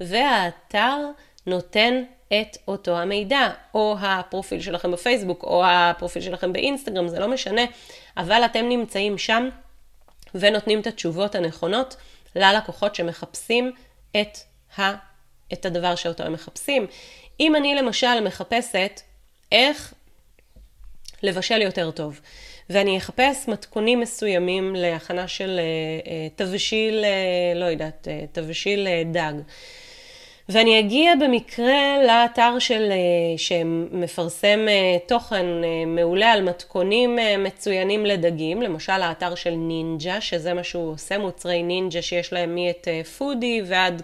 והאתר 0.00 0.96
נותן 1.46 2.02
את 2.32 2.56
אותו 2.68 2.98
המידע, 2.98 3.48
או 3.74 3.96
הפרופיל 4.00 4.60
שלכם 4.60 4.92
בפייסבוק, 4.92 5.42
או 5.42 5.62
הפרופיל 5.66 6.22
שלכם 6.22 6.52
באינסטגרם, 6.52 7.08
זה 7.08 7.18
לא 7.18 7.28
משנה, 7.28 7.62
אבל 8.16 8.42
אתם 8.44 8.68
נמצאים 8.68 9.18
שם 9.18 9.48
ונותנים 10.34 10.80
את 10.80 10.86
התשובות 10.86 11.34
הנכונות 11.34 11.96
ללקוחות 12.36 12.94
שמחפשים 12.94 13.72
את, 14.20 14.38
ה, 14.78 14.82
את 15.52 15.66
הדבר 15.66 15.94
שאותו 15.94 16.22
הם 16.22 16.32
מחפשים. 16.32 16.86
אם 17.40 17.56
אני 17.56 17.74
למשל 17.74 18.20
מחפשת 18.20 19.00
איך 19.52 19.94
לבשל 21.22 21.62
יותר 21.62 21.90
טוב, 21.90 22.20
ואני 22.70 22.98
אחפש 22.98 23.48
מתכונים 23.48 24.00
מסוימים 24.00 24.74
להכנה 24.76 25.28
של 25.28 25.60
uh, 25.60 26.06
uh, 26.06 26.10
תבשיל, 26.36 27.04
uh, 27.04 27.58
לא 27.58 27.64
יודעת, 27.64 28.08
uh, 28.08 28.26
תבשיל 28.32 28.86
uh, 28.86 29.14
דג. 29.14 29.32
ואני 30.52 30.80
אגיע 30.80 31.14
במקרה 31.20 32.02
לאתר 32.06 32.58
של, 32.58 32.88
אה, 32.90 33.38
שמפרסם 33.38 34.66
אה, 34.68 34.96
תוכן 35.06 35.46
אה, 35.64 35.84
מעולה 35.86 36.32
על 36.32 36.42
מתכונים 36.42 37.18
מצוינים 37.38 38.06
לדגים, 38.06 38.62
למשל 38.62 38.92
האתר 38.92 39.34
של 39.34 39.50
נינג'ה, 39.50 40.20
שזה 40.20 40.54
מה 40.54 40.64
שהוא 40.64 40.92
עושה, 40.92 41.18
מוצרי 41.18 41.62
נינג'ה 41.62 42.02
שיש 42.02 42.32
להם 42.32 42.54
מאת 42.54 42.88
פודי 43.18 43.62
ועד 43.66 44.02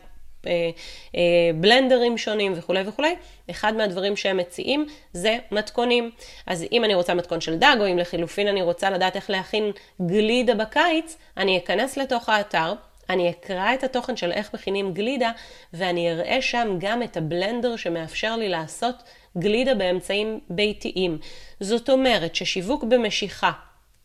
בלנדרים 1.55 2.19
שונים 2.19 2.53
וכולי 2.57 2.83
וכולי, 2.87 3.15
אחד 3.51 3.77
מהדברים 3.77 4.17
שהם 4.17 4.37
מציעים 4.37 4.87
זה 5.13 5.39
מתכונים. 5.53 6.11
אז 6.47 6.65
אם 6.73 6.85
אני 6.85 6.95
רוצה 6.95 7.15
מתכון 7.15 7.41
של 7.41 7.57
דג, 7.57 7.77
או 7.81 7.87
אם 7.87 7.99
לחילופין 7.99 8.49
אני 8.49 8.63
רוצה 8.63 8.91
לדעת 8.91 9.17
איך 9.17 9.31
להכין 9.31 9.73
גלידה 10.07 10.55
בקיץ, 10.55 11.17
אני 11.37 11.59
אכנס 11.59 11.97
לתוך 11.97 12.29
האתר. 12.29 12.75
אני 13.11 13.31
אקרא 13.31 13.75
את 13.75 13.85
התוכן 13.85 14.17
של 14.17 14.33
איך 14.33 14.55
מכינים 14.55 14.95
גלידה, 14.95 15.33
ואני 15.73 16.13
אראה 16.13 16.43
שם 16.43 16.77
גם 16.81 17.03
את 17.03 17.17
הבלנדר 17.17 17.77
שמאפשר 17.77 18.37
לי 18.37 18.49
לעשות 18.49 19.03
גלידה 19.39 19.75
באמצעים 19.75 20.41
ביתיים. 20.51 21.19
זאת 21.61 21.91
אומרת 21.91 22.35
ששיווק 22.35 22.85
במשיכה 22.85 23.53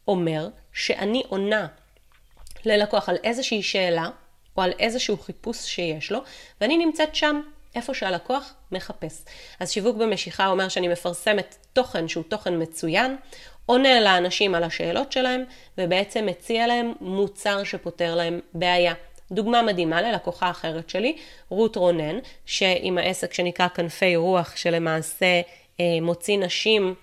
אומר 0.07 0.49
שאני 0.73 1.23
עונה 1.27 1.67
ללקוח 2.65 3.09
על 3.09 3.17
איזושהי 3.23 3.63
שאלה, 3.63 4.09
או 4.57 4.61
על 4.61 4.73
איזשהו 4.79 5.17
חיפוש 5.17 5.57
שיש 5.57 6.11
לו, 6.11 6.19
ואני 6.61 6.77
נמצאת 6.77 7.15
שם, 7.15 7.41
איפה 7.75 7.93
שהלקוח 7.93 8.53
מחפש. 8.71 9.23
אז 9.59 9.71
שיווק 9.71 9.97
במשיכה 9.97 10.47
אומר 10.47 10.69
שאני 10.69 10.87
מפרסמת 10.87 11.55
תוכן 11.73 12.07
שהוא 12.07 12.23
תוכן 12.23 12.61
מצוין, 12.61 13.17
עונה 13.65 13.99
לאנשים 13.99 14.55
על 14.55 14.63
השאלות 14.63 15.11
שלהם, 15.11 15.43
ובעצם 15.77 16.25
מציע 16.25 16.67
להם 16.67 16.93
מוצר 17.01 17.63
שפותר 17.63 18.15
להם 18.15 18.39
בעיה. 18.53 18.93
דוגמה 19.31 19.61
מדהימה 19.61 20.01
ללקוחה 20.01 20.49
אחרת 20.49 20.89
שלי, 20.89 21.17
רות 21.49 21.75
רונן, 21.75 22.19
שעם 22.45 22.97
העסק 22.97 23.33
שנקרא 23.33 23.67
כנפי 23.67 24.15
רוח, 24.15 24.55
שלמעשה 24.55 25.41
אה, 25.79 25.85
מוציא 26.01 26.37
נשים 26.37 26.95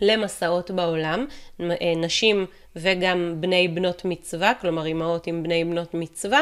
למסעות 0.00 0.70
בעולם, 0.70 1.26
אה, 1.60 1.92
נשים 1.96 2.46
וגם 2.76 3.34
בני 3.40 3.68
בנות 3.68 4.04
מצווה, 4.04 4.52
כלומר 4.60 4.86
אימהות 4.86 5.26
עם 5.26 5.42
בני 5.42 5.64
בנות 5.64 5.94
מצווה. 5.94 6.40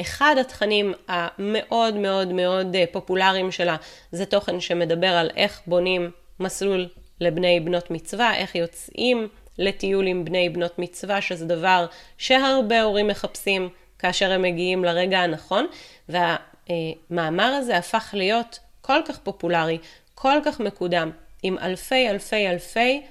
אחד 0.00 0.34
התכנים 0.40 0.92
המאוד 1.08 1.94
מאוד 1.94 2.32
מאוד 2.32 2.76
אה, 2.76 2.84
פופולריים 2.92 3.52
שלה 3.52 3.76
זה 4.12 4.26
תוכן 4.26 4.60
שמדבר 4.60 5.06
על 5.06 5.30
איך 5.36 5.60
בונים 5.66 6.10
מסלול 6.40 6.88
לבני 7.22 7.60
בנות 7.60 7.90
מצווה, 7.90 8.36
איך 8.36 8.54
יוצאים 8.54 9.28
לטיול 9.58 10.06
עם 10.06 10.24
בני 10.24 10.48
בנות 10.48 10.78
מצווה, 10.78 11.20
שזה 11.20 11.46
דבר 11.46 11.86
שהרבה 12.18 12.82
הורים 12.82 13.08
מחפשים 13.08 13.68
כאשר 13.98 14.32
הם 14.32 14.42
מגיעים 14.42 14.84
לרגע 14.84 15.18
הנכון, 15.18 15.66
והמאמר 16.08 17.44
הזה 17.44 17.76
הפך 17.76 18.10
להיות 18.12 18.58
כל 18.80 19.00
כך 19.08 19.18
פופולרי, 19.18 19.78
כל 20.14 20.38
כך 20.44 20.60
מקודם, 20.60 21.10
עם 21.42 21.58
אלפי 21.58 22.08
אלפי 22.08 22.48
אלפי 22.48 23.02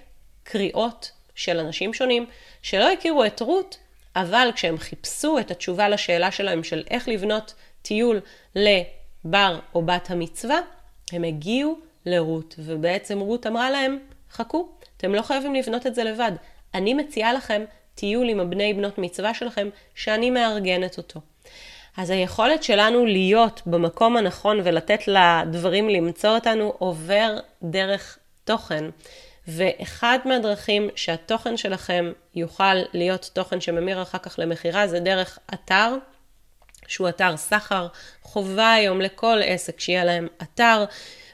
קריאות 0.44 1.12
של 1.36 1.60
אנשים 1.60 1.94
שונים 1.94 2.26
שלא 2.62 2.92
הכירו 2.92 3.26
את 3.26 3.42
רות, 3.42 3.78
אבל 4.16 4.50
כשהם 4.56 4.78
חיפשו 4.78 5.40
את 5.40 5.52
התשובה 5.52 5.90
לשאלה 5.90 6.32
שלהם 6.32 6.64
של 6.64 6.84
איך 6.90 7.08
לבנות 7.08 7.54
טיול 7.82 8.20
לבר 8.56 9.60
או 9.76 9.82
בת 9.82 10.12
המצווה, 10.12 10.60
הם 11.12 11.24
הגיעו 11.24 11.80
לרות, 12.06 12.56
ובעצם 12.58 13.20
רות 13.20 13.48
אמרה 13.48 13.70
להם, 13.70 14.00
חכו, 14.32 14.70
אתם 14.98 15.16
לא 15.16 15.22
חייבים 15.22 15.56
לבנות 15.56 15.88
את 15.88 15.96
זה 15.96 16.04
לבד. 16.04 16.32
אני 16.74 16.94
מציעה 16.94 17.34
לכם 17.34 17.64
טיול 17.96 18.30
עם 18.30 18.40
הבני 18.40 18.74
בנות 18.74 18.98
מצווה 18.98 19.34
שלכם, 19.34 19.70
שאני 19.96 20.30
מארגנת 20.30 20.98
אותו. 20.98 21.20
אז 21.98 22.10
היכולת 22.10 22.64
שלנו 22.64 23.06
להיות 23.06 23.62
במקום 23.66 24.18
הנכון 24.18 24.60
ולתת 24.64 25.00
לדברים 25.08 25.90
למצוא 25.90 26.30
אותנו 26.30 26.74
עובר 26.78 27.38
דרך 27.64 28.18
תוכן. 28.44 28.86
ואחד 29.48 30.20
מהדרכים 30.26 30.90
שהתוכן 30.96 31.58
שלכם 31.58 32.12
יוכל 32.36 32.76
להיות 32.94 33.30
תוכן 33.34 33.62
שממיר 33.62 34.02
אחר 34.02 34.18
כך 34.18 34.36
למכירה 34.38 34.88
זה 34.88 35.00
דרך 35.00 35.40
אתר, 35.54 35.96
שהוא 36.88 37.10
אתר 37.10 37.38
סחר. 37.38 37.88
חובה 38.22 38.74
היום 38.74 39.02
לכל 39.02 39.40
עסק 39.46 39.80
שיהיה 39.80 40.06
להם 40.06 40.28
אתר. 40.42 40.86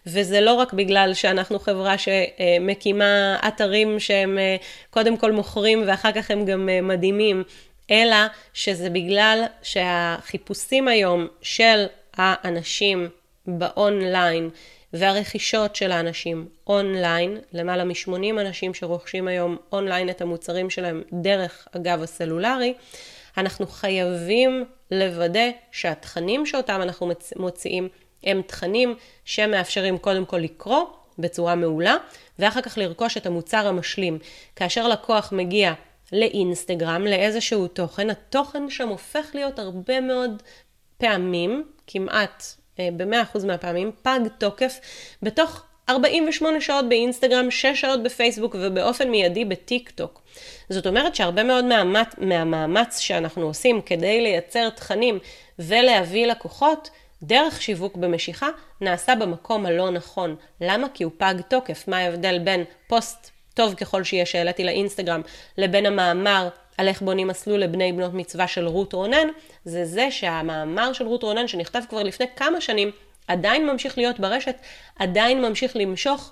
וזה 0.08 0.41
לא 0.41 0.53
רק 0.53 0.74
בגלל 0.74 1.14
שאנחנו 1.14 1.60
חברה 1.60 1.95
שמקימה 1.97 3.38
אתרים 3.47 3.99
שהם 3.99 4.38
אה, 4.38 4.55
קודם 4.89 5.18
כל 5.18 5.32
מוכרים 5.32 5.84
ואחר 5.88 6.12
כך 6.12 6.32
הם 6.32 6.45
גם 6.45 6.70
אה, 6.70 6.82
מדהימים, 6.82 7.43
אלא 7.91 8.18
שזה 8.53 8.89
בגלל 8.89 9.43
שהחיפושים 9.62 10.88
היום 10.88 11.28
של 11.41 11.86
האנשים 12.14 13.10
באונליין 13.47 14.49
והרכישות 14.93 15.76
של 15.76 15.91
האנשים 15.91 16.47
אונליין, 16.68 17.38
למעלה 17.53 17.84
מ-80 17.84 18.41
אנשים 18.41 18.74
שרוכשים 18.74 19.28
היום 19.28 19.58
אונליין 19.72 20.10
את 20.10 20.22
המוצרים 20.22 20.70
שלהם 20.70 21.03
דרך 21.14 21.68
אגב 21.76 22.01
הסלולרי, 22.03 22.74
אנחנו 23.38 23.68
חייבים 23.68 24.66
לוודא 24.91 25.49
שהתכנים 25.72 26.45
שאותם 26.45 26.80
אנחנו 26.82 27.12
מוציאים 27.36 27.89
הם 28.24 28.41
תכנים 28.41 28.95
שמאפשרים 29.26 29.97
קודם 29.97 30.26
כל 30.26 30.38
לקרוא 30.38 30.84
בצורה 31.20 31.55
מעולה, 31.55 31.95
ואחר 32.39 32.61
כך 32.61 32.78
לרכוש 32.78 33.18
את 33.18 33.26
המוצר 33.26 33.68
המשלים. 33.68 34.20
כאשר 34.55 34.88
לקוח 34.88 35.32
מגיע 35.32 35.74
לאינסטגרם, 36.11 37.03
לאיזשהו 37.03 37.68
תוכן, 37.68 38.09
התוכן 38.09 38.70
שם 38.70 38.88
הופך 38.88 39.28
להיות 39.34 39.59
הרבה 39.59 40.01
מאוד 40.01 40.43
פעמים, 40.97 41.63
כמעט 41.88 42.43
אה, 42.80 42.89
ב-100% 42.97 43.45
מהפעמים, 43.45 43.91
פג 44.01 44.20
תוקף 44.38 44.80
בתוך 45.22 45.63
48 45.89 46.61
שעות 46.61 46.89
באינסטגרם, 46.89 47.51
6 47.51 47.65
שעות 47.65 48.03
בפייסבוק 48.03 48.55
ובאופן 48.59 49.09
מיידי 49.09 49.45
בטיק 49.45 49.89
טוק. 49.89 50.22
זאת 50.70 50.88
אומרת 50.88 51.15
שהרבה 51.15 51.43
מאוד 51.43 51.65
מהמאמץ, 52.18 52.99
שאנחנו 52.99 53.45
עושים 53.45 53.82
כדי 53.82 54.22
לייצר 54.22 54.70
תכנים 54.70 55.20
ולהביא 55.59 56.28
לקוחות, 56.28 56.89
דרך 57.24 57.61
שיווק 57.61 57.95
במשיכה 57.95 58.47
נעשה 58.82 59.15
במקום 59.15 59.65
הלא 59.65 59.89
נכון. 59.89 60.36
למה? 60.61 60.88
כי 60.93 61.03
הוא 61.03 61.11
פג 61.18 61.36
תוקף. 61.49 61.88
מה 61.88 61.97
ההבדל 61.97 62.39
בין 62.39 62.63
פוסט 62.88 63.32
טוב 63.53 63.74
ככל 63.74 64.03
שיהיה 64.03 64.26
שהעליתי 64.26 64.63
לאינסטגרם 64.63 65.22
לבין 65.57 65.86
המאמר 65.86 66.49
על 66.78 66.88
איך 66.88 67.01
בונים 67.01 67.28
מסלול 67.28 67.59
לבני 67.59 67.93
בנות 67.93 68.13
מצווה 68.13 68.47
של 68.47 68.68
רות 68.68 68.93
רונן, 68.93 69.28
זה 69.65 69.86
זה 69.86 70.11
שהמאמר 70.11 70.93
של 70.93 71.05
רות 71.05 71.24
רונן 71.24 71.47
שנכתב 71.47 71.82
כבר 71.89 72.03
לפני 72.03 72.26
כמה 72.36 72.61
שנים 72.61 72.91
עדיין 73.28 73.68
ממשיך 73.68 73.97
להיות 73.97 74.20
ברשת, 74.20 74.55
עדיין 74.99 75.41
ממשיך 75.41 75.76
למשוך 75.76 76.32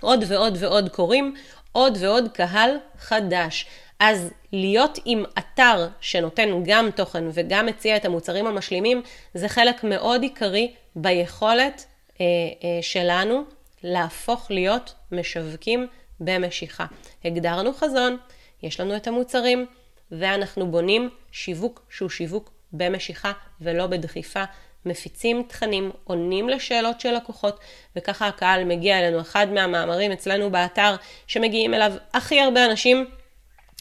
עוד 0.00 0.24
ועוד 0.28 0.56
ועוד 0.60 0.88
קוראים, 0.88 1.34
עוד 1.72 1.98
ועוד 2.00 2.28
קהל 2.32 2.76
חדש. 2.98 3.66
אז 4.04 4.30
להיות 4.52 4.98
עם 5.04 5.24
אתר 5.38 5.88
שנותן 6.00 6.48
גם 6.64 6.90
תוכן 6.96 7.24
וגם 7.32 7.66
מציע 7.66 7.96
את 7.96 8.04
המוצרים 8.04 8.46
המשלימים, 8.46 9.02
זה 9.34 9.48
חלק 9.48 9.84
מאוד 9.84 10.22
עיקרי 10.22 10.74
ביכולת 10.96 11.86
אה, 12.20 12.24
אה, 12.64 12.82
שלנו 12.82 13.44
להפוך 13.82 14.50
להיות 14.50 14.94
משווקים 15.12 15.86
במשיכה. 16.20 16.86
הגדרנו 17.24 17.72
חזון, 17.72 18.16
יש 18.62 18.80
לנו 18.80 18.96
את 18.96 19.06
המוצרים, 19.06 19.66
ואנחנו 20.12 20.70
בונים 20.70 21.10
שיווק 21.32 21.86
שהוא 21.90 22.10
שיווק 22.10 22.50
במשיכה 22.72 23.32
ולא 23.60 23.86
בדחיפה. 23.86 24.44
מפיצים 24.86 25.42
תכנים, 25.48 25.90
עונים 26.04 26.48
לשאלות 26.48 27.00
של 27.00 27.14
לקוחות, 27.14 27.60
וככה 27.96 28.26
הקהל 28.26 28.64
מגיע 28.64 28.98
אלינו. 28.98 29.20
אחד 29.20 29.46
מהמאמרים 29.52 30.12
אצלנו 30.12 30.50
באתר 30.50 30.96
שמגיעים 31.26 31.74
אליו 31.74 31.92
הכי 32.14 32.40
הרבה 32.40 32.66
אנשים 32.66 33.06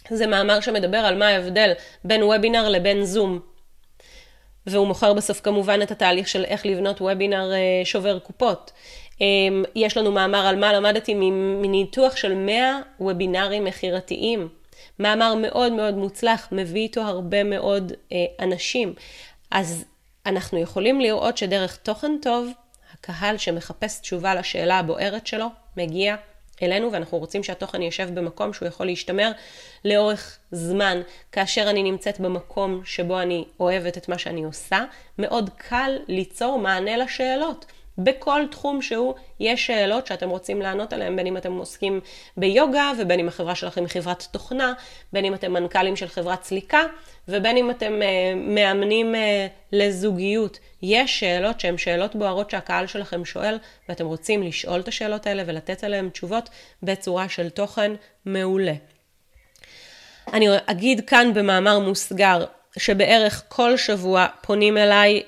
זה 0.09 0.27
מאמר 0.27 0.59
שמדבר 0.61 0.97
על 0.97 1.17
מה 1.17 1.27
ההבדל 1.27 1.71
בין 2.03 2.23
וובינר 2.23 2.69
לבין 2.69 3.03
זום. 3.05 3.39
והוא 4.67 4.87
מוכר 4.87 5.13
בסוף 5.13 5.41
כמובן 5.41 5.81
את 5.81 5.91
התהליך 5.91 6.27
של 6.27 6.43
איך 6.43 6.65
לבנות 6.65 7.01
וובינר 7.01 7.51
אה, 7.53 7.81
שובר 7.83 8.19
קופות. 8.19 8.71
אמ, 9.21 9.63
יש 9.75 9.97
לנו 9.97 10.11
מאמר 10.11 10.47
על 10.47 10.59
מה 10.59 10.73
למדתי 10.73 11.13
מניתוח 11.61 12.15
של 12.15 12.33
100 12.33 12.79
וובינרים 12.99 13.63
מכירתיים. 13.63 14.49
מאמר 14.99 15.33
מאוד 15.35 15.71
מאוד 15.71 15.93
מוצלח, 15.95 16.47
מביא 16.51 16.81
איתו 16.81 17.01
הרבה 17.01 17.43
מאוד 17.43 17.93
אה, 18.11 18.17
אנשים. 18.39 18.93
אז 19.51 19.85
אנחנו 20.25 20.59
יכולים 20.59 21.01
לראות 21.01 21.37
שדרך 21.37 21.75
תוכן 21.75 22.11
טוב, 22.21 22.49
הקהל 22.93 23.37
שמחפש 23.37 23.99
תשובה 23.99 24.35
לשאלה 24.35 24.79
הבוערת 24.79 25.27
שלו, 25.27 25.47
מגיע 25.77 26.15
אלינו, 26.63 26.91
ואנחנו 26.91 27.17
רוצים 27.17 27.43
שהתוכן 27.43 27.81
יושב 27.81 28.09
במקום 28.13 28.53
שהוא 28.53 28.67
יכול 28.67 28.85
להשתמר 28.85 29.31
לאורך 29.85 30.37
זמן. 30.51 31.01
כאשר 31.31 31.69
אני 31.69 31.83
נמצאת 31.83 32.19
במקום 32.19 32.81
שבו 32.85 33.21
אני 33.21 33.45
אוהבת 33.59 33.97
את 33.97 34.09
מה 34.09 34.17
שאני 34.17 34.43
עושה, 34.43 34.83
מאוד 35.17 35.49
קל 35.57 35.97
ליצור 36.07 36.59
מענה 36.59 36.97
לשאלות. 36.97 37.65
בכל 38.03 38.41
תחום 38.51 38.81
שהוא, 38.81 39.13
יש 39.39 39.65
שאלות 39.67 40.07
שאתם 40.07 40.29
רוצים 40.29 40.61
לענות 40.61 40.93
עליהן, 40.93 41.15
בין 41.15 41.27
אם 41.27 41.37
אתם 41.37 41.53
עוסקים 41.53 41.99
ביוגה, 42.37 42.91
ובין 42.99 43.19
אם 43.19 43.27
החברה 43.27 43.55
שלכם 43.55 43.81
היא 43.81 43.89
חברת 43.89 44.27
תוכנה, 44.31 44.73
בין 45.13 45.25
אם 45.25 45.33
אתם 45.33 45.53
מנכ"לים 45.53 45.95
של 45.95 46.07
חברת 46.07 46.43
סליקה, 46.43 46.81
ובין 47.27 47.57
אם 47.57 47.71
אתם 47.71 47.93
uh, 48.01 48.35
מאמנים 48.35 49.15
uh, 49.15 49.17
לזוגיות. 49.71 50.59
יש 50.81 51.19
שאלות 51.19 51.59
שהן 51.59 51.77
שאלות 51.77 52.15
בוערות 52.15 52.49
שהקהל 52.49 52.87
שלכם 52.87 53.25
שואל, 53.25 53.57
ואתם 53.89 54.05
רוצים 54.05 54.43
לשאול 54.43 54.79
את 54.79 54.87
השאלות 54.87 55.27
האלה 55.27 55.43
ולתת 55.45 55.83
עליהן 55.83 56.09
תשובות 56.09 56.49
בצורה 56.83 57.29
של 57.29 57.49
תוכן 57.49 57.91
מעולה. 58.25 58.73
אני 60.33 60.47
אגיד 60.65 61.09
כאן 61.09 61.33
במאמר 61.33 61.79
מוסגר, 61.79 62.45
שבערך 62.77 63.43
כל 63.47 63.77
שבוע 63.77 64.27
פונים 64.41 64.77
אליי 64.77 65.23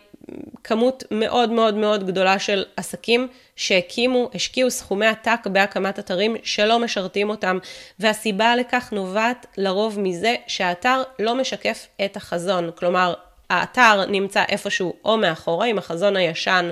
כמות 0.63 1.03
מאוד 1.11 1.51
מאוד 1.51 1.76
מאוד 1.76 2.07
גדולה 2.07 2.39
של 2.39 2.65
עסקים 2.78 3.28
שהקימו, 3.55 4.30
השקיעו 4.34 4.71
סכומי 4.71 5.05
עתק 5.05 5.39
בהקמת 5.45 5.99
אתרים 5.99 6.36
שלא 6.43 6.80
משרתים 6.80 7.30
אותם, 7.30 7.57
והסיבה 7.99 8.55
לכך 8.55 8.89
נובעת 8.91 9.45
לרוב 9.57 9.99
מזה 9.99 10.36
שהאתר 10.47 11.03
לא 11.19 11.36
משקף 11.36 11.88
את 12.05 12.17
החזון. 12.17 12.71
כלומר, 12.76 13.13
האתר 13.49 14.05
נמצא 14.05 14.43
איפשהו 14.49 14.93
או 15.05 15.17
מאחורה 15.17 15.65
עם 15.65 15.78
החזון 15.78 16.15
הישן, 16.15 16.71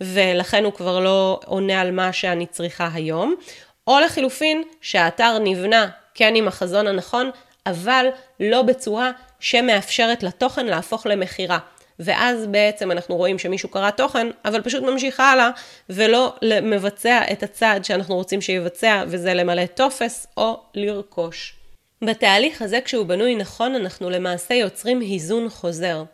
ולכן 0.00 0.64
הוא 0.64 0.72
כבר 0.72 1.00
לא 1.00 1.40
עונה 1.44 1.80
על 1.80 1.90
מה 1.90 2.12
שאני 2.12 2.46
צריכה 2.46 2.88
היום, 2.94 3.34
או 3.86 4.00
לחילופין, 4.00 4.62
שהאתר 4.80 5.38
נבנה 5.38 5.88
כן 6.14 6.34
עם 6.34 6.48
החזון 6.48 6.86
הנכון, 6.86 7.30
אבל 7.66 8.06
לא 8.40 8.62
בצורה 8.62 9.10
שמאפשרת 9.40 10.22
לתוכן 10.22 10.66
להפוך 10.66 11.06
למכירה. 11.06 11.58
ואז 11.98 12.46
בעצם 12.46 12.90
אנחנו 12.90 13.16
רואים 13.16 13.38
שמישהו 13.38 13.68
קרא 13.68 13.90
תוכן, 13.90 14.26
אבל 14.44 14.62
פשוט 14.62 14.82
ממשיך 14.82 15.20
הלאה, 15.20 15.50
ולא 15.90 16.34
מבצע 16.62 17.20
את 17.32 17.42
הצעד 17.42 17.84
שאנחנו 17.84 18.14
רוצים 18.14 18.40
שיבצע, 18.40 19.04
וזה 19.06 19.34
למלא 19.34 19.66
טופס 19.66 20.26
או 20.36 20.60
לרכוש. 20.74 21.56
בתהליך 22.02 22.62
הזה, 22.62 22.80
כשהוא 22.84 23.06
בנוי 23.06 23.34
נכון, 23.34 23.74
אנחנו 23.74 24.10
למעשה 24.10 24.54
יוצרים 24.54 25.00
היזון 25.00 25.48
חוזר. 25.48 26.04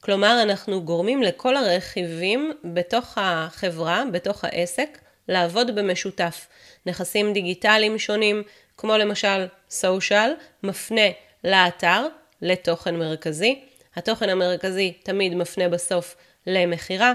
כלומר, 0.00 0.42
אנחנו 0.42 0.82
גורמים 0.82 1.22
לכל 1.22 1.56
הרכיבים 1.56 2.52
בתוך 2.64 3.18
החברה, 3.20 4.02
בתוך 4.12 4.44
העסק, 4.44 4.98
לעבוד 5.28 5.74
במשותף. 5.74 6.46
נכסים 6.86 7.32
דיגיטליים 7.32 7.98
שונים, 7.98 8.42
כמו 8.76 8.96
למשל 8.96 9.46
סושיאל, 9.70 10.32
מפנה 10.62 11.08
לאתר, 11.44 12.06
לתוכן 12.42 12.96
מרכזי. 12.96 13.60
התוכן 13.96 14.28
המרכזי 14.28 14.92
תמיד 15.02 15.34
מפנה 15.34 15.68
בסוף 15.68 16.16
למכירה. 16.46 17.12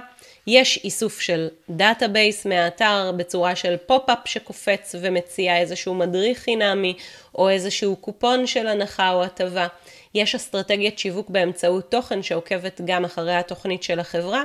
יש 0.48 0.80
איסוף 0.84 1.20
של 1.20 1.48
database 1.70 2.46
מהאתר 2.46 3.12
בצורה 3.18 3.56
של 3.56 3.78
pop-up 3.86 4.20
שקופץ 4.26 4.96
ומציע 5.02 5.58
איזשהו 5.58 5.94
מדריך 5.94 6.38
חינמי 6.38 6.94
או 7.36 7.50
איזשהו 7.50 7.96
קופון 7.96 8.48
של 8.48 8.68
הנחה 8.68 9.12
או 9.12 9.24
הטבה. 9.24 9.68
יש 10.16 10.36
אסטרטגיית 10.36 11.00
שיווק 11.00 11.30
באמצעות 11.30 11.92
תוכן 11.92 12.24
שעוקבת 12.24 12.82
גם 12.86 13.06
אחרי 13.06 13.36
התוכנית 13.36 13.84
של 13.84 14.00
החברה, 14.00 14.44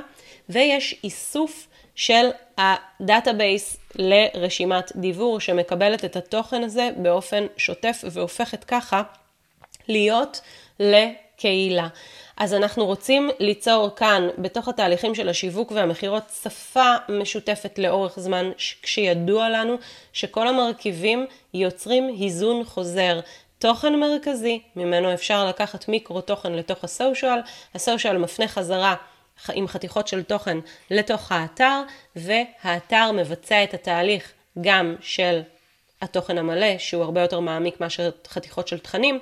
ויש 0.49 0.95
איסוף 1.03 1.67
של 1.95 2.29
ה 2.57 2.70
database 2.70 3.77
לרשימת 3.95 4.91
דיוור 4.95 5.39
שמקבלת 5.39 6.05
את 6.05 6.15
התוכן 6.15 6.63
הזה 6.63 6.89
באופן 6.97 7.45
שוטף 7.57 8.03
והופכת 8.11 8.63
ככה 8.63 9.03
להיות 9.87 10.41
לקהילה. 10.79 11.87
אז 12.37 12.53
אנחנו 12.53 12.85
רוצים 12.85 13.29
ליצור 13.39 13.89
כאן, 13.95 14.27
בתוך 14.37 14.67
התהליכים 14.67 15.15
של 15.15 15.29
השיווק 15.29 15.71
והמכירות, 15.71 16.23
שפה 16.43 16.93
משותפת 17.09 17.79
לאורך 17.79 18.19
זמן, 18.19 18.51
כשידוע 18.81 19.49
לנו 19.49 19.75
שכל 20.13 20.47
המרכיבים 20.47 21.25
יוצרים 21.53 22.07
היזון 22.07 22.63
חוזר. 22.63 23.19
תוכן 23.59 23.99
מרכזי, 23.99 24.61
ממנו 24.75 25.13
אפשר 25.13 25.45
לקחת 25.45 25.87
מיקרו 25.87 26.21
תוכן 26.21 26.53
לתוך 26.53 26.83
הסושיאל, 26.83 27.39
הסושיאל 27.75 28.17
מפנה 28.17 28.47
חזרה 28.47 28.95
עם 29.53 29.67
חתיכות 29.67 30.07
של 30.07 30.23
תוכן 30.23 30.57
לתוך 30.91 31.31
האתר, 31.31 31.81
והאתר 32.15 33.11
מבצע 33.11 33.63
את 33.63 33.73
התהליך 33.73 34.31
גם 34.61 34.95
של 35.01 35.41
התוכן 36.01 36.37
המלא, 36.37 36.77
שהוא 36.77 37.03
הרבה 37.03 37.21
יותר 37.21 37.39
מעמיק 37.39 37.81
מאשר 37.81 38.09
חתיכות 38.27 38.67
של 38.67 38.79
תכנים, 38.79 39.19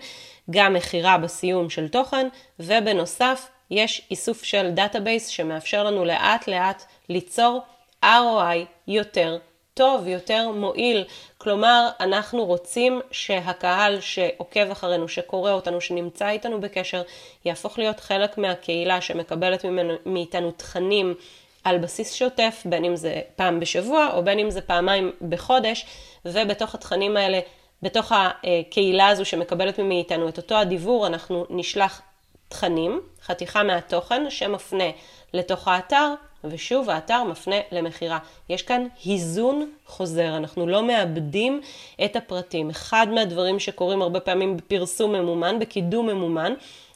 גם 0.50 0.74
מכירה 0.74 1.18
בסיום 1.18 1.70
של 1.70 1.88
תוכן, 1.88 2.28
ובנוסף 2.60 3.50
יש 3.72 4.08
איסוף 4.12 4.44
של 4.44 4.70
database 4.72 5.28
שמאפשר 5.28 5.84
לנו 5.84 6.06
לאט 6.06 6.48
לאט 6.48 6.84
ליצור 7.10 7.62
ROI 8.04 8.66
יותר 8.88 9.38
טוב, 9.74 10.08
יותר 10.08 10.50
מועיל. 10.50 11.06
כלומר, 11.38 11.90
אנחנו 12.00 12.46
רוצים 12.46 13.02
שהקהל 13.12 14.00
שעוקב 14.00 14.72
אחרינו, 14.72 15.08
שקורא 15.08 15.52
אותנו, 15.52 15.82
שנמצא 15.82 16.30
איתנו 16.30 16.62
בקשר, 16.62 17.02
יהפוך 17.46 17.80
להיות 17.80 18.00
חלק 18.00 18.38
מהקהילה 18.38 19.02
שמקבלת 19.02 19.66
ממנו, 19.66 19.94
מאיתנו 20.06 20.52
תכנים 20.52 21.16
על 21.64 21.78
בסיס 21.78 22.14
שוטף, 22.14 22.64
בין 22.66 22.86
אם 22.86 22.96
זה 22.96 23.22
פעם 23.36 23.60
בשבוע 23.60 24.10
או 24.14 24.24
בין 24.24 24.40
אם 24.40 24.50
זה 24.52 24.62
פעמיים 24.62 25.12
בחודש, 25.30 25.86
ובתוך 26.26 26.76
התכנים 26.76 27.18
האלה, 27.18 27.40
בתוך 27.82 28.12
הקהילה 28.16 29.08
הזו 29.08 29.26
שמקבלת 29.26 29.80
מאיתנו 29.80 30.30
את 30.30 30.38
אותו 30.38 30.56
הדיבור, 30.56 31.08
אנחנו 31.08 31.46
נשלח 31.50 32.02
תכנים, 32.50 33.02
חתיכה 33.22 33.64
מהתוכן 33.64 34.30
שמפנה 34.30 34.90
לתוך 35.34 35.68
האתר, 35.68 36.14
ושוב 36.44 36.90
האתר 36.90 37.24
מפנה 37.24 37.56
למכירה. 37.72 38.20
יש 38.50 38.62
כאן 38.62 38.88
היזון 39.04 39.72
חוזר, 39.86 40.38
אנחנו 40.38 40.68
לא 40.68 40.84
מאבדים 40.84 41.62
את 42.06 42.16
הפרטים. 42.16 42.70
אחד 42.70 43.08
מהדברים 43.12 43.60
שקורים 43.60 44.02
הרבה 44.02 44.20
פעמים 44.20 44.58
בפרסום 44.58 45.12
ממומן, 45.12 45.60
בקידום 45.60 46.08
ממומן, 46.10 46.54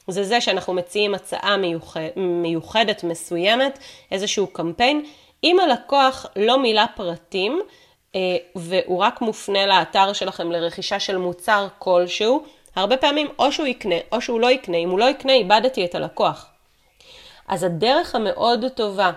זה 0.07 0.23
זה 0.23 0.41
שאנחנו 0.41 0.73
מציעים 0.73 1.15
הצעה 1.15 1.57
מיוחד, 1.57 2.01
מיוחדת 2.15 3.03
מסוימת, 3.03 3.79
איזשהו 4.11 4.47
קמפיין. 4.47 5.05
אם 5.43 5.59
הלקוח 5.59 6.25
לא 6.35 6.59
מילא 6.59 6.85
פרטים, 6.95 7.61
אה, 8.15 8.37
והוא 8.55 8.99
רק 8.99 9.21
מופנה 9.21 9.65
לאתר 9.65 10.13
שלכם 10.13 10.51
לרכישה 10.51 10.99
של 10.99 11.17
מוצר 11.17 11.67
כלשהו, 11.79 12.43
הרבה 12.75 12.97
פעמים 12.97 13.27
או 13.39 13.51
שהוא 13.51 13.67
יקנה 13.67 13.95
או 14.11 14.21
שהוא 14.21 14.39
לא 14.39 14.51
יקנה. 14.51 14.77
אם 14.77 14.89
הוא 14.89 14.99
לא 14.99 15.05
יקנה, 15.05 15.33
איבדתי 15.33 15.85
את 15.85 15.95
הלקוח. 15.95 16.45
אז 17.47 17.63
הדרך 17.63 18.15
המאוד 18.15 18.65
טובה 18.75 19.11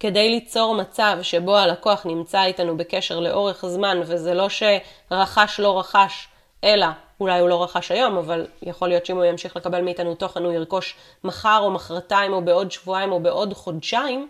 כדי 0.00 0.28
ליצור 0.28 0.74
מצב 0.74 1.18
שבו 1.22 1.56
הלקוח 1.56 2.06
נמצא 2.06 2.44
איתנו 2.44 2.76
בקשר 2.76 3.20
לאורך 3.20 3.66
זמן, 3.66 4.00
וזה 4.04 4.34
לא 4.34 4.48
שרכש 4.48 5.60
לא 5.60 5.78
רכש, 5.78 6.28
אלא 6.64 6.86
אולי 7.20 7.40
הוא 7.40 7.48
לא 7.48 7.62
רכש 7.62 7.90
היום, 7.90 8.16
אבל 8.16 8.46
יכול 8.62 8.88
להיות 8.88 9.06
שאם 9.06 9.16
הוא 9.16 9.24
ימשיך 9.24 9.56
לקבל 9.56 9.80
מאיתנו 9.80 10.14
תוכן, 10.14 10.44
הוא 10.44 10.52
ירכוש 10.52 10.94
מחר 11.24 11.58
או 11.62 11.70
מחרתיים 11.70 12.32
או 12.32 12.44
בעוד 12.44 12.70
שבועיים 12.70 13.12
או 13.12 13.20
בעוד 13.20 13.54
חודשיים, 13.54 14.28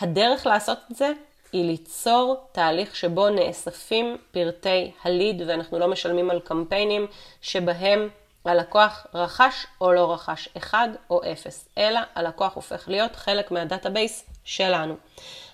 הדרך 0.00 0.46
לעשות 0.46 0.78
את 0.90 0.96
זה 0.96 1.12
היא 1.52 1.64
ליצור 1.64 2.36
תהליך 2.52 2.96
שבו 2.96 3.28
נאספים 3.28 4.16
פרטי 4.30 4.92
ה 5.04 5.12
lead 5.12 5.42
ואנחנו 5.46 5.78
לא 5.78 5.88
משלמים 5.88 6.30
על 6.30 6.40
קמפיינים 6.40 7.06
שבהם 7.42 8.08
הלקוח 8.44 9.06
רכש 9.14 9.66
או 9.80 9.92
לא 9.92 10.12
רכש, 10.12 10.48
1 10.56 10.78
או 11.10 11.20
0, 11.32 11.68
אלא 11.78 12.00
הלקוח 12.14 12.54
הופך 12.54 12.88
להיות 12.88 13.16
חלק 13.16 13.50
מה 13.50 13.65
database 13.65 14.24
שלנו. 14.44 14.94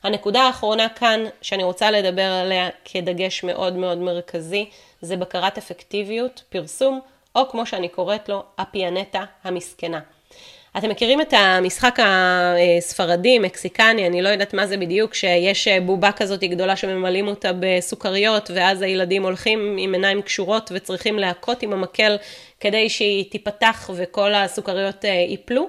הנקודה 0.02 0.42
האחרונה 0.42 0.88
כאן 0.88 1.20
שאני 1.42 1.64
רוצה 1.64 1.90
לדבר 1.90 2.32
עליה 2.44 2.68
כדגש 2.84 3.44
מאוד 3.44 3.76
מאוד 3.76 3.98
מרכזי, 3.98 4.70
זה 5.00 5.16
בקרת 5.16 5.58
אפקטיביות, 5.58 6.42
פרסום, 6.48 7.00
או 7.34 7.48
כמו 7.48 7.66
שאני 7.66 7.88
קוראת 7.88 8.28
לו, 8.28 8.42
הפיאנטה 8.58 9.24
המסכנה. 9.44 10.00
אתם 10.78 10.88
מכירים 10.88 11.20
את 11.20 11.34
המשחק 11.36 11.98
הספרדי, 12.02 13.38
מקסיקני, 13.38 14.06
אני 14.06 14.22
לא 14.22 14.28
יודעת 14.28 14.54
מה 14.54 14.66
זה 14.66 14.76
בדיוק, 14.76 15.14
שיש 15.14 15.68
בובה 15.68 16.12
כזאת 16.12 16.44
גדולה 16.44 16.76
שממלאים 16.76 17.28
אותה 17.28 17.50
בסוכריות, 17.60 18.50
ואז 18.54 18.82
הילדים 18.82 19.22
הולכים 19.22 19.76
עם 19.78 19.92
עיניים 19.92 20.22
קשורות 20.22 20.70
וצריכים 20.74 21.18
להכות 21.18 21.62
עם 21.62 21.72
המקל 21.72 22.16
כדי 22.60 22.88
שהיא 22.88 23.30
תיפתח 23.30 23.90
וכל 23.94 24.34
הסוכריות 24.34 25.04
ייפלו? 25.04 25.68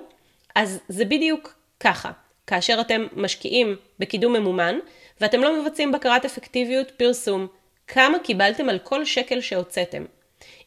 אז 0.55 0.79
זה 0.87 1.05
בדיוק 1.05 1.53
ככה. 1.79 2.11
כאשר 2.47 2.77
אתם 2.81 3.07
משקיעים 3.15 3.75
בקידום 3.99 4.33
ממומן, 4.33 4.75
ואתם 5.21 5.41
לא 5.41 5.61
מבצעים 5.61 5.91
בקרת 5.91 6.25
אפקטיביות 6.25 6.91
פרסום, 6.91 7.47
כמה 7.93 8.19
קיבלתם 8.19 8.69
על 8.69 8.79
כל 8.79 9.05
שקל 9.05 9.41
שהוצאתם. 9.41 10.05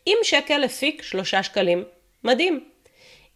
אם 0.07 0.17
שקל 0.23 0.65
הפיק 0.65 1.03
שלושה 1.03 1.43
שקלים, 1.43 1.85
מדהים. 2.25 2.65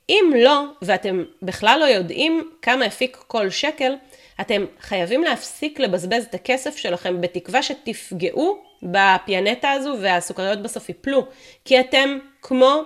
אם 0.08 0.32
לא, 0.36 0.64
ואתם 0.82 1.24
בכלל 1.42 1.78
לא 1.80 1.84
יודעים 1.84 2.50
כמה 2.62 2.84
הפיק 2.84 3.16
כל 3.26 3.50
שקל, 3.50 3.94
אתם 4.40 4.64
חייבים 4.80 5.24
להפסיק 5.24 5.80
לבזבז 5.80 6.24
את 6.24 6.34
הכסף 6.34 6.76
שלכם 6.76 7.20
בתקווה 7.20 7.62
שתפגעו 7.62 8.62
בפיאנטה 8.82 9.70
הזו 9.70 9.96
והסוכריות 10.00 10.62
בסוף 10.62 10.88
ייפלו. 10.88 11.26
כי 11.64 11.80
אתם 11.80 12.18
כמו 12.42 12.82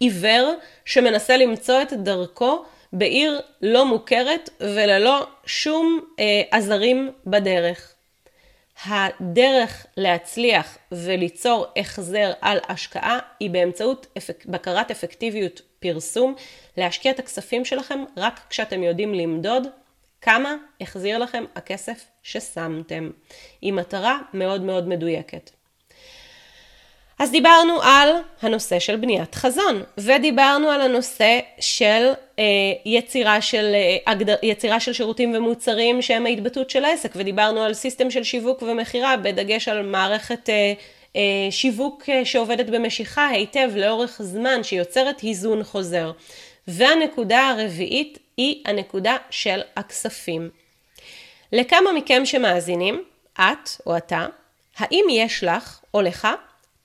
עיוור 0.00 0.54
שמנסה 0.84 1.36
למצוא 1.36 1.82
את 1.82 1.92
דרכו 1.92 2.64
בעיר 2.92 3.40
לא 3.62 3.86
מוכרת 3.86 4.50
וללא 4.60 5.26
שום 5.46 6.00
אה, 6.18 6.42
עזרים 6.50 7.10
בדרך. 7.26 7.95
הדרך 8.84 9.86
להצליח 9.96 10.78
וליצור 10.92 11.66
החזר 11.76 12.32
על 12.40 12.58
השקעה 12.68 13.18
היא 13.40 13.50
באמצעות 13.50 14.06
אפק... 14.18 14.46
בקרת 14.46 14.90
אפקטיביות 14.90 15.60
פרסום, 15.80 16.34
להשקיע 16.76 17.12
את 17.12 17.18
הכספים 17.18 17.64
שלכם 17.64 18.04
רק 18.16 18.40
כשאתם 18.50 18.82
יודעים 18.82 19.14
למדוד 19.14 19.66
כמה 20.20 20.54
החזיר 20.80 21.18
לכם 21.18 21.44
הכסף 21.54 22.06
ששמתם, 22.22 23.10
עם 23.62 23.76
מטרה 23.76 24.18
מאוד 24.34 24.62
מאוד 24.62 24.88
מדויקת. 24.88 25.50
אז 27.18 27.30
דיברנו 27.30 27.82
על 27.82 28.08
הנושא 28.42 28.78
של 28.78 28.96
בניית 28.96 29.34
חזון, 29.34 29.82
ודיברנו 29.98 30.70
על 30.70 30.80
הנושא 30.80 31.38
של 31.60 32.12
אה, 32.38 32.44
יצירה, 32.84 33.40
של 33.40 33.72
אה, 33.74 34.12
הגדר, 34.12 34.36
יצירה 34.42 34.80
של 34.80 34.92
שירותים 34.92 35.34
ומוצרים 35.34 36.02
שהם 36.02 36.26
ההתבטאות 36.26 36.70
של 36.70 36.84
העסק, 36.84 37.12
ודיברנו 37.16 37.62
על 37.62 37.74
סיסטם 37.74 38.10
של 38.10 38.24
שיווק 38.24 38.62
ומכירה, 38.62 39.16
בדגש 39.16 39.68
על 39.68 39.82
מערכת 39.82 40.50
אה, 40.50 40.72
אה, 41.16 41.22
שיווק 41.50 42.02
אה, 42.08 42.24
שעובדת 42.24 42.66
במשיכה 42.66 43.28
היטב 43.28 43.70
לאורך 43.76 44.22
זמן, 44.22 44.62
שיוצרת 44.62 45.20
היזון 45.20 45.64
חוזר. 45.64 46.12
והנקודה 46.68 47.48
הרביעית 47.48 48.18
היא 48.36 48.62
הנקודה 48.66 49.16
של 49.30 49.60
הכספים. 49.76 50.50
לכמה 51.52 51.92
מכם 51.92 52.26
שמאזינים, 52.26 53.02
את 53.34 53.70
או 53.86 53.96
אתה, 53.96 54.26
האם 54.78 55.04
יש 55.10 55.44
לך 55.44 55.80
או 55.94 56.02
לך 56.02 56.28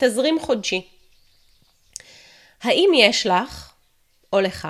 תזרים 0.03 0.39
חודשי? 0.39 0.87
האם 2.61 2.91
יש 2.95 3.27
לך 3.27 3.73
או 4.33 4.41
לך 4.41 4.67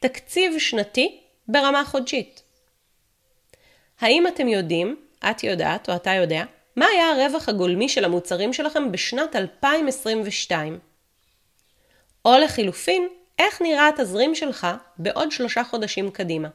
תקציב 0.00 0.58
שנתי 0.58 1.20
ברמה 1.48 1.84
חודשית? 1.84 2.42
האם 4.00 4.26
אתם 4.26 4.48
יודעים, 4.48 4.96
את 5.30 5.44
יודעת 5.44 5.88
או 5.88 5.96
אתה 5.96 6.10
יודע, 6.10 6.44
מה 6.76 6.86
היה 6.86 7.10
הרווח 7.10 7.48
הגולמי 7.48 7.88
של 7.88 8.04
המוצרים 8.04 8.52
שלכם 8.52 8.92
בשנת 8.92 9.36
2022? 9.36 10.78
או 12.24 12.38
לחילופין, 12.38 13.08
איך 13.38 13.62
נראה 13.62 13.88
התזרים 13.88 14.34
שלך 14.34 14.66
בעוד 14.98 15.32
שלושה 15.32 15.64
חודשים 15.64 16.10
קדימה? 16.10 16.48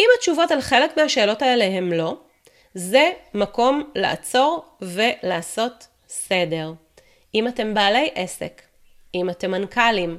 אם 0.00 0.06
התשובות 0.18 0.50
על 0.50 0.60
חלק 0.60 0.96
מהשאלות 0.96 1.42
האלה 1.42 1.64
הם 1.64 1.92
לא, 1.92 2.16
זה 2.74 3.12
מקום 3.34 3.92
לעצור 3.94 4.64
ולעשות 4.80 5.86
סדר. 6.14 6.72
אם 7.34 7.48
אתם 7.48 7.74
בעלי 7.74 8.10
עסק, 8.14 8.62
אם 9.14 9.30
אתם 9.30 9.50
מנכ"לים, 9.50 10.18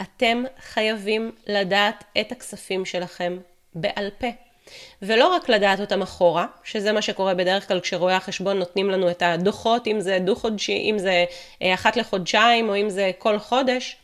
אתם 0.00 0.44
חייבים 0.58 1.32
לדעת 1.46 2.04
את 2.20 2.32
הכספים 2.32 2.84
שלכם 2.84 3.38
בעל 3.74 4.10
פה. 4.18 4.26
ולא 5.02 5.28
רק 5.28 5.48
לדעת 5.48 5.80
אותם 5.80 6.02
אחורה, 6.02 6.46
שזה 6.64 6.92
מה 6.92 7.02
שקורה 7.02 7.34
בדרך 7.34 7.68
כלל 7.68 7.80
כשרואי 7.80 8.14
החשבון 8.14 8.58
נותנים 8.58 8.90
לנו 8.90 9.10
את 9.10 9.22
הדוחות, 9.22 9.86
אם 9.86 10.00
זה 10.00 10.18
דו-חודשי, 10.24 10.90
אם 10.90 10.98
זה 10.98 11.24
אה, 11.62 11.74
אחת 11.74 11.96
לחודשיים 11.96 12.68
או 12.68 12.76
אם 12.76 12.90
זה 12.90 13.10
כל 13.18 13.38
חודש, 13.38 13.96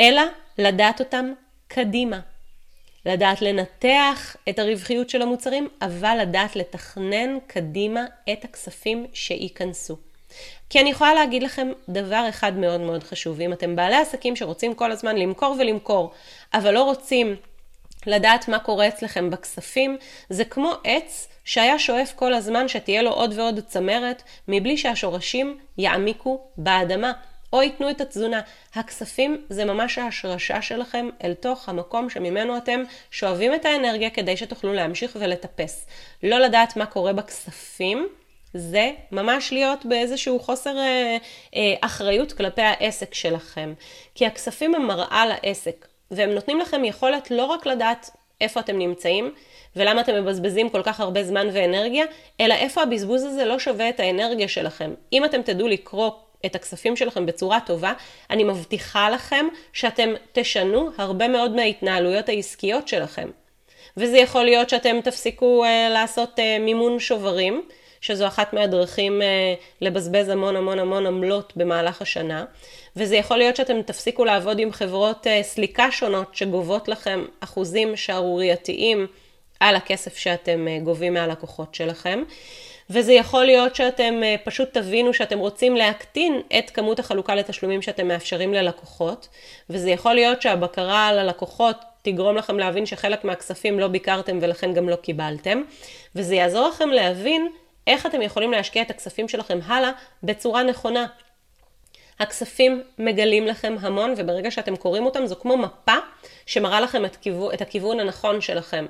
אלא 0.00 0.22
לדעת 0.58 1.00
אותם 1.00 1.32
קדימה. 1.68 2.20
לדעת 3.08 3.42
לנתח 3.42 4.36
את 4.48 4.58
הרווחיות 4.58 5.10
של 5.10 5.22
המוצרים, 5.22 5.68
אבל 5.82 6.18
לדעת 6.20 6.56
לתכנן 6.56 7.38
קדימה 7.46 8.04
את 8.32 8.44
הכספים 8.44 9.06
שייכנסו. 9.12 9.96
כי 10.70 10.80
אני 10.80 10.90
יכולה 10.90 11.14
להגיד 11.14 11.42
לכם 11.42 11.68
דבר 11.88 12.26
אחד 12.28 12.56
מאוד 12.56 12.80
מאוד 12.80 13.04
חשוב, 13.04 13.40
אם 13.40 13.52
אתם 13.52 13.76
בעלי 13.76 13.96
עסקים 13.96 14.36
שרוצים 14.36 14.74
כל 14.74 14.92
הזמן 14.92 15.16
למכור 15.16 15.56
ולמכור, 15.58 16.12
אבל 16.54 16.74
לא 16.74 16.82
רוצים 16.82 17.36
לדעת 18.06 18.48
מה 18.48 18.58
קורה 18.58 18.88
אצלכם 18.88 19.30
בכספים, 19.30 19.96
זה 20.30 20.44
כמו 20.44 20.72
עץ 20.84 21.28
שהיה 21.44 21.78
שואף 21.78 22.12
כל 22.16 22.34
הזמן 22.34 22.68
שתהיה 22.68 23.02
לו 23.02 23.10
עוד 23.10 23.38
ועוד 23.38 23.60
צמרת, 23.66 24.22
מבלי 24.48 24.76
שהשורשים 24.76 25.58
יעמיקו 25.78 26.40
באדמה. 26.56 27.12
או 27.52 27.62
ייתנו 27.62 27.90
את 27.90 28.00
התזונה. 28.00 28.40
הכספים 28.74 29.44
זה 29.48 29.64
ממש 29.64 29.98
ההשרשה 29.98 30.62
שלכם 30.62 31.08
אל 31.24 31.34
תוך 31.34 31.68
המקום 31.68 32.10
שממנו 32.10 32.56
אתם 32.56 32.82
שואבים 33.10 33.54
את 33.54 33.64
האנרגיה 33.64 34.10
כדי 34.10 34.36
שתוכלו 34.36 34.74
להמשיך 34.74 35.16
ולטפס. 35.20 35.86
לא 36.22 36.38
לדעת 36.38 36.76
מה 36.76 36.86
קורה 36.86 37.12
בכספים, 37.12 38.08
זה 38.54 38.90
ממש 39.12 39.52
להיות 39.52 39.86
באיזשהו 39.86 40.40
חוסר 40.40 40.78
אה, 40.78 41.16
אה, 41.56 41.74
אחריות 41.80 42.32
כלפי 42.32 42.62
העסק 42.62 43.14
שלכם. 43.14 43.74
כי 44.14 44.26
הכספים 44.26 44.74
הם 44.74 44.86
מראה 44.86 45.24
לעסק, 45.26 45.86
והם 46.10 46.30
נותנים 46.30 46.60
לכם 46.60 46.84
יכולת 46.84 47.30
לא 47.30 47.44
רק 47.44 47.66
לדעת 47.66 48.10
איפה 48.40 48.60
אתם 48.60 48.78
נמצאים, 48.78 49.34
ולמה 49.76 50.00
אתם 50.00 50.14
מבזבזים 50.14 50.68
כל 50.68 50.82
כך 50.82 51.00
הרבה 51.00 51.24
זמן 51.24 51.48
ואנרגיה, 51.52 52.04
אלא 52.40 52.54
איפה 52.54 52.82
הבזבוז 52.82 53.24
הזה 53.24 53.44
לא 53.44 53.58
שווה 53.58 53.88
את 53.88 54.00
האנרגיה 54.00 54.48
שלכם. 54.48 54.94
אם 55.12 55.24
אתם 55.24 55.42
תדעו 55.42 55.68
לקרוא 55.68 56.10
את 56.46 56.54
הכספים 56.54 56.96
שלכם 56.96 57.26
בצורה 57.26 57.58
טובה, 57.66 57.92
אני 58.30 58.44
מבטיחה 58.44 59.10
לכם 59.10 59.46
שאתם 59.72 60.10
תשנו 60.32 60.90
הרבה 60.98 61.28
מאוד 61.28 61.56
מההתנהלויות 61.56 62.28
העסקיות 62.28 62.88
שלכם. 62.88 63.28
וזה 63.96 64.18
יכול 64.18 64.44
להיות 64.44 64.70
שאתם 64.70 65.00
תפסיקו 65.04 65.64
uh, 65.64 65.92
לעשות 65.92 66.38
uh, 66.38 66.42
מימון 66.60 66.98
שוברים, 66.98 67.62
שזו 68.00 68.26
אחת 68.26 68.52
מהדרכים 68.52 69.20
uh, 69.20 69.24
לבזבז 69.80 70.28
המון 70.28 70.56
המון 70.56 70.78
המון 70.78 71.06
עמלות 71.06 71.52
במהלך 71.56 72.02
השנה. 72.02 72.44
וזה 72.96 73.16
יכול 73.16 73.36
להיות 73.36 73.56
שאתם 73.56 73.82
תפסיקו 73.82 74.24
לעבוד 74.24 74.58
עם 74.58 74.72
חברות 74.72 75.26
uh, 75.26 75.42
סליקה 75.42 75.90
שונות 75.90 76.34
שגובות 76.34 76.88
לכם 76.88 77.24
אחוזים 77.40 77.96
שערורייתיים 77.96 79.06
על 79.60 79.76
הכסף 79.76 80.16
שאתם 80.16 80.66
uh, 80.68 80.84
גובים 80.84 81.14
מהלקוחות 81.14 81.74
שלכם. 81.74 82.22
וזה 82.90 83.12
יכול 83.12 83.44
להיות 83.44 83.74
שאתם 83.76 84.20
אה, 84.22 84.36
פשוט 84.44 84.68
תבינו 84.72 85.14
שאתם 85.14 85.38
רוצים 85.38 85.76
להקטין 85.76 86.40
את 86.58 86.70
כמות 86.70 86.98
החלוקה 86.98 87.34
לתשלומים 87.34 87.82
שאתם 87.82 88.08
מאפשרים 88.08 88.54
ללקוחות, 88.54 89.28
וזה 89.70 89.90
יכול 89.90 90.14
להיות 90.14 90.42
שהבקרה 90.42 91.06
על 91.06 91.18
הלקוחות 91.18 91.76
תגרום 92.02 92.36
לכם 92.36 92.58
להבין 92.58 92.86
שחלק 92.86 93.24
מהכספים 93.24 93.80
לא 93.80 93.88
ביקרתם 93.88 94.38
ולכן 94.40 94.72
גם 94.72 94.88
לא 94.88 94.96
קיבלתם, 94.96 95.62
וזה 96.16 96.34
יעזור 96.34 96.68
לכם 96.68 96.88
להבין 96.88 97.48
איך 97.86 98.06
אתם 98.06 98.22
יכולים 98.22 98.52
להשקיע 98.52 98.82
את 98.82 98.90
הכספים 98.90 99.28
שלכם 99.28 99.58
הלאה 99.66 99.90
בצורה 100.22 100.62
נכונה. 100.62 101.06
הכספים 102.20 102.82
מגלים 102.98 103.46
לכם 103.46 103.76
המון, 103.80 104.14
וברגע 104.16 104.50
שאתם 104.50 104.76
קוראים 104.76 105.06
אותם 105.06 105.26
זו 105.26 105.36
כמו 105.36 105.56
מפה 105.56 105.94
שמראה 106.46 106.80
לכם 106.80 107.04
את, 107.04 107.16
כיוון, 107.16 107.54
את 107.54 107.60
הכיוון 107.60 108.00
הנכון 108.00 108.40
שלכם. 108.40 108.86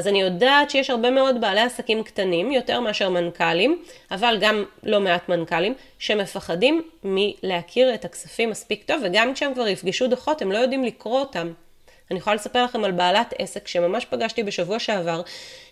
אז 0.00 0.08
אני 0.08 0.20
יודעת 0.20 0.70
שיש 0.70 0.90
הרבה 0.90 1.10
מאוד 1.10 1.40
בעלי 1.40 1.60
עסקים 1.60 2.02
קטנים, 2.02 2.52
יותר 2.52 2.80
מאשר 2.80 3.08
מנכ"לים, 3.08 3.82
אבל 4.10 4.38
גם 4.40 4.64
לא 4.82 5.00
מעט 5.00 5.28
מנכ"לים, 5.28 5.74
שמפחדים 5.98 6.82
מלהכיר 7.04 7.94
את 7.94 8.04
הכספים 8.04 8.50
מספיק 8.50 8.84
טוב, 8.84 8.96
וגם 9.04 9.34
כשהם 9.34 9.54
כבר 9.54 9.68
יפגשו 9.68 10.06
דוחות, 10.06 10.42
הם 10.42 10.52
לא 10.52 10.58
יודעים 10.58 10.84
לקרוא 10.84 11.20
אותם. 11.20 11.52
אני 12.10 12.18
יכולה 12.18 12.36
לספר 12.36 12.64
לכם 12.64 12.84
על 12.84 12.90
בעלת 12.90 13.34
עסק 13.38 13.68
שממש 13.68 14.04
פגשתי 14.04 14.42
בשבוע 14.42 14.78
שעבר, 14.78 15.22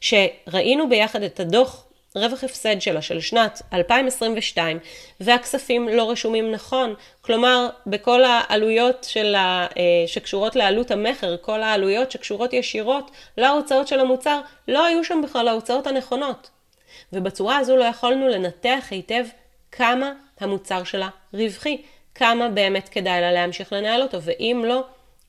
שראינו 0.01 0.89
ביחד 0.89 1.23
את 1.23 1.41
הדוח 1.41 1.85
רווח 2.17 2.45
הפסד 2.45 2.81
שלה 2.81 3.03
של 3.03 3.21
שנת 3.21 3.63
2022 3.73 4.79
והכספים 5.21 5.89
לא 5.89 6.11
רשומים 6.11 6.51
נכון, 6.51 6.95
כלומר 7.21 7.69
בכל 7.87 8.25
העלויות 8.25 9.07
ה, 9.35 9.39
אה, 9.39 9.67
שקשורות 10.07 10.57
לעלות 10.57 10.91
המכר, 10.91 11.37
כל 11.37 11.63
העלויות 11.63 12.11
שקשורות 12.11 12.53
ישירות 12.53 13.11
להוצאות 13.37 13.89
של 13.89 14.01
המוצר, 14.01 14.41
לא 14.69 14.85
היו 14.85 15.05
שם 15.05 15.21
בכלל 15.25 15.49
ההוצאות 15.49 15.87
הנכונות. 15.87 16.51
ובצורה 17.13 17.57
הזו 17.57 17.77
לא 17.77 17.85
יכולנו 17.85 18.29
לנתח 18.29 18.87
היטב 18.91 19.25
כמה 19.73 20.13
המוצר 20.41 20.85
שלה 20.85 21.09
רווחי, 21.35 21.83
כמה 22.15 22.49
באמת 22.49 22.89
כדאי 22.89 23.21
לה 23.21 23.33
להמשיך 23.33 23.73
לנהל 23.73 24.03
אותו, 24.03 24.23
ואם 24.23 24.63
לא, 24.67 24.85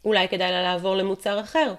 אולי 0.06 0.28
כדאי 0.28 0.52
לה 0.52 0.62
לעבור 0.62 0.96
למוצר 0.96 1.40
אחר. 1.40 1.74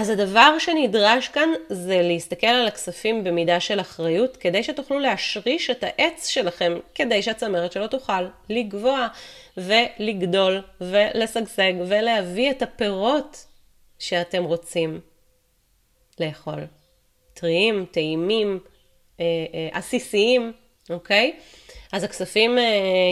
אז 0.00 0.10
הדבר 0.10 0.58
שנדרש 0.58 1.28
כאן 1.28 1.48
זה 1.68 2.02
להסתכל 2.02 2.46
על 2.46 2.66
הכספים 2.66 3.24
במידה 3.24 3.60
של 3.60 3.80
אחריות, 3.80 4.36
כדי 4.36 4.62
שתוכלו 4.62 4.98
להשריש 4.98 5.70
את 5.70 5.84
העץ 5.84 6.26
שלכם, 6.26 6.72
כדי 6.94 7.22
שהצמרת 7.22 7.72
שלו 7.72 7.88
תוכל 7.88 8.22
לגבוה 8.48 9.08
ולגדול 9.56 10.62
ולשגשג 10.80 11.72
ולהביא 11.88 12.50
את 12.50 12.62
הפירות 12.62 13.46
שאתם 13.98 14.44
רוצים 14.44 15.00
לאכול. 16.20 16.66
טריים, 17.34 17.86
טעימים, 17.90 18.60
אה, 19.20 19.24
אה, 19.54 19.68
עסיסיים, 19.72 20.52
אוקיי? 20.90 21.36
אז 21.92 22.04
הכספים 22.04 22.58
אה, 22.58 22.64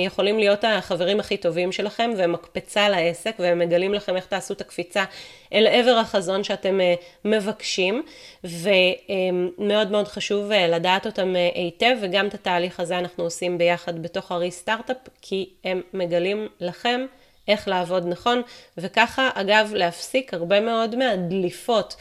יכולים 0.06 0.38
להיות 0.38 0.64
החברים 0.64 1.20
הכי 1.20 1.36
טובים 1.36 1.72
שלכם 1.72 2.10
והם 2.16 2.32
מקפצה 2.32 2.88
לעסק 2.88 3.34
והם 3.38 3.58
מגלים 3.58 3.94
לכם 3.94 4.16
איך 4.16 4.26
תעשו 4.26 4.54
את 4.54 4.60
הקפיצה 4.60 5.04
אל 5.52 5.66
עבר 5.66 5.98
החזון 5.98 6.44
שאתם 6.44 6.80
אה, 6.80 6.94
מבקשים 7.24 8.02
ומאוד 8.44 9.90
מאוד 9.90 10.08
חשוב 10.08 10.52
אה, 10.52 10.68
לדעת 10.68 11.06
אותם 11.06 11.34
היטב 11.54 11.96
וגם 12.02 12.26
את 12.26 12.34
התהליך 12.34 12.80
הזה 12.80 12.98
אנחנו 12.98 13.24
עושים 13.24 13.58
ביחד 13.58 14.02
בתוך 14.02 14.32
הרי 14.32 14.50
סטארט-אפ 14.50 14.96
כי 15.22 15.50
הם 15.64 15.80
מגלים 15.92 16.48
לכם 16.60 17.06
איך 17.48 17.68
לעבוד 17.68 18.06
נכון 18.06 18.42
וככה 18.78 19.30
אגב 19.34 19.70
להפסיק 19.74 20.34
הרבה 20.34 20.60
מאוד 20.60 20.96
מהדליפות. 20.96 21.96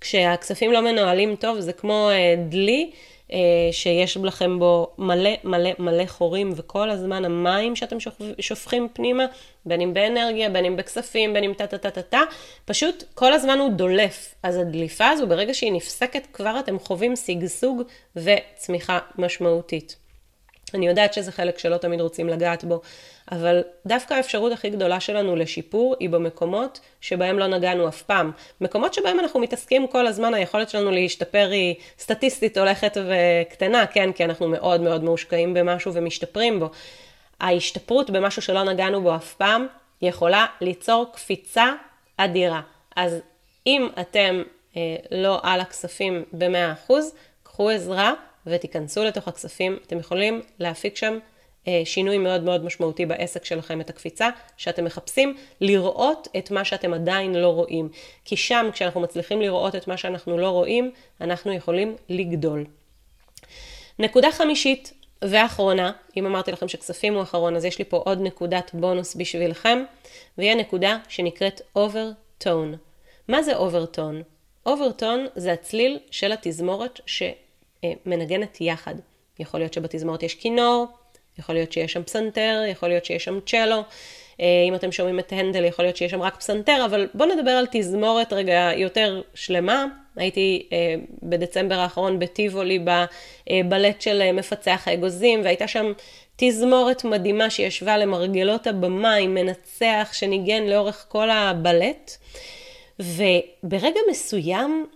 כשהכספים 0.00 0.72
לא 0.72 0.80
מנוהלים 0.80 1.36
טוב 1.36 1.60
זה 1.60 1.72
כמו 1.72 2.10
דלי 2.48 2.90
אה, 2.92 2.98
שיש 3.72 4.16
לכם 4.16 4.58
בו 4.58 4.90
מלא 4.98 5.30
מלא 5.44 5.70
מלא 5.78 6.06
חורים, 6.06 6.52
וכל 6.56 6.90
הזמן 6.90 7.24
המים 7.24 7.76
שאתם 7.76 7.96
שופכים 8.40 8.88
פנימה, 8.92 9.26
בין 9.66 9.80
אם 9.80 9.94
באנרגיה, 9.94 10.50
בין 10.50 10.64
אם 10.64 10.76
בכספים, 10.76 11.34
בין 11.34 11.44
אם 11.44 11.52
טה-טה-טה-טה, 11.52 12.20
פשוט 12.64 13.04
כל 13.14 13.32
הזמן 13.32 13.58
הוא 13.58 13.70
דולף. 13.70 14.34
אז 14.42 14.56
הדליפה 14.56 15.08
הזו, 15.08 15.26
ברגע 15.26 15.54
שהיא 15.54 15.72
נפסקת, 15.72 16.26
כבר 16.32 16.60
אתם 16.60 16.78
חווים 16.78 17.16
שגשוג 17.16 17.82
וצמיחה 18.16 18.98
משמעותית. 19.18 20.05
אני 20.74 20.86
יודעת 20.86 21.14
שזה 21.14 21.32
חלק 21.32 21.58
שלא 21.58 21.76
תמיד 21.76 22.00
רוצים 22.00 22.28
לגעת 22.28 22.64
בו, 22.64 22.80
אבל 23.32 23.62
דווקא 23.86 24.14
האפשרות 24.14 24.52
הכי 24.52 24.70
גדולה 24.70 25.00
שלנו 25.00 25.36
לשיפור 25.36 25.96
היא 26.00 26.10
במקומות 26.10 26.80
שבהם 27.00 27.38
לא 27.38 27.46
נגענו 27.46 27.88
אף 27.88 28.02
פעם. 28.02 28.30
מקומות 28.60 28.94
שבהם 28.94 29.20
אנחנו 29.20 29.40
מתעסקים 29.40 29.86
כל 29.86 30.06
הזמן, 30.06 30.34
היכולת 30.34 30.70
שלנו 30.70 30.90
להשתפר 30.90 31.48
היא 31.50 31.74
סטטיסטית 31.98 32.58
הולכת 32.58 32.96
וקטנה, 32.96 33.86
כן, 33.86 34.12
כי 34.12 34.24
אנחנו 34.24 34.48
מאוד 34.48 34.80
מאוד 34.80 35.04
מושקעים 35.04 35.54
במשהו 35.54 35.94
ומשתפרים 35.94 36.60
בו. 36.60 36.70
ההשתפרות 37.40 38.10
במשהו 38.10 38.42
שלא 38.42 38.62
נגענו 38.62 39.02
בו 39.02 39.16
אף 39.16 39.34
פעם, 39.34 39.66
יכולה 40.02 40.46
ליצור 40.60 41.06
קפיצה 41.12 41.72
אדירה. 42.16 42.60
אז 42.96 43.20
אם 43.66 43.88
אתם 44.00 44.42
אה, 44.76 44.96
לא 45.10 45.40
על 45.42 45.60
הכספים 45.60 46.24
ב-100%, 46.32 46.92
קחו 47.42 47.70
עזרה 47.70 48.12
ותיכנסו 48.46 49.04
לתוך 49.04 49.28
הכספים. 49.28 49.78
אתם 49.86 49.98
יכולים 49.98 50.42
להפיק 50.58 50.96
שם 50.96 51.18
אה, 51.68 51.82
שינוי 51.84 52.18
מאוד 52.18 52.42
מאוד 52.42 52.64
משמעותי 52.64 53.06
בעסק 53.06 53.44
שלכם, 53.44 53.80
את 53.80 53.90
הקפיצה 53.90 54.28
שאתם 54.56 54.84
מחפשים, 54.84 55.36
לראות 55.60 56.28
את 56.38 56.50
מה 56.50 56.64
שאתם 56.64 56.94
עדיין 56.94 57.34
לא 57.34 57.48
רואים. 57.48 57.88
כי 58.24 58.36
שם, 58.36 58.66
כשאנחנו 58.72 59.00
מצליחים 59.00 59.40
לראות 59.40 59.74
את 59.74 59.88
מה 59.88 59.96
שאנחנו 59.96 60.38
לא 60.38 60.50
רואים, 60.50 60.90
אנחנו 61.20 61.52
יכולים 61.52 61.96
לגדול. 62.08 62.64
נקודה 63.98 64.32
חמישית 64.32 64.92
ואחרונה, 65.22 65.92
אם 66.16 66.26
אמרתי 66.26 66.52
לכם 66.52 66.68
שכספים 66.68 67.14
הוא 67.14 67.22
אחרון, 67.22 67.56
אז 67.56 67.64
יש 67.64 67.78
לי 67.78 67.84
פה 67.84 67.96
עוד 67.96 68.20
נקודת 68.20 68.70
בונוס 68.74 69.14
בשבילכם, 69.14 69.84
והיא 70.38 70.50
הנקודה 70.50 70.98
שנקראת 71.08 71.60
overtone. 71.78 72.76
מה 73.28 73.42
זה 73.42 73.52
overtone? 73.56 74.22
overtone 74.68 75.28
זה 75.36 75.52
הצליל 75.52 75.98
של 76.10 76.32
התזמורת 76.32 77.00
שמנגנת 78.04 78.60
יחד. 78.60 78.94
יכול 79.38 79.60
להיות 79.60 79.72
שבתזמורת 79.72 80.22
יש 80.22 80.34
כינור, 80.34 80.86
יכול 81.38 81.54
להיות 81.54 81.72
שיש 81.72 81.92
שם 81.92 82.02
פסנתר, 82.02 82.62
יכול 82.68 82.88
להיות 82.88 83.04
שיש 83.04 83.24
שם 83.24 83.38
צ'לו. 83.46 83.82
אה, 84.40 84.64
אם 84.68 84.74
אתם 84.74 84.92
שומעים 84.92 85.18
את 85.18 85.32
הנדל, 85.32 85.64
יכול 85.64 85.84
להיות 85.84 85.96
שיש 85.96 86.10
שם 86.10 86.22
רק 86.22 86.36
פסנתר, 86.36 86.82
אבל 86.84 87.08
בואו 87.14 87.34
נדבר 87.34 87.50
על 87.50 87.66
תזמורת 87.70 88.32
רגע 88.32 88.70
יותר 88.76 89.22
שלמה. 89.34 89.86
הייתי 90.16 90.68
אה, 90.72 90.94
בדצמבר 91.22 91.74
האחרון 91.74 92.18
בטיבולי 92.18 92.78
בבלט 92.78 94.00
של 94.00 94.22
אה, 94.22 94.32
מפצח 94.32 94.82
האגוזים, 94.86 95.40
והייתה 95.44 95.68
שם 95.68 95.92
תזמורת 96.36 97.04
מדהימה 97.04 97.50
שישבה 97.50 97.98
למרגלות 97.98 98.66
הבמה 98.66 99.14
עם 99.14 99.34
מנצח 99.34 100.08
שניגן 100.12 100.62
לאורך 100.62 101.06
כל 101.08 101.30
הבלט. 101.30 102.16
וברגע 103.00 104.00
מסוים, 104.10 104.86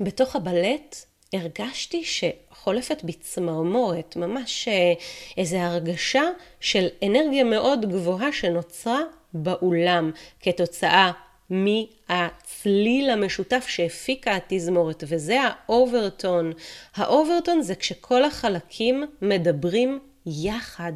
בתוך 0.00 0.36
הבלט, 0.36 1.04
הרגשתי 1.32 2.04
שחולפת 2.04 3.04
בי 3.04 3.12
צמרמורת, 3.12 4.16
ממש 4.16 4.68
אה, 4.68 4.92
איזו 5.36 5.56
הרגשה 5.56 6.22
של 6.60 6.86
אנרגיה 7.06 7.44
מאוד 7.44 7.90
גבוהה 7.90 8.32
שנוצרה 8.32 9.00
באולם 9.32 10.10
כתוצאה 10.40 11.10
מהצליל 11.50 13.10
המשותף 13.10 13.64
שהפיקה 13.68 14.36
התזמורת, 14.36 15.04
וזה 15.06 15.38
האוברטון. 15.42 16.52
האוברטון 16.94 17.62
זה 17.62 17.74
כשכל 17.74 18.24
החלקים 18.24 19.04
מדברים 19.22 19.98
יחד. 20.26 20.92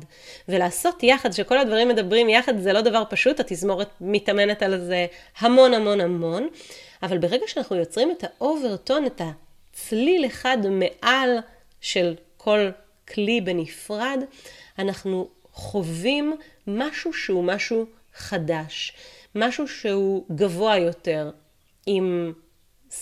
ולעשות 0.49 1.03
יחד, 1.03 1.33
שכל 1.33 1.59
הדברים 1.59 1.89
מדברים 1.89 2.28
יחד, 2.28 2.59
זה 2.59 2.72
לא 2.72 2.80
דבר 2.80 3.03
פשוט, 3.11 3.41
התזמורת 3.41 3.89
מתאמנת 4.01 4.62
על 4.62 4.80
זה 4.80 5.07
המון 5.39 5.74
המון 5.74 6.01
המון, 6.01 6.49
אבל 7.03 7.18
ברגע 7.18 7.45
שאנחנו 7.47 7.76
יוצרים 7.76 8.11
את 8.11 8.24
האוברטון, 8.24 9.07
את 9.07 9.20
צליל 9.72 10.26
אחד 10.26 10.58
מעל 10.70 11.38
של 11.80 12.14
כל 12.36 12.70
כלי 13.08 13.40
בנפרד, 13.40 14.18
אנחנו 14.78 15.28
חווים 15.52 16.36
משהו 16.66 17.12
שהוא 17.12 17.44
משהו 17.44 17.86
חדש, 18.14 18.92
משהו 19.34 19.68
שהוא 19.68 20.26
גבוה 20.34 20.78
יותר, 20.78 21.30
עם 21.86 22.32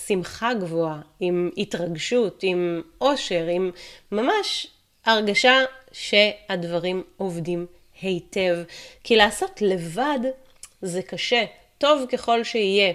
שמחה 0.06 0.54
גבוהה, 0.54 1.00
עם 1.20 1.50
התרגשות, 1.56 2.40
עם 2.42 2.82
אושר, 3.00 3.46
עם 3.50 3.70
ממש 4.12 4.66
הרגשה 5.04 5.58
שהדברים 5.92 7.02
עובדים 7.16 7.66
היטב. 8.00 8.58
כי 9.04 9.16
לעשות 9.16 9.62
לבד 9.62 10.18
זה 10.82 11.02
קשה, 11.02 11.44
טוב 11.78 12.06
ככל 12.12 12.44
שיהיה. 12.44 12.92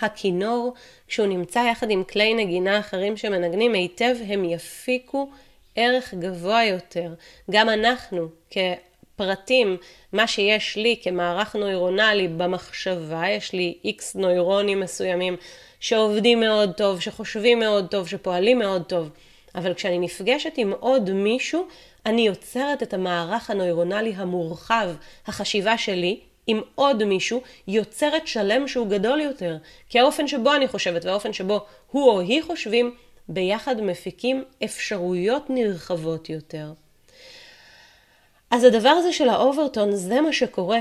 הכינור, 0.00 0.74
כשהוא 1.08 1.26
נמצא 1.26 1.58
יחד 1.70 1.90
עם 1.90 2.04
כלי 2.04 2.34
נגינה 2.34 2.80
אחרים 2.80 3.16
שמנגנים 3.16 3.72
היטב, 3.72 4.14
הם 4.26 4.44
יפיקו 4.44 5.28
ערך 5.76 6.14
גבוה 6.14 6.64
יותר. 6.64 7.14
גם 7.50 7.68
אנחנו, 7.68 8.28
כפרטים, 8.50 9.76
מה 10.12 10.26
שיש 10.26 10.76
לי 10.76 10.96
כמערך 11.02 11.56
נוירונלי 11.56 12.28
במחשבה, 12.28 13.22
יש 13.28 13.52
לי 13.52 13.74
איקס 13.84 14.14
נוירונים 14.14 14.80
מסוימים 14.80 15.36
שעובדים 15.80 16.40
מאוד 16.40 16.72
טוב, 16.72 17.00
שחושבים 17.00 17.58
מאוד 17.58 17.86
טוב, 17.90 18.08
שפועלים 18.08 18.58
מאוד 18.58 18.82
טוב. 18.82 19.10
אבל 19.54 19.74
כשאני 19.74 19.98
נפגשת 19.98 20.52
עם 20.56 20.72
עוד 20.80 21.10
מישהו, 21.10 21.66
אני 22.06 22.26
יוצרת 22.26 22.82
את 22.82 22.94
המערך 22.94 23.50
הנוירונלי 23.50 24.12
המורחב, 24.16 24.90
החשיבה 25.26 25.78
שלי, 25.78 26.20
עם 26.46 26.60
עוד 26.74 27.04
מישהו, 27.04 27.42
יוצרת 27.68 28.26
שלם 28.26 28.68
שהוא 28.68 28.86
גדול 28.86 29.20
יותר. 29.20 29.56
כי 29.88 30.00
האופן 30.00 30.28
שבו 30.28 30.54
אני 30.54 30.68
חושבת 30.68 31.04
והאופן 31.04 31.32
שבו 31.32 31.64
הוא 31.90 32.10
או 32.10 32.20
היא 32.20 32.42
חושבים, 32.42 32.94
ביחד 33.28 33.80
מפיקים 33.80 34.44
אפשרויות 34.64 35.50
נרחבות 35.50 36.30
יותר. 36.30 36.72
אז 38.50 38.64
הדבר 38.64 38.88
הזה 38.88 39.12
של 39.12 39.28
האוברטון, 39.28 39.92
זה 39.92 40.20
מה 40.20 40.32
שקורה 40.32 40.78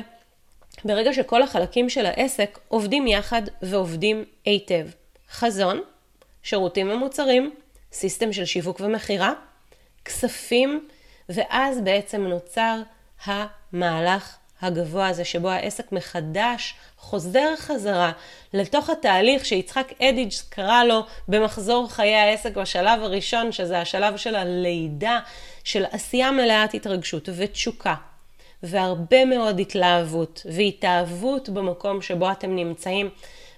ברגע 0.85 1.13
שכל 1.13 1.41
החלקים 1.41 1.89
של 1.89 2.05
העסק 2.05 2.59
עובדים 2.67 3.07
יחד 3.07 3.41
ועובדים 3.61 4.25
היטב. 4.45 4.87
חזון, 5.31 5.81
שירותים 6.43 6.89
ומוצרים, 6.89 7.53
סיסטם 7.91 8.33
של 8.33 8.45
שיווק 8.45 8.79
ומכירה, 8.79 9.33
כספים, 10.05 10.87
ואז 11.29 11.81
בעצם 11.81 12.21
נוצר 12.21 12.81
המהלך 13.25 14.37
הגבוה 14.61 15.07
הזה, 15.07 15.25
שבו 15.25 15.49
העסק 15.49 15.91
מחדש 15.91 16.75
חוזר 16.97 17.55
חזרה 17.57 18.11
לתוך 18.53 18.89
התהליך 18.89 19.45
שיצחק 19.45 19.93
אדיג' 20.01 20.31
קרא 20.49 20.83
לו 20.83 21.05
במחזור 21.27 21.89
חיי 21.89 22.15
העסק 22.15 22.57
בשלב 22.57 23.01
הראשון, 23.03 23.51
שזה 23.51 23.79
השלב 23.79 24.17
של 24.17 24.35
הלידה, 24.35 25.19
של 25.63 25.85
עשייה 25.91 26.31
מלאת 26.31 26.73
התרגשות 26.73 27.29
ותשוקה. 27.35 27.95
והרבה 28.63 29.25
מאוד 29.25 29.59
התלהבות 29.59 30.45
והתאהבות 30.45 31.49
במקום 31.49 32.01
שבו 32.01 32.31
אתם 32.31 32.55
נמצאים. 32.55 33.09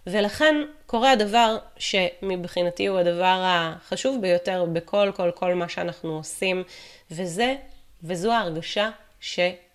ולכן 0.08 0.56
קורה 0.86 1.12
הדבר 1.12 1.58
שמבחינתי 1.78 2.88
הוא 2.88 3.00
הדבר 3.00 3.42
החשוב 3.44 4.22
ביותר 4.22 4.66
בכל 4.74 5.12
כל 5.16 5.32
כל 5.36 5.54
מה 5.54 5.70
שאנחנו 5.70 6.18
עושים, 6.18 6.64
וזה, 7.12 7.56
וזו 8.04 8.32
ההרגשה 8.32 8.90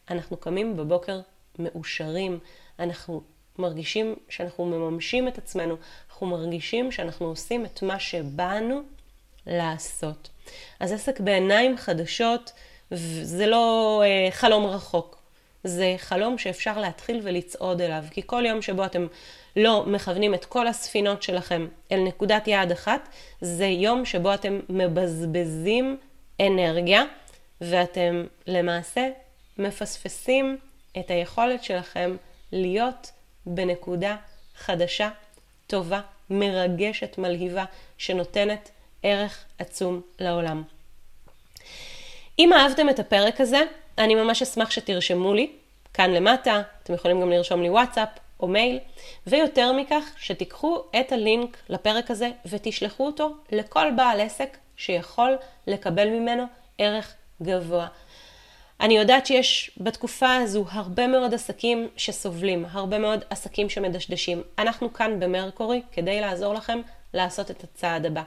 שאנחנו 0.09 0.36
קמים 0.36 0.76
בבוקר 0.76 1.20
מאושרים, 1.59 2.38
אנחנו 2.78 3.22
מרגישים 3.59 4.14
שאנחנו 4.28 4.66
מממשים 4.66 5.28
את 5.28 5.38
עצמנו, 5.38 5.76
אנחנו 6.11 6.26
מרגישים 6.26 6.92
שאנחנו 6.92 7.26
עושים 7.26 7.64
את 7.64 7.82
מה 7.82 7.98
שבאנו 7.98 8.80
לעשות. 9.46 10.28
אז 10.80 10.92
עסק 10.92 11.20
בעיניים 11.20 11.76
חדשות 11.76 12.52
זה 13.22 13.46
לא 13.46 14.02
אה, 14.04 14.30
חלום 14.30 14.66
רחוק, 14.66 15.18
זה 15.64 15.94
חלום 15.98 16.38
שאפשר 16.38 16.80
להתחיל 16.80 17.20
ולצעוד 17.22 17.80
אליו, 17.80 18.04
כי 18.11 18.22
כל 18.26 18.44
יום 18.46 18.62
שבו 18.62 18.84
אתם 18.84 19.06
לא 19.56 19.84
מכוונים 19.86 20.34
את 20.34 20.44
כל 20.44 20.66
הספינות 20.66 21.22
שלכם 21.22 21.66
אל 21.92 22.00
נקודת 22.00 22.48
יעד 22.48 22.72
אחת, 22.72 23.09
זה 23.40 23.66
יום 23.66 24.04
שבו 24.04 24.34
אתם 24.34 24.61
מבזבזים 24.68 25.96
אנרגיה, 26.40 27.02
ואתם 27.61 28.24
למעשה 28.46 29.09
מפספסים 29.59 30.59
את 30.98 31.11
היכולת 31.11 31.64
שלכם 31.64 32.16
להיות 32.52 33.11
בנקודה 33.46 34.16
חדשה, 34.56 35.11
טובה, 35.66 36.00
מרגשת, 36.30 37.18
מלהיבה, 37.18 37.64
שנותנת 37.98 38.70
ערך 39.02 39.44
עצום 39.59 40.00
לעולם. 40.20 40.62
אם 42.38 42.52
אהבתם 42.52 42.88
את 42.88 42.98
הפרק 42.98 43.40
הזה, 43.40 43.61
אני 43.98 44.14
ממש 44.14 44.42
אשמח 44.42 44.70
שתרשמו 44.70 45.34
לי, 45.34 45.52
כאן 45.94 46.11
למטה, 46.11 46.62
אתם 46.82 46.94
יכולים 46.94 47.20
גם 47.20 47.30
לרשום 47.30 47.62
לי 47.62 47.70
וואטסאפ 47.70 48.09
או 48.40 48.48
מייל, 48.48 48.78
ויותר 49.26 49.72
מכך, 49.72 50.04
שתיקחו 50.16 50.82
את 51.00 51.12
הלינק 51.12 51.56
לפרק 51.68 52.11
הזה 52.11 52.30
ותשלחו 52.46 53.06
אותו 53.06 53.30
לכל 53.52 53.86
בעל 53.96 54.20
עסק 54.20 54.56
שיכול 54.76 55.36
לקבל 55.66 56.09
ממנו 56.09 56.44
ערך 56.78 57.14
גבוה. 57.42 57.86
אני 58.80 58.96
יודעת 58.98 59.26
שיש 59.26 59.70
בתקופה 59.80 60.36
הזו 60.36 60.64
הרבה 60.70 61.06
מאוד 61.06 61.34
עסקים 61.34 61.88
שסובלים, 61.96 62.64
הרבה 62.70 62.98
מאוד 62.98 63.24
עסקים 63.30 63.68
שמדשדשים. 63.68 64.42
אנחנו 64.58 64.92
כאן 64.92 65.20
במרקורי 65.20 65.82
כדי 65.92 66.20
לעזור 66.20 66.54
לכם 66.54 66.80
לעשות 67.14 67.50
את 67.50 67.64
הצעד 67.64 68.06
הבא. 68.06 68.22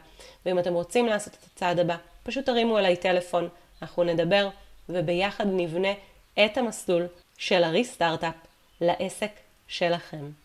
ואם 0.45 0.59
אתם 0.59 0.73
רוצים 0.73 1.05
לעשות 1.05 1.33
את 1.33 1.43
הצעד 1.53 1.79
הבא, 1.79 1.95
פשוט 2.23 2.45
תרימו 2.45 2.77
אליי 2.77 2.95
טלפון. 2.95 3.49
אנחנו 3.81 4.03
נדבר 4.03 4.49
וביחד 4.89 5.45
נבנה 5.47 5.93
את 6.45 6.57
המסלול 6.57 7.07
של 7.37 7.63
הריסטארט-אפ 7.63 8.35
לעסק 8.81 9.31
שלכם. 9.67 10.40